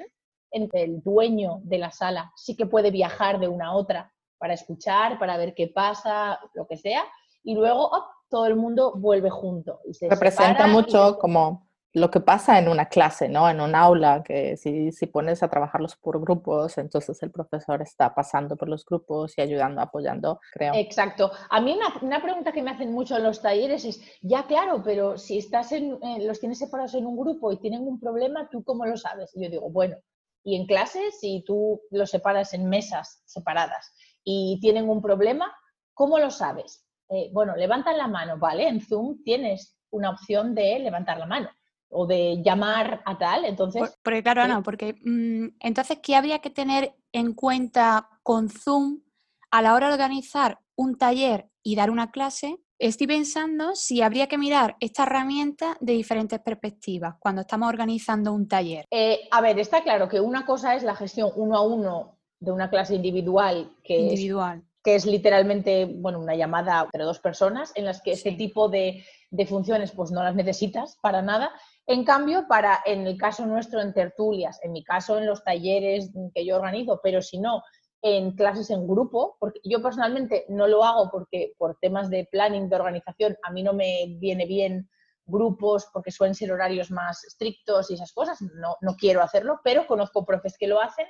El 0.53 1.03
dueño 1.03 1.61
de 1.63 1.79
la 1.79 1.91
sala 1.91 2.33
sí 2.37 2.57
que 2.57 2.67
puede 2.67 2.91
viajar 2.91 3.41
de 3.41 3.49
una 3.49 3.69
a 3.69 3.75
otra 3.75 4.13
para 4.39 4.55
escuchar, 4.55 5.19
para 5.19 5.37
ver 5.37 5.55
qué 5.55 5.69
pasa, 5.69 6.39
lo 6.55 6.67
que 6.67 6.77
sea, 6.77 7.05
y 7.43 7.55
luego 7.55 7.91
todo 8.29 8.47
el 8.47 8.57
mundo 8.57 8.93
vuelve 8.97 9.31
junto. 9.31 9.81
Y 9.85 9.95
se 9.95 10.09
Representa 10.09 10.67
mucho 10.67 11.19
como 11.19 11.69
lo 11.95 12.11
que 12.11 12.21
pasa 12.21 12.59
en 12.59 12.69
una 12.69 12.87
clase, 12.87 13.29
¿no? 13.29 13.49
En 13.49 13.61
un 13.61 13.75
aula, 13.75 14.23
que 14.25 14.57
si, 14.57 14.93
si, 14.93 15.07
pones 15.07 15.43
a 15.43 15.49
trabajarlos 15.49 15.97
por 15.97 16.21
grupos, 16.21 16.79
entonces 16.79 17.23
el 17.23 17.31
profesor 17.31 17.83
está 17.83 18.15
pasando 18.15 18.57
por 18.57 18.69
los 18.69 18.85
grupos 18.85 19.35
y 19.37 19.43
ayudando, 19.43 19.83
apoyando, 19.83 20.41
creo. 20.53 20.73
Exacto. 20.75 21.31
A 21.51 21.61
mí 21.61 21.79
una, 22.01 22.23
pregunta 22.23 22.53
que 22.53 22.63
me 22.63 22.71
hacen 22.71 22.93
mucho 22.93 23.17
en 23.17 23.25
los 23.25 23.43
talleres 23.43 23.85
es, 23.85 24.01
ya 24.23 24.47
claro, 24.47 24.83
pero 24.83 25.19
si 25.19 25.37
estás 25.39 25.73
en, 25.73 25.99
eh, 26.03 26.25
los 26.25 26.41
tienes 26.41 26.59
separados 26.59 26.95
en 26.95 27.05
un 27.05 27.17
grupo 27.17 27.53
y 27.53 27.59
tienen 27.59 27.87
un 27.87 28.01
problema, 28.01 28.49
¿tú 28.51 28.65
cómo 28.65 28.87
lo 28.87 28.97
sabes? 28.97 29.31
Y 29.37 29.45
yo 29.45 29.51
digo, 29.51 29.69
bueno, 29.71 29.97
y 30.45 30.57
en 30.57 30.67
clases, 30.67 31.21
si 31.21 31.45
tú 31.47 31.81
los 31.91 32.11
separas 32.11 32.55
en 32.55 32.69
mesas 32.69 33.23
separadas 33.27 33.93
y 34.25 34.59
tienen 34.61 34.89
un 34.89 35.01
problema, 35.01 35.55
¿cómo 35.95 36.19
lo 36.19 36.31
sabes? 36.31 36.85
Eh, 37.09 37.31
bueno, 37.33 37.57
levantan 37.57 37.99
la 37.99 38.09
mano, 38.09 38.39
¿vale? 38.39 38.69
En 38.69 38.81
Zoom 38.81 39.23
tienes 39.23 39.77
una 39.91 40.11
opción 40.11 40.55
de 40.55 40.79
levantar 40.79 41.19
la 41.19 41.27
mano 41.27 41.51
o 41.91 42.07
de 42.07 42.43
llamar 42.43 43.03
a 43.05 43.19
tal. 43.19 43.45
Entonces. 43.45 43.95
porque 44.03 44.23
claro, 44.23 44.49
no, 44.49 44.63
porque 44.63 44.95
mm, 45.05 45.57
entonces, 45.61 45.99
¿qué 46.03 46.17
habría 46.17 46.41
que 46.41 46.51
tener 46.51 46.95
en 47.13 47.35
cuenta 47.35 48.09
con 48.23 48.49
Zoom 48.49 49.03
a 49.51 49.63
la 49.63 49.75
hora 49.75 49.89
de 49.89 49.95
organizar 49.95 50.59
un 50.75 50.97
taller 50.97 51.51
y 51.63 51.77
dar 51.77 51.91
una 51.91 52.11
clase? 52.11 52.59
Estoy 52.83 53.07
pensando 53.07 53.77
si 53.77 54.03
habría 54.03 54.27
que 54.27 54.37
mirar 54.37 54.75
esta 54.81 55.05
herramienta 55.05 55.77
de 55.79 55.93
diferentes 55.93 56.41
perspectivas 56.41 57.15
cuando 57.21 57.43
estamos 57.43 57.69
organizando 57.69 58.33
un 58.33 58.49
taller. 58.49 58.87
Eh, 58.91 59.21
a 59.31 59.41
ver, 59.41 59.61
está 59.61 59.85
claro 59.85 60.09
que 60.09 60.21
una 60.21 60.45
cosa 60.45 60.75
es 60.75 60.83
la 60.83 60.97
gestión 60.97 61.31
uno 61.37 61.57
a 61.57 61.65
uno 61.65 62.19
de 62.41 62.51
una 62.51 62.69
clase 62.71 62.97
individual 62.97 63.71
que 63.85 64.01
individual. 64.01 64.59
Es, 64.59 64.83
que 64.83 64.95
es 64.97 65.07
literalmente 65.07 65.85
bueno, 65.85 66.19
una 66.19 66.35
llamada 66.35 66.83
entre 66.83 67.05
dos 67.05 67.21
personas 67.21 67.71
en 67.77 67.85
las 67.85 68.03
que 68.03 68.11
este 68.11 68.33
tipo 68.33 68.69
de, 68.69 69.05
de 69.31 69.47
funciones 69.47 69.93
pues 69.93 70.11
no 70.11 70.25
las 70.25 70.35
necesitas 70.35 70.99
para 71.01 71.23
nada 71.23 71.53
en 71.87 72.05
cambio, 72.05 72.47
para, 72.49 72.81
en 72.85 73.07
el 73.07 73.17
caso 73.17 73.45
nuestro 73.45 73.81
en 73.81 73.93
tertulias, 73.93 74.61
en 74.63 74.73
mi 74.73 74.85
caso 74.85 75.19
en 75.19 75.27
los 75.27 75.43
talleres 75.43 76.11
que 76.35 76.47
yo 76.47 76.57
organizo, 76.57 77.01
pero 77.03 77.21
si 77.21 77.39
no, 77.39 77.63
en 78.03 78.33
clases 78.33 78.71
en 78.71 78.87
grupo, 78.87 79.37
porque 79.39 79.61
yo 79.65 79.81
personalmente 79.81 80.45
no 80.49 80.67
lo 80.67 80.85
hago 80.85 81.09
porque 81.11 81.55
por 81.57 81.79
temas 81.81 82.11
de 82.11 82.29
planning, 82.31 82.69
de 82.69 82.77
organización, 82.77 83.37
a 83.45 83.53
mí 83.53 83.63
no 83.63 83.73
me 83.73 84.17
viene 84.19 84.45
bien 84.45 84.91
grupos 85.25 85.89
porque 85.93 86.11
suelen 86.11 86.35
ser 86.35 86.53
horarios 86.53 86.91
más 86.91 87.25
estrictos 87.25 87.91
y 87.91 87.95
esas 87.95 88.13
cosas, 88.13 88.43
no, 88.43 88.77
no 88.81 88.97
quiero 88.97 89.23
hacerlo, 89.23 89.61
pero 89.63 89.87
conozco 89.87 90.27
profes 90.27 90.57
que 90.59 90.67
lo 90.67 90.81
hacen 90.81 91.07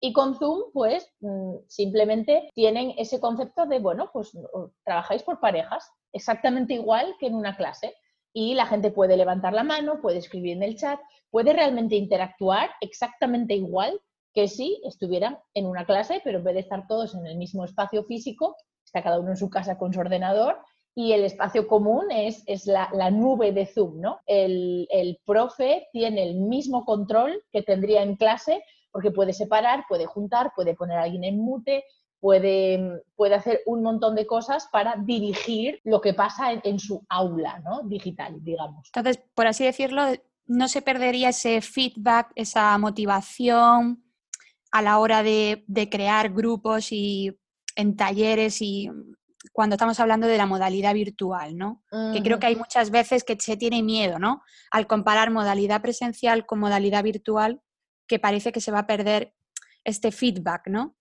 y 0.00 0.12
con 0.12 0.36
Zoom, 0.36 0.70
pues 0.72 1.12
mm, 1.20 1.56
simplemente 1.66 2.50
tienen 2.54 2.94
ese 2.98 3.18
concepto 3.18 3.66
de, 3.66 3.80
bueno, 3.80 4.10
pues 4.12 4.30
trabajáis 4.84 5.24
por 5.24 5.40
parejas, 5.40 5.90
exactamente 6.12 6.74
igual 6.74 7.16
que 7.18 7.26
en 7.26 7.34
una 7.34 7.56
clase 7.56 7.94
y 8.32 8.54
la 8.54 8.66
gente 8.66 8.92
puede 8.92 9.16
levantar 9.16 9.54
la 9.54 9.64
mano, 9.64 10.00
puede 10.00 10.18
escribir 10.18 10.52
en 10.52 10.62
el 10.62 10.76
chat, 10.76 11.00
puede 11.30 11.52
realmente 11.52 11.96
interactuar 11.96 12.70
exactamente 12.80 13.54
igual 13.54 14.00
que 14.38 14.46
si 14.46 14.80
estuvieran 14.84 15.36
en 15.52 15.66
una 15.66 15.84
clase, 15.84 16.20
pero 16.22 16.38
en 16.38 16.44
vez 16.44 16.54
de 16.54 16.60
estar 16.60 16.86
todos 16.86 17.12
en 17.16 17.26
el 17.26 17.36
mismo 17.36 17.64
espacio 17.64 18.04
físico, 18.04 18.54
está 18.84 19.02
cada 19.02 19.18
uno 19.18 19.30
en 19.30 19.36
su 19.36 19.50
casa 19.50 19.76
con 19.76 19.92
su 19.92 19.98
ordenador 19.98 20.58
y 20.94 21.10
el 21.10 21.24
espacio 21.24 21.66
común 21.66 22.12
es, 22.12 22.44
es 22.46 22.66
la, 22.66 23.10
nube 23.10 23.50
de 23.50 23.66
Zoom, 23.66 24.00
¿no? 24.00 24.20
El, 24.26 24.86
el 24.92 25.18
profe 25.26 25.88
tiene 25.90 26.22
el 26.22 26.36
mismo 26.36 26.84
control 26.84 27.42
que 27.50 27.62
tendría 27.62 28.04
en 28.04 28.14
clase 28.14 28.62
porque 28.92 29.10
puede 29.10 29.32
separar, 29.32 29.86
puede 29.88 30.06
juntar, 30.06 30.52
puede 30.54 30.76
poner 30.76 30.98
a 30.98 31.02
alguien 31.02 31.24
en 31.24 31.40
mute, 31.40 31.82
puede, 32.20 33.02
puede 33.16 33.34
hacer 33.34 33.62
un 33.66 33.82
montón 33.82 34.14
de 34.14 34.28
cosas 34.28 34.68
para 34.70 34.94
dirigir 35.04 35.80
lo 35.82 36.00
que 36.00 36.14
pasa 36.14 36.52
en, 36.52 36.78
su 36.78 37.04
aula 37.08 37.58
¿no? 37.64 37.82
digital, 37.82 38.36
digamos. 38.40 38.86
Entonces, 38.94 39.20
por 39.34 39.48
así 39.48 39.64
decirlo, 39.64 40.02
no 40.46 40.68
se 40.68 40.80
perdería 40.80 41.30
ese 41.30 41.60
feedback, 41.60 42.30
esa 42.36 42.78
motivación 42.78 44.04
a 44.70 44.82
la 44.82 44.98
hora 44.98 45.22
de, 45.22 45.64
crear 45.90 46.32
grupos 46.32 46.92
y 46.92 47.38
en 47.76 47.96
talleres 47.96 48.60
y 48.60 48.90
cuando 49.52 49.74
estamos 49.74 49.98
hablando 50.00 50.26
de 50.26 50.36
la 50.36 50.46
modalidad 50.46 50.94
virtual, 50.94 51.56
¿no? 51.56 51.82
Que 52.12 52.22
creo 52.22 52.38
que 52.38 52.46
hay 52.46 52.56
muchas 52.56 52.90
veces 52.90 53.24
que 53.24 53.36
se 53.38 53.56
tiene 53.56 53.82
miedo, 53.82 54.18
¿no? 54.18 54.42
Al 54.70 54.86
comparar 54.86 55.30
modalidad 55.30 55.80
presencial 55.80 56.44
con 56.44 56.58
modalidad 56.58 57.02
virtual, 57.02 57.62
que 58.06 58.18
parece 58.18 58.52
que 58.52 58.60
se 58.60 58.72
va 58.72 58.80
a 58.80 58.86
perder 58.86 59.34
este 59.84 60.12
feedback, 60.12 60.66
¿no? 60.66 60.96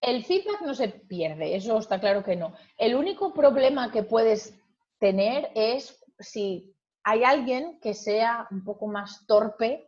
El 0.00 0.24
feedback 0.24 0.62
no 0.62 0.74
se 0.74 0.88
pierde, 0.88 1.54
eso 1.54 1.78
está 1.78 2.00
claro 2.00 2.24
que 2.24 2.36
no. 2.36 2.54
El 2.76 2.96
único 2.96 3.32
problema 3.32 3.92
que 3.92 4.02
puedes 4.02 4.54
tener 4.98 5.50
es 5.54 6.02
si 6.18 6.74
hay 7.04 7.22
alguien 7.24 7.78
que 7.80 7.94
sea 7.94 8.48
un 8.50 8.64
poco 8.64 8.86
más 8.86 9.26
torpe 9.26 9.86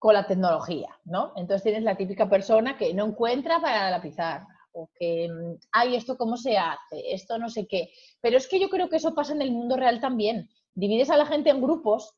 con 0.00 0.14
la 0.14 0.26
tecnología, 0.26 0.88
¿no? 1.04 1.32
Entonces 1.36 1.62
tienes 1.62 1.82
la 1.82 1.96
típica 1.96 2.28
persona 2.28 2.76
que 2.76 2.92
no 2.94 3.06
encuentra 3.06 3.60
para 3.60 3.90
la 3.90 4.00
pizarra 4.00 4.48
o 4.72 4.88
que, 4.98 5.28
ay, 5.72 5.94
¿esto 5.94 6.16
cómo 6.16 6.36
se 6.36 6.56
hace? 6.56 7.12
Esto 7.12 7.38
no 7.38 7.50
sé 7.50 7.66
qué. 7.68 7.90
Pero 8.20 8.38
es 8.38 8.48
que 8.48 8.58
yo 8.58 8.70
creo 8.70 8.88
que 8.88 8.96
eso 8.96 9.14
pasa 9.14 9.34
en 9.34 9.42
el 9.42 9.52
mundo 9.52 9.76
real 9.76 10.00
también. 10.00 10.48
Divides 10.74 11.10
a 11.10 11.18
la 11.18 11.26
gente 11.26 11.50
en 11.50 11.60
grupos 11.60 12.16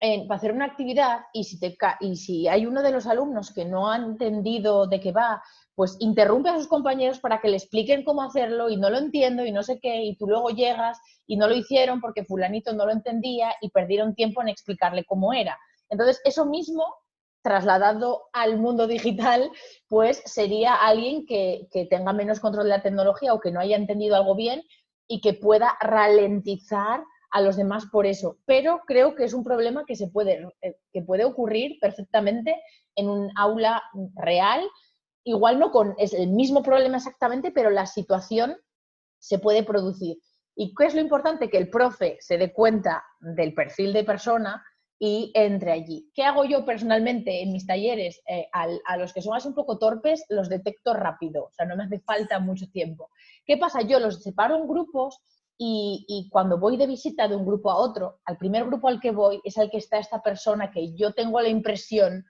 para 0.00 0.36
hacer 0.36 0.52
una 0.52 0.64
actividad 0.64 1.20
y 1.32 1.44
si, 1.44 1.60
te, 1.60 1.76
y 2.00 2.16
si 2.16 2.48
hay 2.48 2.64
uno 2.64 2.82
de 2.82 2.92
los 2.92 3.06
alumnos 3.06 3.52
que 3.52 3.64
no 3.64 3.90
ha 3.90 3.96
entendido 3.96 4.86
de 4.86 5.00
qué 5.00 5.12
va 5.12 5.42
pues 5.78 5.96
interrumpe 6.00 6.48
a 6.48 6.56
sus 6.56 6.66
compañeros 6.66 7.20
para 7.20 7.40
que 7.40 7.48
le 7.48 7.56
expliquen 7.56 8.02
cómo 8.02 8.22
hacerlo 8.22 8.68
y 8.68 8.76
no 8.76 8.90
lo 8.90 8.98
entiendo 8.98 9.44
y 9.44 9.52
no 9.52 9.62
sé 9.62 9.78
qué, 9.78 10.02
y 10.02 10.16
tú 10.16 10.26
luego 10.26 10.50
llegas 10.50 10.98
y 11.24 11.36
no 11.36 11.46
lo 11.46 11.54
hicieron 11.54 12.00
porque 12.00 12.24
fulanito 12.24 12.72
no 12.72 12.84
lo 12.84 12.90
entendía 12.90 13.52
y 13.60 13.70
perdieron 13.70 14.16
tiempo 14.16 14.42
en 14.42 14.48
explicarle 14.48 15.04
cómo 15.04 15.32
era. 15.32 15.56
Entonces, 15.88 16.20
eso 16.24 16.46
mismo, 16.46 16.84
trasladado 17.42 18.28
al 18.32 18.58
mundo 18.58 18.86
digital, 18.86 19.50
pues 19.88 20.22
sería 20.24 20.74
alguien 20.74 21.26
que, 21.26 21.68
que 21.70 21.86
tenga 21.86 22.12
menos 22.12 22.40
control 22.40 22.64
de 22.64 22.70
la 22.70 22.82
tecnología 22.82 23.34
o 23.34 23.40
que 23.40 23.50
no 23.50 23.60
haya 23.60 23.76
entendido 23.76 24.16
algo 24.16 24.34
bien 24.34 24.62
y 25.06 25.20
que 25.20 25.34
pueda 25.34 25.76
ralentizar 25.80 27.02
a 27.30 27.40
los 27.40 27.56
demás 27.56 27.86
por 27.86 28.06
eso, 28.06 28.38
pero 28.46 28.82
creo 28.86 29.14
que 29.14 29.24
es 29.24 29.34
un 29.34 29.44
problema 29.44 29.84
que, 29.86 29.96
se 29.96 30.08
puede, 30.08 30.48
eh, 30.62 30.76
que 30.92 31.02
puede 31.02 31.24
ocurrir 31.24 31.78
perfectamente 31.80 32.60
en 32.94 33.08
un 33.08 33.30
aula 33.36 33.82
real, 34.14 34.66
igual 35.24 35.58
no 35.58 35.70
con 35.70 35.94
es 35.98 36.14
el 36.14 36.28
mismo 36.28 36.62
problema 36.62 36.96
exactamente, 36.96 37.50
pero 37.50 37.70
la 37.70 37.86
situación 37.86 38.56
se 39.18 39.38
puede 39.38 39.62
producir. 39.62 40.18
¿Y 40.54 40.74
qué 40.74 40.86
es 40.86 40.94
lo 40.94 41.00
importante? 41.00 41.50
Que 41.50 41.58
el 41.58 41.70
profe 41.70 42.16
se 42.20 42.38
dé 42.38 42.52
cuenta 42.52 43.04
del 43.20 43.54
perfil 43.54 43.92
de 43.92 44.04
persona 44.04 44.64
y 44.98 45.30
entre 45.34 45.72
allí. 45.72 46.10
¿Qué 46.12 46.24
hago 46.24 46.44
yo 46.44 46.64
personalmente 46.64 47.42
en 47.42 47.52
mis 47.52 47.66
talleres? 47.66 48.20
Eh, 48.28 48.48
a 48.52 48.96
los 48.96 49.12
que 49.12 49.22
son 49.22 49.36
así 49.36 49.48
un 49.48 49.54
poco 49.54 49.78
torpes, 49.78 50.24
los 50.28 50.48
detecto 50.48 50.92
rápido, 50.94 51.44
o 51.44 51.52
sea, 51.52 51.66
no 51.66 51.76
me 51.76 51.84
hace 51.84 52.00
falta 52.00 52.40
mucho 52.40 52.68
tiempo. 52.70 53.10
¿Qué 53.44 53.56
pasa? 53.56 53.82
Yo 53.82 54.00
los 54.00 54.22
separo 54.22 54.56
en 54.56 54.66
grupos 54.66 55.20
y, 55.60 56.28
cuando 56.30 56.58
voy 56.58 56.76
de 56.76 56.86
visita 56.86 57.26
de 57.26 57.34
un 57.34 57.44
grupo 57.44 57.70
a 57.70 57.76
otro, 57.76 58.20
al 58.24 58.38
primer 58.38 58.64
grupo 58.64 58.88
al 58.88 59.00
que 59.00 59.10
voy 59.10 59.40
es 59.42 59.58
al 59.58 59.70
que 59.70 59.78
está 59.78 59.98
esta 59.98 60.22
persona 60.22 60.70
que 60.70 60.94
yo 60.94 61.12
tengo 61.12 61.40
la 61.40 61.48
impresión 61.48 62.24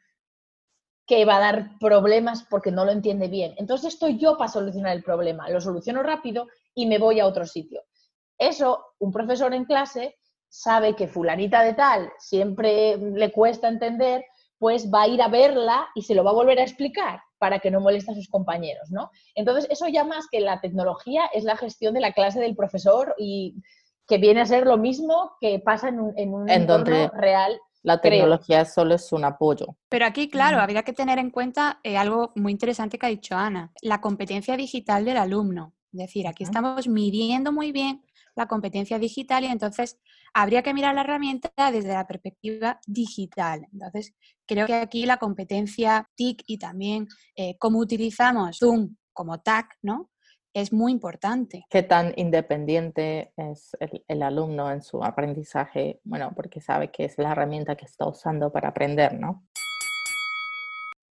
que 1.07 1.25
va 1.25 1.37
a 1.37 1.41
dar 1.41 1.79
problemas 1.79 2.45
porque 2.49 2.71
no 2.71 2.85
lo 2.85 2.93
entiende 2.93 3.29
bien. 3.29 3.55
Entonces 3.59 3.95
estoy 3.95 4.19
yo 4.19 4.37
para 4.39 4.51
solucionar 4.51 4.97
el 4.97 5.03
problema, 5.03 5.49
lo 5.51 5.61
soluciono 5.61 6.03
rápido 6.03 6.49
y 6.75 6.87
me 6.87 6.99
voy 6.99 7.21
a 7.21 7.27
otro 7.27 7.47
sitio. 7.47 7.83
Eso, 8.39 8.95
un 8.99 9.12
profesor 9.12 9.53
en 9.53 9.64
clase 9.64 10.18
sabe 10.49 10.94
que 10.94 11.09
fulanita 11.09 11.62
de 11.62 11.74
tal 11.74 12.11
siempre 12.18 12.96
le 12.96 13.32
cuesta 13.32 13.68
entender, 13.68 14.24
pues 14.59 14.90
va 14.92 15.03
a 15.03 15.09
ir 15.09 15.22
a 15.22 15.28
verla 15.28 15.88
y 15.94 16.03
se 16.03 16.14
lo 16.14 16.24
va 16.24 16.30
a 16.30 16.34
volver 16.34 16.59
a 16.59 16.62
explicar 16.62 17.20
para 17.38 17.61
que 17.61 17.70
no 17.70 17.80
moleste 17.80 18.11
a 18.11 18.14
sus 18.14 18.28
compañeros, 18.28 18.90
¿no? 18.90 19.11
Entonces, 19.34 19.68
eso 19.70 19.86
ya 19.88 20.05
más 20.05 20.26
que 20.30 20.40
la 20.40 20.61
tecnología 20.61 21.22
es 21.32 21.44
la 21.44 21.57
gestión 21.57 21.94
de 21.94 22.01
la 22.01 22.12
clase 22.12 22.40
del 22.40 22.57
profesor 22.57 23.14
y 23.18 23.62
que 24.09 24.18
viene 24.18 24.40
a 24.40 24.46
ser 24.46 24.66
lo 24.66 24.78
mismo 24.78 25.32
que 25.40 25.61
pasa 25.61 25.88
en 25.88 26.01
un, 26.01 26.18
en 26.18 26.49
entorno 26.49 27.11
real. 27.14 27.61
La 27.82 28.01
tecnología 28.01 28.64
solo 28.64 28.94
es 28.96 29.12
un 29.12 29.24
apoyo. 29.24 29.76
Pero 29.88 30.05
aquí, 30.05 30.28
claro, 30.28 30.61
habría 30.61 30.82
que 30.82 30.92
tener 30.92 31.18
en 31.18 31.30
cuenta 31.30 31.78
eh, 31.84 31.96
algo 31.96 32.32
muy 32.34 32.51
interesante 32.51 32.99
que 32.99 33.07
ha 33.07 33.11
dicho 33.11 33.36
Ana, 33.36 33.72
la 33.82 34.01
competencia 34.01 34.57
digital 34.57 35.05
del 35.05 35.18
alumno. 35.18 35.74
Es 35.92 36.01
decir, 36.01 36.26
aquí 36.26 36.42
estamos 36.42 36.88
midiendo 36.88 37.53
muy 37.53 37.70
bien 37.70 38.03
la 38.39 38.47
competencia 38.47 39.01
digital 39.01 39.43
y 39.43 39.49
entonces 39.49 39.99
habría 40.32 40.62
que 40.62 40.72
mirar 40.72 40.95
la 40.95 41.01
herramienta 41.01 41.51
desde 41.72 41.93
la 41.93 42.07
perspectiva 42.07 42.80
digital. 42.86 43.66
Entonces, 43.72 44.14
creo 44.47 44.66
que 44.68 44.74
aquí 44.74 45.07
la 45.07 45.16
competencia 45.16 46.09
TIC 46.14 46.45
y 46.47 46.57
también 46.57 47.09
eh, 47.34 47.57
cómo 47.59 47.80
utilizamos 47.80 48.59
Zoom 48.59 48.95
como 49.12 49.41
TAC, 49.41 49.76
¿no? 49.82 50.11
Es 50.55 50.72
muy 50.72 50.93
importante. 50.93 51.64
¿Qué 51.68 51.82
tan 51.82 52.12
independiente 52.16 53.32
es 53.36 53.76
el, 54.07 54.22
alumno 54.22 54.70
en 54.70 54.82
su 54.82 55.03
aprendizaje? 55.03 56.01
Bueno, 56.05 56.32
porque 56.34 56.61
sabe 56.61 56.93
que 56.93 57.07
es 57.07 57.18
la 57.18 57.32
herramienta 57.32 57.76
que 57.76 57.86
está 57.86 58.07
usando 58.07 58.53
para 58.53 58.68
aprender, 58.68 59.18
¿no? 59.18 59.49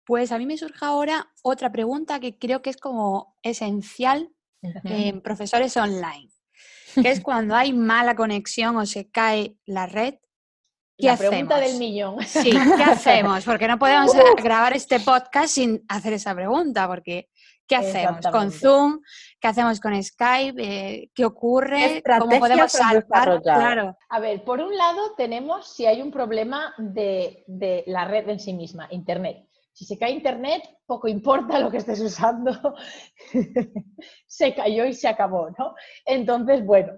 Pues 0.06 0.32
a 0.32 0.38
mí 0.38 0.46
me 0.46 0.58
surge 0.58 0.86
ahora 0.86 1.28
otra 1.44 1.74
pregunta 1.74 2.22
que 2.22 2.38
creo 2.38 2.62
que 2.62 2.70
es 2.70 2.78
como 2.78 3.36
esencial 3.44 4.32
en 4.62 5.22
profesores 5.22 5.76
online 5.76 6.30
que 6.96 7.10
es 7.10 7.22
cuando 7.22 7.56
hay 7.56 7.74
mala 7.74 8.16
conexión 8.16 8.76
o 8.78 8.86
se 8.86 9.10
cae 9.10 9.56
la 9.66 9.86
red. 9.86 10.16
¿Qué 10.98 11.08
la 11.08 11.18
pregunta 11.18 11.60
del 11.60 11.78
millón. 11.78 12.24
Sí, 12.24 12.52
¿qué 12.52 12.84
hacemos? 12.84 13.46
Porque 13.46 13.68
no 13.68 13.78
podemos 13.78 14.12
grabar 14.42 14.76
este 14.76 15.00
podcast 15.00 15.50
sin 15.50 15.84
hacer 15.88 16.14
esa 16.14 16.34
pregunta, 16.34 16.88
porque 16.88 17.30
¿qué 17.68 17.76
hacemos 17.76 18.26
con 18.32 18.52
Zoom? 18.52 19.02
¿Qué 19.40 19.48
hacemos 19.48 19.80
con 19.80 20.02
Skype? 20.02 20.56
Eh, 20.58 21.10
¿Qué 21.14 21.24
ocurre? 21.24 22.02
¿Cómo 22.20 22.40
podemos 22.40 22.72
salvar? 22.72 23.42
Claro. 23.44 23.96
A 24.10 24.20
ver, 24.20 24.44
por 24.44 24.60
un 24.60 24.76
lado 24.76 25.14
tenemos 25.16 25.72
si 25.72 25.86
hay 25.86 26.02
un 26.02 26.10
problema 26.10 26.74
de, 26.80 27.44
de 27.46 27.84
la 27.86 28.06
red 28.06 28.28
en 28.30 28.40
sí 28.40 28.54
misma, 28.54 28.88
Internet. 28.90 29.47
Si 29.78 29.86
se 29.86 30.00
cae 30.00 30.10
Internet, 30.10 30.64
poco 30.88 31.08
importa 31.08 31.60
lo 31.60 31.70
que 31.70 31.78
estés 31.78 32.02
usando, 32.02 32.52
se 34.26 34.56
cayó 34.56 34.86
y 34.86 34.94
se 34.96 35.08
acabó, 35.08 35.52
¿no? 35.52 35.76
Entonces, 36.04 36.66
bueno, 36.66 36.94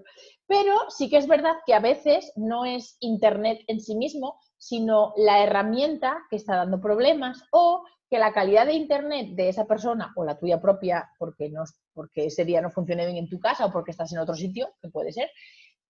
pero 0.46 0.74
sí 0.88 1.10
que 1.10 1.18
es 1.18 1.26
verdad 1.26 1.56
que 1.66 1.74
a 1.74 1.80
veces 1.80 2.32
no 2.36 2.64
es 2.64 2.96
Internet 3.00 3.60
en 3.66 3.80
sí 3.80 3.96
mismo, 3.96 4.40
sino 4.56 5.12
la 5.18 5.44
herramienta 5.44 6.22
que 6.30 6.36
está 6.36 6.56
dando 6.56 6.80
problemas 6.80 7.44
o 7.52 7.84
que 8.08 8.18
la 8.18 8.32
calidad 8.32 8.64
de 8.64 8.72
Internet 8.72 9.36
de 9.36 9.50
esa 9.50 9.66
persona 9.66 10.14
o 10.16 10.24
la 10.24 10.38
tuya 10.38 10.58
propia, 10.58 11.10
porque, 11.18 11.50
no, 11.50 11.64
porque 11.92 12.24
ese 12.24 12.46
día 12.46 12.62
no 12.62 12.70
funcione 12.70 13.04
bien 13.04 13.18
en 13.18 13.28
tu 13.28 13.38
casa 13.38 13.66
o 13.66 13.70
porque 13.70 13.90
estás 13.90 14.10
en 14.14 14.20
otro 14.20 14.34
sitio, 14.34 14.70
que 14.80 14.88
puede 14.88 15.12
ser, 15.12 15.28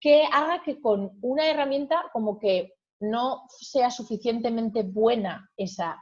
que 0.01 0.25
haga 0.25 0.61
que 0.65 0.81
con 0.81 1.13
una 1.23 1.49
herramienta 1.49 2.03
como 2.13 2.41
que 2.41 2.73
no 2.99 3.45
sea 3.61 3.93
suficientemente 3.93 4.83
buena 4.83 5.49
esa 5.57 5.97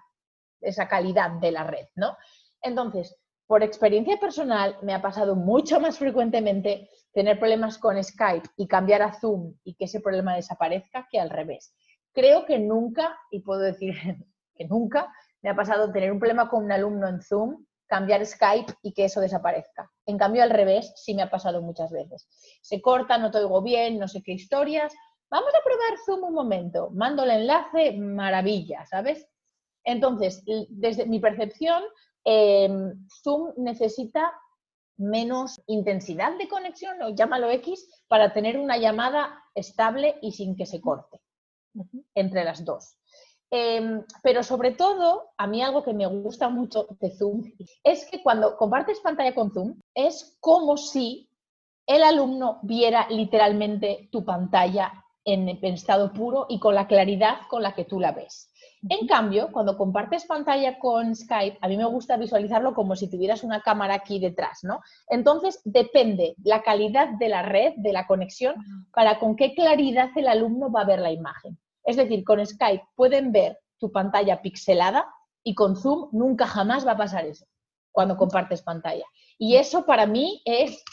esa 0.61 0.88
calidad 0.88 1.30
de 1.40 1.52
la 1.52 1.64
red, 1.64 1.86
¿no? 1.94 2.16
Entonces, 2.62 3.16
por 3.46 3.62
experiencia 3.62 4.18
personal, 4.18 4.76
me 4.82 4.92
ha 4.92 5.00
pasado 5.00 5.34
mucho 5.34 5.80
más 5.80 5.98
frecuentemente 5.98 6.90
tener 7.12 7.38
problemas 7.38 7.78
con 7.78 8.02
Skype 8.02 8.48
y 8.56 8.68
cambiar 8.68 9.02
a 9.02 9.12
Zoom 9.12 9.54
y 9.64 9.74
que 9.74 9.86
ese 9.86 10.00
problema 10.00 10.34
desaparezca 10.34 11.09
que 11.11 11.18
al 11.18 11.30
revés. 11.30 11.74
Creo 12.12 12.44
que 12.44 12.59
nunca, 12.59 13.18
y 13.30 13.40
puedo 13.40 13.61
decir 13.61 13.94
que 14.54 14.66
nunca, 14.66 15.12
me 15.40 15.50
ha 15.50 15.56
pasado 15.56 15.90
tener 15.92 16.12
un 16.12 16.18
problema 16.18 16.48
con 16.50 16.64
un 16.64 16.72
alumno 16.72 17.09
en 17.09 17.22
Zoom, 17.22 17.64
cambiar 17.86 18.24
Skype 18.26 18.74
y 18.82 18.92
que 18.92 19.06
eso 19.06 19.20
desaparezca. 19.20 19.90
En 20.04 20.18
cambio, 20.18 20.42
al 20.42 20.50
revés, 20.50 20.92
sí 20.96 21.14
me 21.14 21.22
ha 21.22 21.30
pasado 21.30 21.62
muchas 21.62 21.90
veces. 21.90 22.28
Se 22.61 22.82
corta, 22.82 23.16
no 23.16 23.30
te 23.30 23.38
oigo 23.38 23.62
bien, 23.62 23.98
no 23.98 24.09
sé 24.09 24.22
qué 24.22 24.32
historias. 24.32 24.92
Vamos 25.30 25.50
a 25.54 25.64
probar 25.64 25.98
Zoom 26.04 26.24
un 26.24 26.34
momento. 26.34 26.90
Mando 26.90 27.24
el 27.24 27.30
enlace, 27.30 27.92
maravilla, 27.92 28.84
¿sabes? 28.84 29.26
Entonces, 29.89 30.45
desde 30.68 31.07
mi 31.07 31.18
percepción, 31.18 31.82
em, 32.22 33.07
Zoom 33.22 33.55
necesita 33.57 34.32
menos 34.99 35.62
intensidad 35.66 36.36
de 36.36 36.47
conexión, 36.47 37.01
o 37.01 37.09
llámalo 37.09 37.51
X, 37.51 37.89
para 38.07 38.34
tener 38.34 38.59
una 38.59 38.76
llamada 38.76 39.43
estable 39.55 40.16
y 40.20 40.32
sin 40.32 40.57
que 40.57 40.66
se 40.66 40.80
corte 40.82 41.20
entre 42.14 42.45
las 42.45 42.64
dos. 42.66 42.99
Em, 43.51 44.05
pero 44.22 44.43
sobre 44.43 44.72
todo, 44.72 45.30
a 45.39 45.47
mí 45.47 45.62
algo 45.62 45.82
que 45.82 45.95
me 45.95 46.07
gusta 46.07 46.51
mucho 46.51 46.86
de 47.01 47.11
Zoom 47.11 47.45
es 47.82 48.05
que 48.11 48.22
cuando 48.22 48.59
compartes 48.59 49.01
pantalla 49.01 49.34
con 49.34 49.53
Zoom, 49.55 49.80
es 49.95 50.36
como 50.41 50.76
si 50.76 51.30
el 51.86 52.03
alumno 52.03 52.59
viera 52.62 53.07
literalmente 53.09 54.11
tu 54.12 54.22
pantalla 54.22 55.03
en 55.24 55.49
estado 55.62 56.12
puro 56.12 56.45
y 56.51 56.59
con 56.59 56.74
la 56.74 56.86
claridad 56.86 57.41
con 57.49 57.62
la 57.62 57.74
que 57.74 57.86
tú 57.86 58.01
la 58.01 58.12
ves. 58.12 58.51
En 58.89 59.07
cambio, 59.07 59.51
cuando 59.51 59.76
compartes 59.76 60.24
pantalla 60.24 60.79
con 60.79 61.14
Skype, 61.14 61.59
a 61.61 61.68
mí 61.68 61.76
me 61.76 61.85
gusta 61.85 62.16
visualizarlo 62.16 62.74
como 62.74 62.95
si 62.95 63.11
tuvieras 63.11 63.43
una 63.43 63.61
cámara 63.61 63.95
aquí 63.95 64.18
detrás, 64.20 64.61
¿no? 64.62 64.81
Entonces, 65.09 65.61
depende 65.64 66.35
la 66.45 66.62
calidad 66.62 67.09
de 67.18 67.29
la 67.29 67.43
red, 67.43 67.72
de 67.76 67.93
la 67.93 68.07
conexión, 68.07 68.55
para 68.93 69.18
con 69.18 69.37
qué 69.37 69.55
claridad 69.55 70.11
el 70.16 70.29
alumno 70.29 70.70
va 70.70 70.83
a 70.83 70.87
ver 70.87 71.01
la 71.01 71.11
imagen. 71.11 71.59
Es 71.85 71.97
decir, 71.97 72.22
con 72.24 72.45
Skype 72.45 72.85
pueden 72.95 73.33
ver 73.33 73.59
tu 73.79 73.91
pantalla 73.91 74.43
pixelada 74.43 75.07
y 75.43 75.55
con 75.55 75.76
Zoom 75.76 76.09
nunca 76.12 76.47
jamás 76.47 76.87
va 76.87 76.93
a 76.93 76.99
pasar 76.99 77.24
eso 77.26 77.47
cuando 77.91 78.16
compartes 78.16 78.62
pantalla. 78.62 79.05
Y 79.39 79.57
eso 79.57 79.85
para 79.85 80.07
mí 80.07 80.43
es 80.45 80.85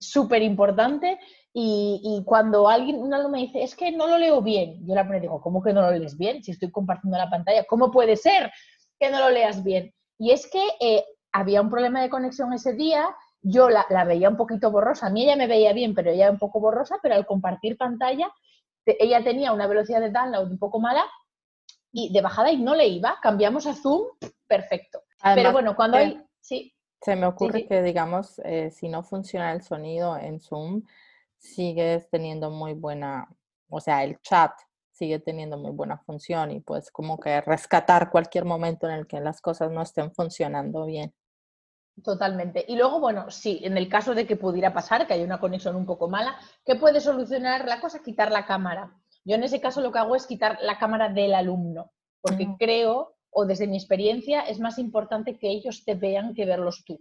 súper 0.00 0.42
importante 0.42 1.18
y, 1.52 2.22
cuando 2.26 2.68
alguien, 2.68 2.96
un 2.96 3.12
alumno 3.12 3.36
me 3.36 3.38
dice, 3.40 3.62
es 3.62 3.74
que 3.74 3.90
no 3.90 4.06
lo 4.06 4.18
leo 4.18 4.40
bien, 4.40 4.86
yo 4.86 4.94
le 4.94 5.20
digo, 5.20 5.40
¿cómo 5.40 5.62
que 5.62 5.72
no 5.72 5.82
lo 5.82 5.90
lees 5.90 6.16
bien? 6.16 6.42
Si 6.42 6.52
estoy 6.52 6.70
compartiendo 6.70 7.18
la 7.18 7.28
pantalla, 7.28 7.64
¿cómo 7.64 7.90
puede 7.90 8.16
ser 8.16 8.52
que 8.98 9.10
no 9.10 9.18
lo 9.18 9.30
leas 9.30 9.64
bien? 9.64 9.92
Y 10.18 10.30
es 10.30 10.48
que 10.48 10.62
eh, 10.80 11.04
había 11.32 11.60
un 11.60 11.68
problema 11.68 12.02
de 12.02 12.08
conexión 12.08 12.52
ese 12.52 12.74
día, 12.74 13.04
yo 13.42 13.68
la, 13.68 13.86
veía 14.04 14.28
un 14.28 14.36
poquito 14.36 14.70
borrosa, 14.70 15.06
a 15.06 15.10
mí 15.10 15.24
ella 15.24 15.36
me 15.36 15.48
veía 15.48 15.72
bien, 15.72 15.94
pero 15.94 16.10
ella 16.10 16.30
un 16.30 16.38
poco 16.38 16.60
borrosa, 16.60 16.98
pero 17.02 17.16
al 17.16 17.26
compartir 17.26 17.76
pantalla, 17.76 18.32
ella 18.86 19.24
tenía 19.24 19.52
una 19.52 19.66
velocidad 19.66 20.00
de 20.00 20.10
download 20.10 20.50
un 20.50 20.58
poco 20.58 20.78
mala 20.78 21.04
y 21.92 22.12
de 22.12 22.20
bajada 22.20 22.52
y 22.52 22.58
no 22.58 22.74
le 22.74 22.86
iba, 22.86 23.18
cambiamos 23.20 23.66
a 23.66 23.74
Zoom, 23.74 24.06
perfecto. 24.46 25.02
pero 25.34 25.52
bueno, 25.52 25.74
cuando 25.74 25.96
hay... 25.96 26.22
Sí. 26.40 26.72
Se 27.02 27.16
me 27.16 27.26
ocurre 27.26 27.66
que, 27.66 27.82
digamos, 27.82 28.40
eh, 28.44 28.70
si 28.70 28.88
no 28.88 29.02
funciona 29.02 29.52
el 29.52 29.62
sonido 29.62 30.16
en 30.16 30.40
Zoom, 30.40 30.82
sigues 31.38 32.08
teniendo 32.10 32.50
muy 32.50 32.74
buena, 32.74 33.28
o 33.68 33.80
sea, 33.80 34.04
el 34.04 34.20
chat 34.20 34.52
sigue 34.90 35.18
teniendo 35.18 35.56
muy 35.56 35.70
buena 35.70 35.96
función 35.96 36.50
y 36.50 36.60
pues 36.60 36.90
como 36.90 37.18
que 37.18 37.40
rescatar 37.40 38.10
cualquier 38.10 38.44
momento 38.44 38.86
en 38.86 38.92
el 38.92 39.06
que 39.06 39.18
las 39.20 39.40
cosas 39.40 39.70
no 39.70 39.80
estén 39.80 40.12
funcionando 40.12 40.84
bien. 40.84 41.14
Totalmente. 42.04 42.64
Y 42.68 42.76
luego, 42.76 43.00
bueno, 43.00 43.30
sí, 43.30 43.60
en 43.62 43.78
el 43.78 43.88
caso 43.88 44.14
de 44.14 44.26
que 44.26 44.36
pudiera 44.36 44.72
pasar, 44.72 45.06
que 45.06 45.14
haya 45.14 45.24
una 45.24 45.40
conexión 45.40 45.76
un 45.76 45.86
poco 45.86 46.08
mala, 46.08 46.36
¿qué 46.64 46.76
puede 46.76 47.00
solucionar 47.00 47.66
la 47.66 47.80
cosa? 47.80 48.02
Quitar 48.02 48.30
la 48.30 48.46
cámara. 48.46 48.94
Yo 49.24 49.36
en 49.36 49.44
ese 49.44 49.60
caso 49.60 49.80
lo 49.80 49.92
que 49.92 49.98
hago 49.98 50.16
es 50.16 50.26
quitar 50.26 50.58
la 50.62 50.78
cámara 50.78 51.08
del 51.08 51.34
alumno, 51.34 51.92
porque 52.20 52.46
mm. 52.46 52.56
creo, 52.56 53.16
o 53.30 53.44
desde 53.44 53.66
mi 53.66 53.76
experiencia, 53.76 54.42
es 54.42 54.58
más 54.58 54.78
importante 54.78 55.38
que 55.38 55.48
ellos 55.48 55.84
te 55.84 55.94
vean 55.94 56.34
que 56.34 56.46
verlos 56.46 56.84
tú. 56.84 57.00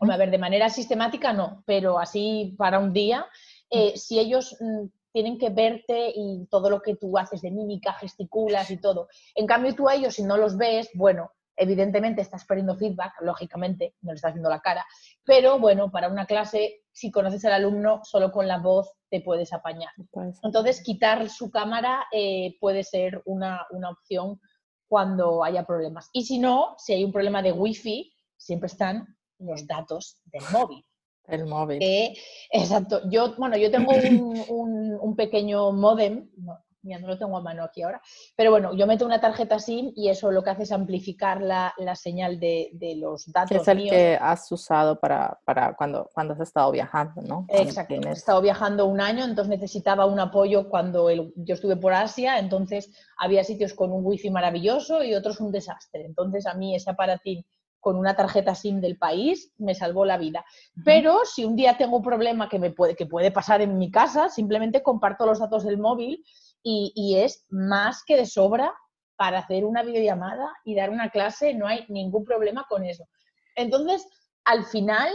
a 0.00 0.16
ver, 0.16 0.30
de 0.30 0.38
manera 0.38 0.68
sistemática 0.68 1.32
no, 1.32 1.62
pero 1.66 1.98
así 1.98 2.54
para 2.56 2.78
un 2.78 2.92
día 2.92 3.26
eh, 3.74 3.96
si 3.96 4.18
ellos 4.18 4.54
mm, 4.60 4.86
tienen 5.12 5.38
que 5.38 5.48
verte 5.48 6.12
y 6.14 6.46
todo 6.50 6.68
lo 6.68 6.82
que 6.82 6.96
tú 6.96 7.16
haces 7.16 7.40
de 7.40 7.50
mímica, 7.50 7.94
gesticulas 7.94 8.70
y 8.70 8.78
todo. 8.78 9.08
En 9.34 9.46
cambio, 9.46 9.74
tú 9.74 9.88
a 9.88 9.94
ellos, 9.94 10.14
si 10.14 10.22
no 10.22 10.36
los 10.36 10.58
ves, 10.58 10.90
bueno, 10.94 11.30
evidentemente 11.56 12.20
estás 12.20 12.44
perdiendo 12.44 12.76
feedback, 12.76 13.14
lógicamente, 13.22 13.94
no 14.02 14.12
le 14.12 14.16
estás 14.16 14.34
viendo 14.34 14.50
la 14.50 14.60
cara, 14.60 14.84
pero 15.24 15.58
bueno, 15.58 15.90
para 15.90 16.08
una 16.08 16.26
clase, 16.26 16.82
si 16.92 17.10
conoces 17.10 17.44
al 17.46 17.52
alumno, 17.52 18.00
solo 18.04 18.30
con 18.30 18.46
la 18.46 18.58
voz 18.58 18.92
te 19.10 19.20
puedes 19.20 19.52
apañar. 19.52 19.92
Entonces, 20.42 20.82
quitar 20.82 21.28
su 21.30 21.50
cámara 21.50 22.06
eh, 22.12 22.56
puede 22.60 22.84
ser 22.84 23.22
una, 23.24 23.66
una 23.70 23.90
opción 23.90 24.40
cuando 24.92 25.42
haya 25.42 25.64
problemas. 25.64 26.10
Y 26.12 26.22
si 26.26 26.38
no, 26.38 26.74
si 26.76 26.92
hay 26.92 27.02
un 27.02 27.12
problema 27.12 27.40
de 27.40 27.50
wifi, 27.50 28.12
siempre 28.36 28.66
están 28.66 29.16
los 29.38 29.66
datos 29.66 30.20
del 30.26 30.42
móvil. 30.52 30.84
El 31.26 31.46
móvil. 31.46 31.80
exacto. 32.50 33.00
Yo, 33.08 33.34
bueno, 33.38 33.56
yo 33.56 33.70
tengo 33.70 33.90
un, 34.50 34.98
un, 35.00 35.16
pequeño 35.16 35.72
modem, 35.72 36.28
no, 36.36 36.58
no 36.82 37.06
lo 37.06 37.18
tengo 37.18 37.36
a 37.36 37.42
mano 37.42 37.64
aquí 37.64 37.82
ahora, 37.82 38.00
pero 38.36 38.50
bueno, 38.50 38.74
yo 38.74 38.86
meto 38.86 39.06
una 39.06 39.20
tarjeta 39.20 39.58
SIM 39.58 39.92
y 39.94 40.08
eso 40.08 40.30
lo 40.30 40.42
que 40.42 40.50
hace 40.50 40.64
es 40.64 40.72
amplificar 40.72 41.40
la, 41.40 41.72
la 41.78 41.94
señal 41.94 42.40
de, 42.40 42.70
de, 42.72 42.96
los 42.96 43.30
datos. 43.32 43.56
Es 43.56 43.68
el 43.68 43.88
que 43.88 44.18
has 44.20 44.50
usado 44.50 44.98
para, 44.98 45.38
para, 45.44 45.74
cuando, 45.74 46.10
cuando 46.12 46.34
has 46.34 46.40
estado 46.40 46.70
viajando, 46.72 47.22
¿no? 47.22 47.46
Exacto. 47.48 47.94
He 47.94 48.10
estado 48.10 48.40
viajando 48.40 48.86
un 48.86 49.00
año, 49.00 49.24
entonces 49.24 49.48
necesitaba 49.48 50.06
un 50.06 50.20
apoyo 50.20 50.68
cuando 50.68 51.10
yo 51.10 51.54
estuve 51.54 51.76
por 51.76 51.92
Asia, 51.92 52.38
entonces 52.38 52.90
había 53.18 53.44
sitios 53.44 53.74
con 53.74 53.92
un 53.92 54.04
wifi 54.04 54.30
maravilloso 54.30 55.02
y 55.02 55.14
otros 55.14 55.40
un 55.40 55.52
desastre. 55.52 56.04
Entonces 56.04 56.46
a 56.46 56.54
mí 56.54 56.74
ese 56.74 56.90
aparatín 56.90 57.44
con 57.82 57.96
una 57.96 58.14
tarjeta 58.14 58.54
SIM 58.54 58.80
del 58.80 58.96
país 58.96 59.52
me 59.58 59.74
salvó 59.74 60.04
la 60.04 60.16
vida. 60.16 60.44
Pero 60.84 61.24
si 61.24 61.44
un 61.44 61.56
día 61.56 61.76
tengo 61.76 61.96
un 61.96 62.02
problema 62.02 62.48
que, 62.48 62.60
me 62.60 62.70
puede, 62.70 62.94
que 62.94 63.06
puede 63.06 63.32
pasar 63.32 63.60
en 63.60 63.76
mi 63.76 63.90
casa, 63.90 64.28
simplemente 64.28 64.84
comparto 64.84 65.26
los 65.26 65.40
datos 65.40 65.64
del 65.64 65.78
móvil 65.78 66.24
y, 66.62 67.16
es 67.16 67.46
más 67.50 68.02
que 68.04 68.16
de 68.16 68.26
sobra 68.26 68.74
para 69.16 69.38
hacer 69.38 69.64
una 69.64 69.82
videollamada 69.82 70.52
y 70.64 70.74
dar 70.74 70.90
una 70.90 71.10
clase, 71.10 71.54
no 71.54 71.66
hay 71.66 71.84
ningún 71.88 72.24
problema 72.24 72.66
con 72.68 72.84
eso. 72.84 73.04
Entonces, 73.56 74.06
al 74.44 74.64
final, 74.64 75.10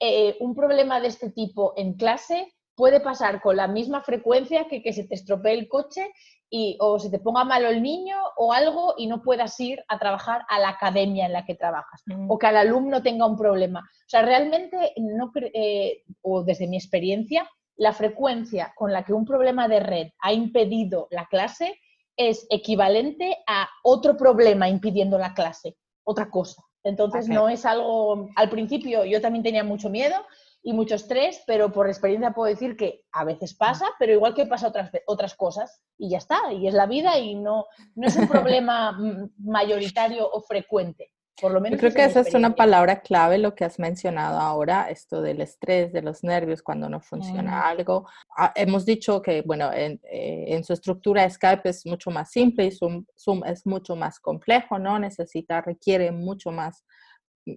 eh, 0.00 0.36
un 0.40 0.54
problema 0.54 1.00
de 1.00 1.08
este 1.08 1.30
tipo 1.30 1.74
en 1.76 1.94
clase 1.94 2.52
puede 2.74 3.00
pasar 3.00 3.40
con 3.42 3.56
la 3.56 3.68
misma 3.68 4.02
frecuencia 4.02 4.66
que 4.68 4.82
que 4.82 4.92
se 4.92 5.04
te 5.04 5.14
estropee 5.14 5.52
el 5.52 5.68
coche 5.68 6.10
y, 6.50 6.76
o 6.80 6.98
se 6.98 7.10
te 7.10 7.20
ponga 7.20 7.44
malo 7.44 7.68
el 7.68 7.80
niño 7.82 8.16
o 8.36 8.52
algo 8.52 8.94
y 8.98 9.06
no 9.06 9.22
puedas 9.22 9.58
ir 9.60 9.82
a 9.88 9.98
trabajar 9.98 10.42
a 10.48 10.58
la 10.58 10.70
academia 10.70 11.26
en 11.26 11.32
la 11.32 11.44
que 11.44 11.54
trabajas 11.54 12.02
mm. 12.06 12.28
o 12.28 12.38
que 12.38 12.48
el 12.48 12.56
alumno 12.56 13.02
tenga 13.02 13.26
un 13.26 13.36
problema. 13.36 13.80
O 13.80 14.08
sea, 14.08 14.22
realmente, 14.22 14.92
no 14.96 15.30
eh, 15.36 16.02
o 16.22 16.42
desde 16.42 16.66
mi 16.66 16.76
experiencia, 16.76 17.48
la 17.80 17.94
frecuencia 17.94 18.74
con 18.76 18.92
la 18.92 19.04
que 19.04 19.14
un 19.14 19.24
problema 19.24 19.66
de 19.66 19.80
red 19.80 20.08
ha 20.20 20.34
impedido 20.34 21.08
la 21.10 21.26
clase 21.26 21.80
es 22.14 22.46
equivalente 22.50 23.38
a 23.46 23.68
otro 23.82 24.18
problema 24.18 24.68
impidiendo 24.68 25.16
la 25.16 25.32
clase, 25.32 25.78
otra 26.04 26.28
cosa. 26.28 26.62
Entonces 26.84 27.26
no 27.28 27.48
es 27.48 27.64
algo, 27.64 28.28
al 28.36 28.50
principio 28.50 29.04
yo 29.06 29.22
también 29.22 29.42
tenía 29.42 29.64
mucho 29.64 29.88
miedo, 29.88 30.16
y 30.62 30.72
mucho 30.72 30.94
estrés, 30.94 31.42
pero 31.46 31.72
por 31.72 31.88
experiencia 31.88 32.32
puedo 32.32 32.50
decir 32.50 32.76
que 32.76 33.04
a 33.12 33.24
veces 33.24 33.54
pasa, 33.54 33.86
pero 33.98 34.12
igual 34.12 34.34
que 34.34 34.44
pasa 34.44 34.68
otras, 34.68 34.90
otras 35.06 35.34
cosas 35.34 35.80
y 35.96 36.10
ya 36.10 36.18
está, 36.18 36.52
y 36.52 36.68
es 36.68 36.74
la 36.74 36.86
vida 36.86 37.18
y 37.18 37.34
no, 37.34 37.66
no 37.94 38.06
es 38.06 38.16
un 38.16 38.28
problema 38.28 38.98
mayoritario 39.38 40.28
o 40.30 40.42
frecuente. 40.42 41.12
Por 41.40 41.52
lo 41.52 41.60
menos 41.60 41.78
Yo 41.78 41.80
creo 41.80 41.94
que 41.94 42.04
esa 42.04 42.20
es 42.20 42.34
una 42.34 42.54
palabra 42.54 43.00
clave, 43.00 43.38
lo 43.38 43.54
que 43.54 43.64
has 43.64 43.78
mencionado 43.78 44.38
ahora, 44.38 44.90
esto 44.90 45.22
del 45.22 45.40
estrés, 45.40 45.92
de 45.92 46.02
los 46.02 46.22
nervios 46.22 46.62
cuando 46.62 46.88
no 46.88 47.00
funciona 47.00 47.68
algo. 47.68 48.06
Ah, 48.36 48.52
hemos 48.54 48.84
dicho 48.84 49.22
que, 49.22 49.42
bueno, 49.42 49.72
en, 49.72 50.00
eh, 50.04 50.46
en, 50.48 50.64
su 50.64 50.72
estructura 50.72 51.28
Skype 51.28 51.68
es 51.68 51.86
mucho 51.86 52.10
más 52.10 52.30
simple 52.30 52.66
y 52.66 52.70
Zoom, 52.72 53.04
Zoom 53.18 53.44
es 53.44 53.66
mucho 53.66 53.96
más 53.96 54.20
complejo, 54.20 54.78
¿no? 54.78 54.98
Necesita, 54.98 55.60
requiere 55.60 56.12
mucho 56.12 56.50
más 56.50 56.84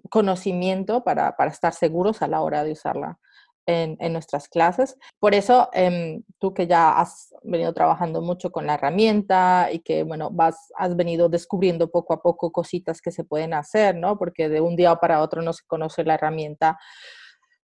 conocimiento 0.09 1.03
para, 1.03 1.35
para, 1.35 1.51
estar 1.51 1.73
seguros 1.73 2.21
a 2.21 2.27
la 2.27 2.41
hora 2.41 2.63
de 2.63 2.71
usarla 2.71 3.19
en, 3.65 4.13
nuestras 4.13 4.47
clases. 4.47 4.97
Por 5.19 5.33
eso, 5.33 5.69
em, 5.73 6.23
tú 6.39 6.53
que 6.53 6.67
ya 6.67 6.99
has 6.99 7.33
venido 7.43 7.73
trabajando 7.73 8.21
mucho 8.21 8.51
con 8.51 8.67
la 8.67 8.75
herramienta 8.75 9.69
y 9.71 9.79
que, 9.79 10.03
bueno, 10.03 10.29
vas, 10.31 10.71
has 10.77 10.95
venido 10.95 11.29
descubriendo 11.29 11.89
poco 11.89 12.13
a 12.13 12.21
poco 12.21 12.51
cositas 12.51 13.01
que 13.01 13.11
se 13.11 13.23
pueden 13.23 13.53
hacer, 13.53 13.95
¿no? 13.95 14.17
Porque 14.17 14.49
de 14.49 14.61
un 14.61 14.75
día 14.75 14.95
para 14.95 15.21
otro 15.21 15.41
no 15.41 15.53
se 15.53 15.65
conoce 15.65 16.03
la 16.03 16.15
herramienta 16.15 16.77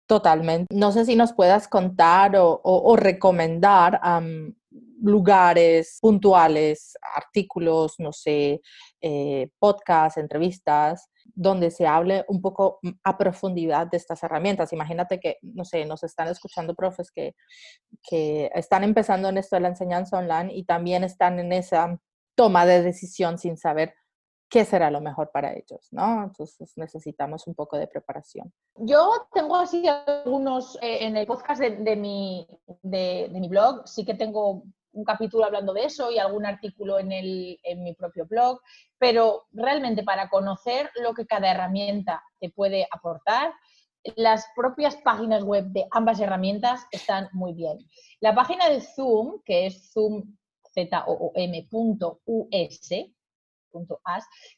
totalmente. 0.07 0.74
No 0.74 0.92
sé 0.92 1.05
si 1.05 1.16
nos 1.16 1.32
puedas 1.32 1.68
contar 1.68 2.36
o, 2.36 2.61
o, 2.62 2.97
recomendar 2.97 4.01
lugares 5.03 5.99
puntuales, 6.01 6.94
artículos, 7.14 7.94
no 7.99 8.12
sé, 8.12 8.61
eh, 9.01 9.51
podcasts, 9.59 10.18
entrevistas, 10.18 11.09
donde 11.34 11.70
se 11.70 11.86
hable 11.86 12.24
un 12.28 12.40
poco 12.40 12.80
a 13.04 13.18
profundidad 13.18 13.86
de 13.86 13.96
estas 13.96 14.22
herramientas. 14.22 14.72
Imagínate 14.72 15.20
que, 15.20 15.38
no 15.42 15.64
sé, 15.64 15.84
nos 15.84 16.02
están 16.02 16.28
escuchando 16.28 16.74
profes 16.74 17.10
que, 17.10 17.34
que 18.02 18.50
están 18.54 18.84
empezando 18.84 19.28
en 19.28 19.38
esto 19.38 19.56
de 19.56 19.60
la 19.60 19.68
enseñanza 19.68 20.18
online 20.18 20.54
y 20.54 20.64
también 20.64 21.04
están 21.04 21.38
en 21.38 21.52
esa 21.52 21.98
toma 22.34 22.66
de 22.66 22.82
decisión 22.82 23.38
sin 23.38 23.56
saber 23.56 23.94
qué 24.48 24.64
será 24.64 24.90
lo 24.90 25.00
mejor 25.00 25.30
para 25.32 25.52
ellos, 25.52 25.88
¿no? 25.90 26.24
Entonces 26.24 26.72
necesitamos 26.76 27.46
un 27.46 27.54
poco 27.54 27.76
de 27.76 27.88
preparación. 27.88 28.52
Yo 28.76 29.10
tengo 29.32 29.56
así 29.56 29.84
algunos, 29.88 30.78
eh, 30.82 31.04
en 31.04 31.16
el 31.16 31.26
podcast 31.26 31.60
de, 31.60 31.96
mi, 31.96 32.46
de, 32.82 33.28
mi 33.32 33.48
blog, 33.48 33.86
sí 33.88 34.04
que 34.04 34.14
tengo 34.14 34.62
un 34.97 35.05
capítulo 35.05 35.44
hablando 35.44 35.72
de 35.72 35.84
eso 35.84 36.11
y 36.11 36.18
algún 36.18 36.47
artículo 36.47 36.99
en, 36.99 37.12
el, 37.12 37.61
en 37.62 37.82
mi 37.84 37.94
propio 37.94 38.26
blog, 38.26 38.61
pero 38.99 39.47
realmente 39.53 40.03
para 40.03 40.28
conocer 40.28 40.90
lo 40.97 41.14
que 41.14 41.26
cada 41.26 41.51
herramienta 41.51 42.22
te 42.40 42.51
puede 42.51 42.88
aportar, 42.90 43.53
las 44.16 44.47
propias 44.55 44.97
páginas 44.97 45.42
web 45.42 45.66
de 45.66 45.86
ambas 45.90 46.20
herramientas 46.20 46.86
están 46.90 47.28
muy 47.32 47.53
bien. 47.53 47.78
La 48.20 48.34
página 48.34 48.68
de 48.68 48.80
Zoom, 48.80 49.42
que 49.44 49.66
es 49.66 49.92
zoom.us, 49.92 50.24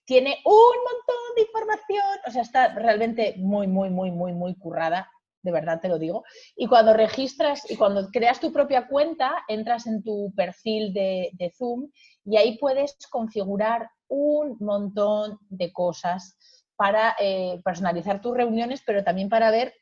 tiene 0.05 0.39
un 0.45 0.76
montón 0.84 1.34
de 1.34 1.43
información, 1.43 2.18
o 2.26 2.30
sea, 2.30 2.43
está 2.43 2.74
realmente 2.74 3.34
muy, 3.39 3.66
muy, 3.66 3.91
muy, 3.91 4.11
muy, 4.11 4.32
muy 4.32 4.55
currada 4.55 5.11
de 5.43 5.53
verdad 5.53 5.80
te 5.80 5.89
lo 5.89 5.99
digo. 5.99 6.24
Y 6.57 6.66
cuando 6.66 6.95
registras 6.95 7.70
y 7.70 7.76
cuando 7.76 8.09
creas 8.11 8.41
tu 8.41 8.53
propia 8.53 8.86
cuenta, 8.86 9.45
entras 9.49 9.86
en 9.86 10.03
tu 10.03 10.32
perfil 10.34 10.93
de, 10.93 11.53
Zoom 11.57 11.91
y 12.24 12.36
ahí 12.36 12.59
puedes 12.59 12.97
configurar 13.11 13.89
un 14.09 14.57
montón 14.61 15.39
de 15.49 15.72
cosas 15.72 16.36
para 16.76 17.16
eh, 17.18 17.61
personalizar 17.64 18.20
tus 18.20 18.36
reuniones, 18.36 18.82
pero 18.86 19.03
también 19.03 19.28
para 19.28 19.51
ver 19.51 19.74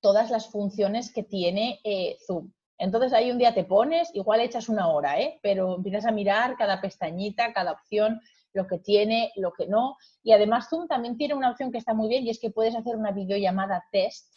todas 0.00 0.30
las 0.30 0.50
funciones 0.50 1.12
que 1.12 1.22
tiene 1.22 1.80
eh, 1.84 2.16
Zoom. 2.26 2.50
Entonces 2.78 3.12
ahí 3.12 3.30
un 3.30 3.38
día 3.38 3.54
te 3.54 3.64
pones, 3.64 4.10
igual 4.14 4.40
echas 4.40 4.68
una 4.68 4.88
hora, 4.88 5.20
¿eh? 5.20 5.38
pero 5.42 5.76
empiezas 5.76 6.06
a 6.06 6.10
mirar 6.10 6.56
cada 6.56 6.80
pestañita, 6.80 7.52
cada 7.52 7.72
opción, 7.72 8.20
lo 8.54 8.66
que 8.66 8.78
tiene, 8.78 9.32
lo 9.36 9.52
que 9.52 9.66
no. 9.66 9.96
Y 10.22 10.32
además 10.32 10.68
Zoom 10.68 10.88
también 10.88 11.16
tiene 11.16 11.34
una 11.34 11.50
opción 11.50 11.70
que 11.70 11.78
está 11.78 11.94
muy 11.94 12.08
bien 12.08 12.24
y 12.24 12.30
es 12.30 12.40
que 12.40 12.50
puedes 12.50 12.74
hacer 12.74 12.96
una 12.96 13.12
videollamada 13.12 13.84
test 13.92 14.32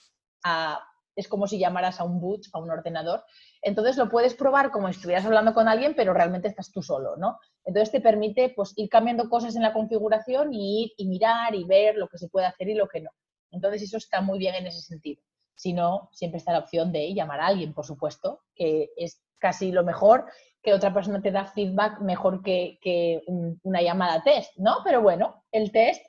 es 1.16 1.28
como 1.28 1.48
si 1.48 1.58
llamaras 1.58 2.00
a 2.00 2.04
un 2.04 2.20
boot, 2.20 2.44
a 2.54 2.60
un 2.60 2.70
ordenador. 2.70 3.24
Entonces 3.62 3.98
lo 3.98 4.10
puedes 4.10 4.34
probar 4.34 4.72
como 4.72 4.88
si 4.88 4.96
estuvieras 4.96 5.26
hablando 5.26 5.54
con 5.54 5.68
alguien, 5.68 5.96
pero 5.96 6.14
realmente 6.14 6.48
estás 6.48 6.72
tú 6.72 6.82
solo, 6.82 7.16
¿no? 7.16 7.40
Entonces 7.64 7.92
te 7.92 8.02
permite 8.02 8.50
pues, 8.50 8.74
ir 8.76 8.90
cambiando 8.90 9.30
cosas 9.30 9.56
en 9.56 9.62
la 9.62 9.74
configuración 9.74 10.54
y 10.54 10.84
ir 10.84 10.92
y 10.98 11.08
mirar 11.08 11.56
y 11.56 11.64
ver 11.64 11.96
lo 11.96 12.08
que 12.10 12.18
se 12.18 12.28
puede 12.28 12.46
hacer 12.46 12.68
y 12.70 12.76
lo 12.76 12.88
que 12.88 13.02
no. 13.02 13.12
Entonces 13.52 13.84
eso 13.84 13.98
está 13.98 14.22
muy 14.22 14.38
bien 14.38 14.56
en 14.56 14.68
ese 14.68 14.82
sentido. 14.82 15.22
Si 15.56 15.72
no, 15.72 16.10
siempre 16.12 16.38
está 16.38 16.52
la 16.52 16.60
opción 16.60 16.92
de 16.92 17.14
llamar 17.14 17.40
a 17.40 17.48
alguien, 17.48 17.74
por 17.74 17.86
supuesto, 17.86 18.42
que 18.54 18.90
es 18.98 19.22
casi 19.40 19.72
lo 19.72 19.86
mejor, 19.86 20.26
que 20.62 20.74
otra 20.74 20.94
persona 20.94 21.22
te 21.22 21.32
da 21.32 21.46
feedback 21.46 22.02
mejor 22.02 22.44
que, 22.44 22.80
que 22.82 23.22
una 23.28 23.82
llamada 23.82 24.22
test, 24.24 24.52
¿no? 24.58 24.80
Pero 24.84 25.02
bueno, 25.02 25.46
el 25.52 25.72
test 25.72 26.04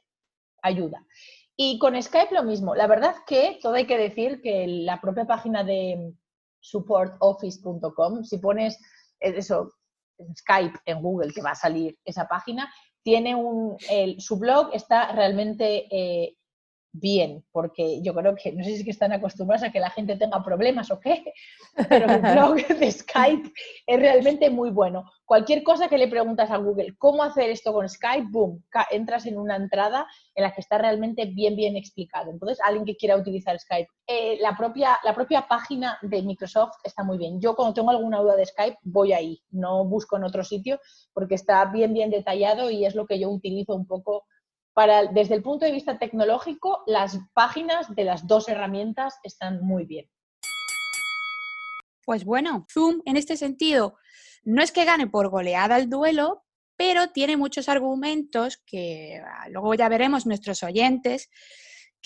ayuda. 0.62 1.06
Y 1.56 1.78
con 1.78 2.00
Skype 2.00 2.34
lo 2.34 2.42
mismo. 2.42 2.74
La 2.74 2.86
verdad 2.86 3.16
que 3.26 3.58
todo 3.62 3.74
hay 3.74 3.86
que 3.86 3.96
decir 3.96 4.42
que 4.42 4.66
la 4.66 5.00
propia 5.00 5.24
página 5.24 5.64
de 5.64 6.12
supportoffice.com, 6.60 8.24
si 8.24 8.38
pones 8.38 8.78
eso, 9.20 9.72
Skype 10.36 10.78
en 10.84 11.00
Google, 11.00 11.32
que 11.32 11.42
va 11.42 11.52
a 11.52 11.54
salir 11.54 11.98
esa 12.04 12.26
página, 12.26 12.70
tiene 13.02 13.34
un, 13.34 13.76
su 14.18 14.36
blog 14.36 14.70
está 14.74 15.12
realmente 15.12 15.86
eh, 15.90 16.36
bien, 17.00 17.44
porque 17.52 18.00
yo 18.02 18.14
creo 18.14 18.34
que 18.34 18.52
no 18.52 18.64
sé 18.64 18.70
si 18.70 18.76
es 18.76 18.84
que 18.84 18.90
están 18.90 19.12
acostumbrados 19.12 19.64
a 19.64 19.72
que 19.72 19.80
la 19.80 19.90
gente 19.90 20.16
tenga 20.16 20.42
problemas 20.42 20.90
o 20.90 21.00
qué, 21.00 21.32
pero 21.88 22.06
el 22.06 22.20
blog 22.32 22.66
de 22.66 22.90
Skype 22.90 23.52
es 23.86 24.00
realmente 24.00 24.50
muy 24.50 24.70
bueno. 24.70 25.04
Cualquier 25.24 25.62
cosa 25.62 25.88
que 25.88 25.98
le 25.98 26.08
preguntas 26.08 26.50
a 26.50 26.56
Google, 26.56 26.94
¿cómo 26.98 27.22
hacer 27.22 27.50
esto 27.50 27.72
con 27.72 27.88
Skype? 27.88 28.28
Boom, 28.30 28.64
entras 28.90 29.26
en 29.26 29.38
una 29.38 29.56
entrada 29.56 30.06
en 30.34 30.44
la 30.44 30.52
que 30.52 30.60
está 30.60 30.78
realmente 30.78 31.24
bien, 31.26 31.56
bien 31.56 31.76
explicado. 31.76 32.30
Entonces, 32.30 32.58
alguien 32.64 32.84
que 32.84 32.96
quiera 32.96 33.16
utilizar 33.16 33.58
Skype, 33.58 33.88
eh, 34.06 34.38
la, 34.40 34.56
propia, 34.56 34.98
la 35.02 35.14
propia 35.14 35.46
página 35.48 35.98
de 36.02 36.22
Microsoft 36.22 36.74
está 36.84 37.02
muy 37.02 37.18
bien. 37.18 37.40
Yo 37.40 37.56
cuando 37.56 37.74
tengo 37.74 37.90
alguna 37.90 38.20
duda 38.20 38.36
de 38.36 38.46
Skype, 38.46 38.78
voy 38.82 39.12
ahí, 39.12 39.42
no 39.50 39.84
busco 39.84 40.16
en 40.16 40.24
otro 40.24 40.44
sitio, 40.44 40.78
porque 41.12 41.34
está 41.34 41.64
bien, 41.66 41.92
bien 41.92 42.10
detallado 42.10 42.70
y 42.70 42.86
es 42.86 42.94
lo 42.94 43.06
que 43.06 43.18
yo 43.18 43.28
utilizo 43.30 43.74
un 43.74 43.86
poco 43.86 44.24
desde 45.12 45.34
el 45.34 45.42
punto 45.42 45.64
de 45.64 45.72
vista 45.72 45.98
tecnológico, 45.98 46.82
las 46.86 47.18
páginas 47.32 47.94
de 47.94 48.04
las 48.04 48.26
dos 48.26 48.48
herramientas 48.48 49.18
están 49.22 49.64
muy 49.64 49.86
bien. 49.86 50.06
Pues 52.04 52.24
bueno, 52.24 52.66
Zoom 52.70 53.00
en 53.04 53.16
este 53.16 53.36
sentido 53.36 53.96
no 54.44 54.62
es 54.62 54.72
que 54.72 54.84
gane 54.84 55.06
por 55.06 55.28
goleada 55.28 55.76
el 55.76 55.88
duelo, 55.88 56.44
pero 56.76 57.08
tiene 57.08 57.36
muchos 57.36 57.68
argumentos 57.68 58.62
que 58.66 59.20
ah, 59.24 59.48
luego 59.48 59.74
ya 59.74 59.88
veremos 59.88 60.26
nuestros 60.26 60.62
oyentes 60.62 61.30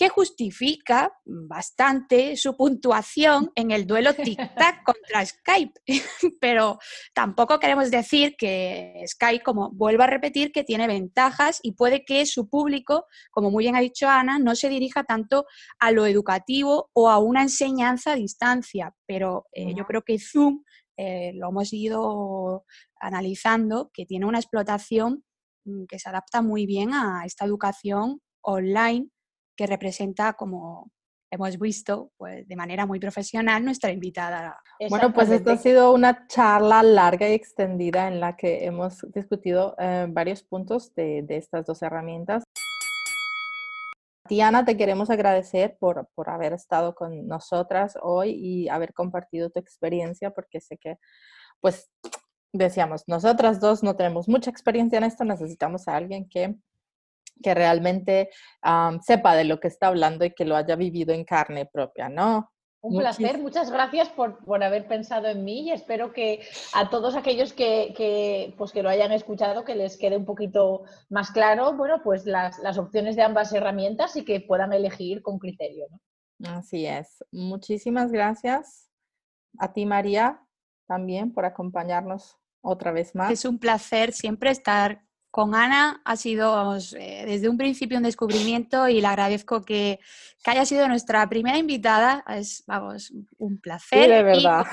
que 0.01 0.09
justifica 0.09 1.13
bastante 1.25 2.35
su 2.35 2.57
puntuación 2.57 3.51
en 3.53 3.69
el 3.69 3.85
duelo 3.85 4.15
tic-tac 4.15 4.81
contra 4.83 5.23
Skype. 5.23 5.79
Pero 6.41 6.79
tampoco 7.13 7.59
queremos 7.59 7.91
decir 7.91 8.35
que 8.35 9.03
Skype, 9.05 9.43
como 9.43 9.69
vuelvo 9.69 10.01
a 10.01 10.07
repetir, 10.07 10.51
que 10.51 10.63
tiene 10.63 10.87
ventajas 10.87 11.59
y 11.61 11.73
puede 11.73 12.03
que 12.03 12.25
su 12.25 12.49
público, 12.49 13.05
como 13.29 13.51
muy 13.51 13.63
bien 13.63 13.75
ha 13.75 13.79
dicho 13.79 14.09
Ana, 14.09 14.39
no 14.39 14.55
se 14.55 14.69
dirija 14.69 15.03
tanto 15.03 15.45
a 15.77 15.91
lo 15.91 16.07
educativo 16.07 16.89
o 16.93 17.07
a 17.07 17.19
una 17.19 17.43
enseñanza 17.43 18.13
a 18.13 18.15
distancia. 18.15 18.95
Pero 19.05 19.45
eh, 19.51 19.75
yo 19.77 19.85
creo 19.85 20.01
que 20.01 20.17
Zoom, 20.17 20.63
eh, 20.97 21.31
lo 21.35 21.49
hemos 21.49 21.71
ido 21.73 22.65
analizando, 22.99 23.91
que 23.93 24.07
tiene 24.07 24.25
una 24.25 24.39
explotación 24.39 25.23
mm, 25.65 25.83
que 25.87 25.99
se 25.99 26.09
adapta 26.09 26.41
muy 26.41 26.65
bien 26.65 26.91
a 26.91 27.21
esta 27.23 27.45
educación 27.45 28.19
online 28.41 29.11
que 29.61 29.67
representa, 29.67 30.33
como 30.33 30.89
hemos 31.29 31.59
visto, 31.59 32.11
pues 32.17 32.47
de 32.47 32.55
manera 32.55 32.87
muy 32.87 32.99
profesional 32.99 33.63
nuestra 33.63 33.91
invitada. 33.91 34.59
Bueno, 34.89 35.13
pues 35.13 35.29
esto 35.29 35.51
ha 35.51 35.57
sido 35.57 35.93
una 35.93 36.25
charla 36.25 36.81
larga 36.81 37.29
y 37.29 37.33
extendida 37.33 38.07
en 38.07 38.19
la 38.19 38.35
que 38.35 38.65
hemos 38.65 39.05
discutido 39.13 39.75
eh, 39.77 40.07
varios 40.09 40.41
puntos 40.41 40.95
de, 40.95 41.21
de, 41.21 41.37
estas 41.37 41.67
dos 41.67 41.83
herramientas. 41.83 42.43
Tiana, 44.27 44.65
te 44.65 44.75
queremos 44.75 45.11
agradecer 45.11 45.77
por, 45.79 46.09
por 46.15 46.31
haber 46.31 46.53
estado 46.53 46.95
con 46.95 47.27
nosotras 47.27 47.99
hoy 48.01 48.31
y 48.31 48.67
haber 48.67 48.95
compartido 48.95 49.51
tu 49.51 49.59
experiencia, 49.59 50.31
porque 50.31 50.59
sé 50.59 50.77
que, 50.77 50.97
pues, 51.59 51.91
decíamos, 52.51 53.03
nosotras 53.05 53.59
dos 53.59 53.83
no 53.83 53.95
tenemos 53.95 54.27
mucha 54.27 54.49
experiencia 54.49 54.97
en 54.97 55.03
esto, 55.03 55.23
necesitamos 55.23 55.87
a 55.87 55.97
alguien 55.97 56.27
que 56.27 56.55
que 57.41 57.53
realmente 57.53 58.29
sepa 59.01 59.35
de 59.35 59.43
lo 59.43 59.59
que 59.59 59.67
está 59.67 59.87
hablando 59.87 60.25
y 60.25 60.33
que 60.33 60.45
lo 60.45 60.55
haya 60.55 60.75
vivido 60.75 61.13
en 61.13 61.25
carne 61.25 61.65
propia, 61.65 62.09
¿no? 62.09 62.51
Un 62.83 62.97
placer, 62.97 63.37
muchas 63.37 63.69
gracias 63.69 64.09
por, 64.09 64.39
haber 64.63 64.87
pensado 64.87 65.27
en 65.27 65.43
mí 65.43 65.67
y 65.67 65.71
espero 65.71 66.11
que 66.13 66.41
a 66.73 66.89
todos 66.89 67.15
aquellos 67.15 67.53
que, 67.53 68.55
pues 68.57 68.71
que 68.71 68.81
lo 68.81 68.89
hayan 68.89 69.11
escuchado 69.11 69.63
que 69.63 69.75
les 69.75 69.97
quede 69.97 70.17
un 70.17 70.25
poquito 70.25 70.83
más 71.07 71.29
claro, 71.29 71.73
bueno, 71.73 72.01
pues 72.03 72.25
las, 72.25 72.57
las 72.57 72.79
opciones 72.79 73.15
de 73.15 73.21
ambas 73.21 73.53
herramientas 73.53 74.15
y 74.15 74.25
que 74.25 74.41
puedan 74.41 74.73
elegir 74.73 75.21
con 75.21 75.37
criterio. 75.37 75.85
Así 76.43 76.87
es. 76.87 77.23
Muchísimas 77.31 78.11
gracias 78.11 78.89
a 79.59 79.73
ti, 79.73 79.85
María, 79.85 80.41
también 80.87 81.31
por 81.33 81.45
acompañarnos 81.45 82.35
otra 82.61 82.91
vez 82.91 83.13
más. 83.13 83.31
Es 83.31 83.45
un 83.45 83.59
placer 83.59 84.11
siempre 84.11 84.49
estar 84.49 85.03
con 85.31 85.55
Ana 85.55 86.01
ha 86.03 86.15
sido 86.17 86.75
eh, 86.75 87.23
desde 87.25 87.49
un 87.49 87.57
principio 87.57 87.97
un 87.97 88.03
descubrimiento 88.03 88.89
y 88.89 88.99
le 88.99 89.07
agradezco 89.07 89.63
que, 89.63 89.99
haya 90.45 90.65
sido 90.65 90.87
nuestra 90.87 91.27
primera 91.29 91.57
invitada. 91.57 92.23
Es, 92.27 92.63
vamos, 92.67 93.13
un 93.37 93.59
placer. 93.59 94.09
de 94.09 94.23
verdad. 94.23 94.65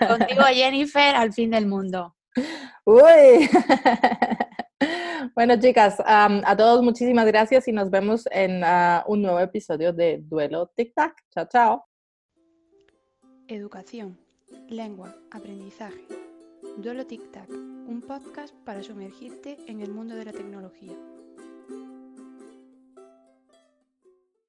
Y, 0.00 0.06
contigo, 0.06 0.42
Jennifer, 0.52 1.16
al 1.16 1.32
fin 1.32 1.50
del 1.50 1.66
mundo. 1.66 2.14
Uy. 2.84 3.48
Bueno, 5.34 5.58
chicas, 5.60 5.96
a 6.04 6.56
todos 6.56 6.82
muchísimas 6.82 7.26
gracias 7.26 7.68
y 7.68 7.72
nos 7.72 7.90
vemos 7.90 8.24
en 8.30 8.62
ah, 8.64 9.04
un 9.06 9.22
nuevo 9.22 9.38
episodio 9.38 9.92
de 9.92 10.18
Duelo 10.20 10.72
Tic 10.74 10.94
Tac. 10.94 11.14
Chao, 11.30 11.46
chao. 11.48 11.84
Educación, 13.46 14.18
lengua, 14.68 15.14
aprendizaje. 15.30 16.27
Duelo 16.78 17.06
Tic 17.06 17.32
Tac 17.32 17.50
un 17.50 18.00
podcast 18.06 18.54
para 18.64 18.84
sumergirte 18.84 19.58
en 19.66 19.80
el 19.80 19.90
mundo 19.90 20.14
de 20.14 20.24
la 20.24 20.32
tecnología. 20.32 20.96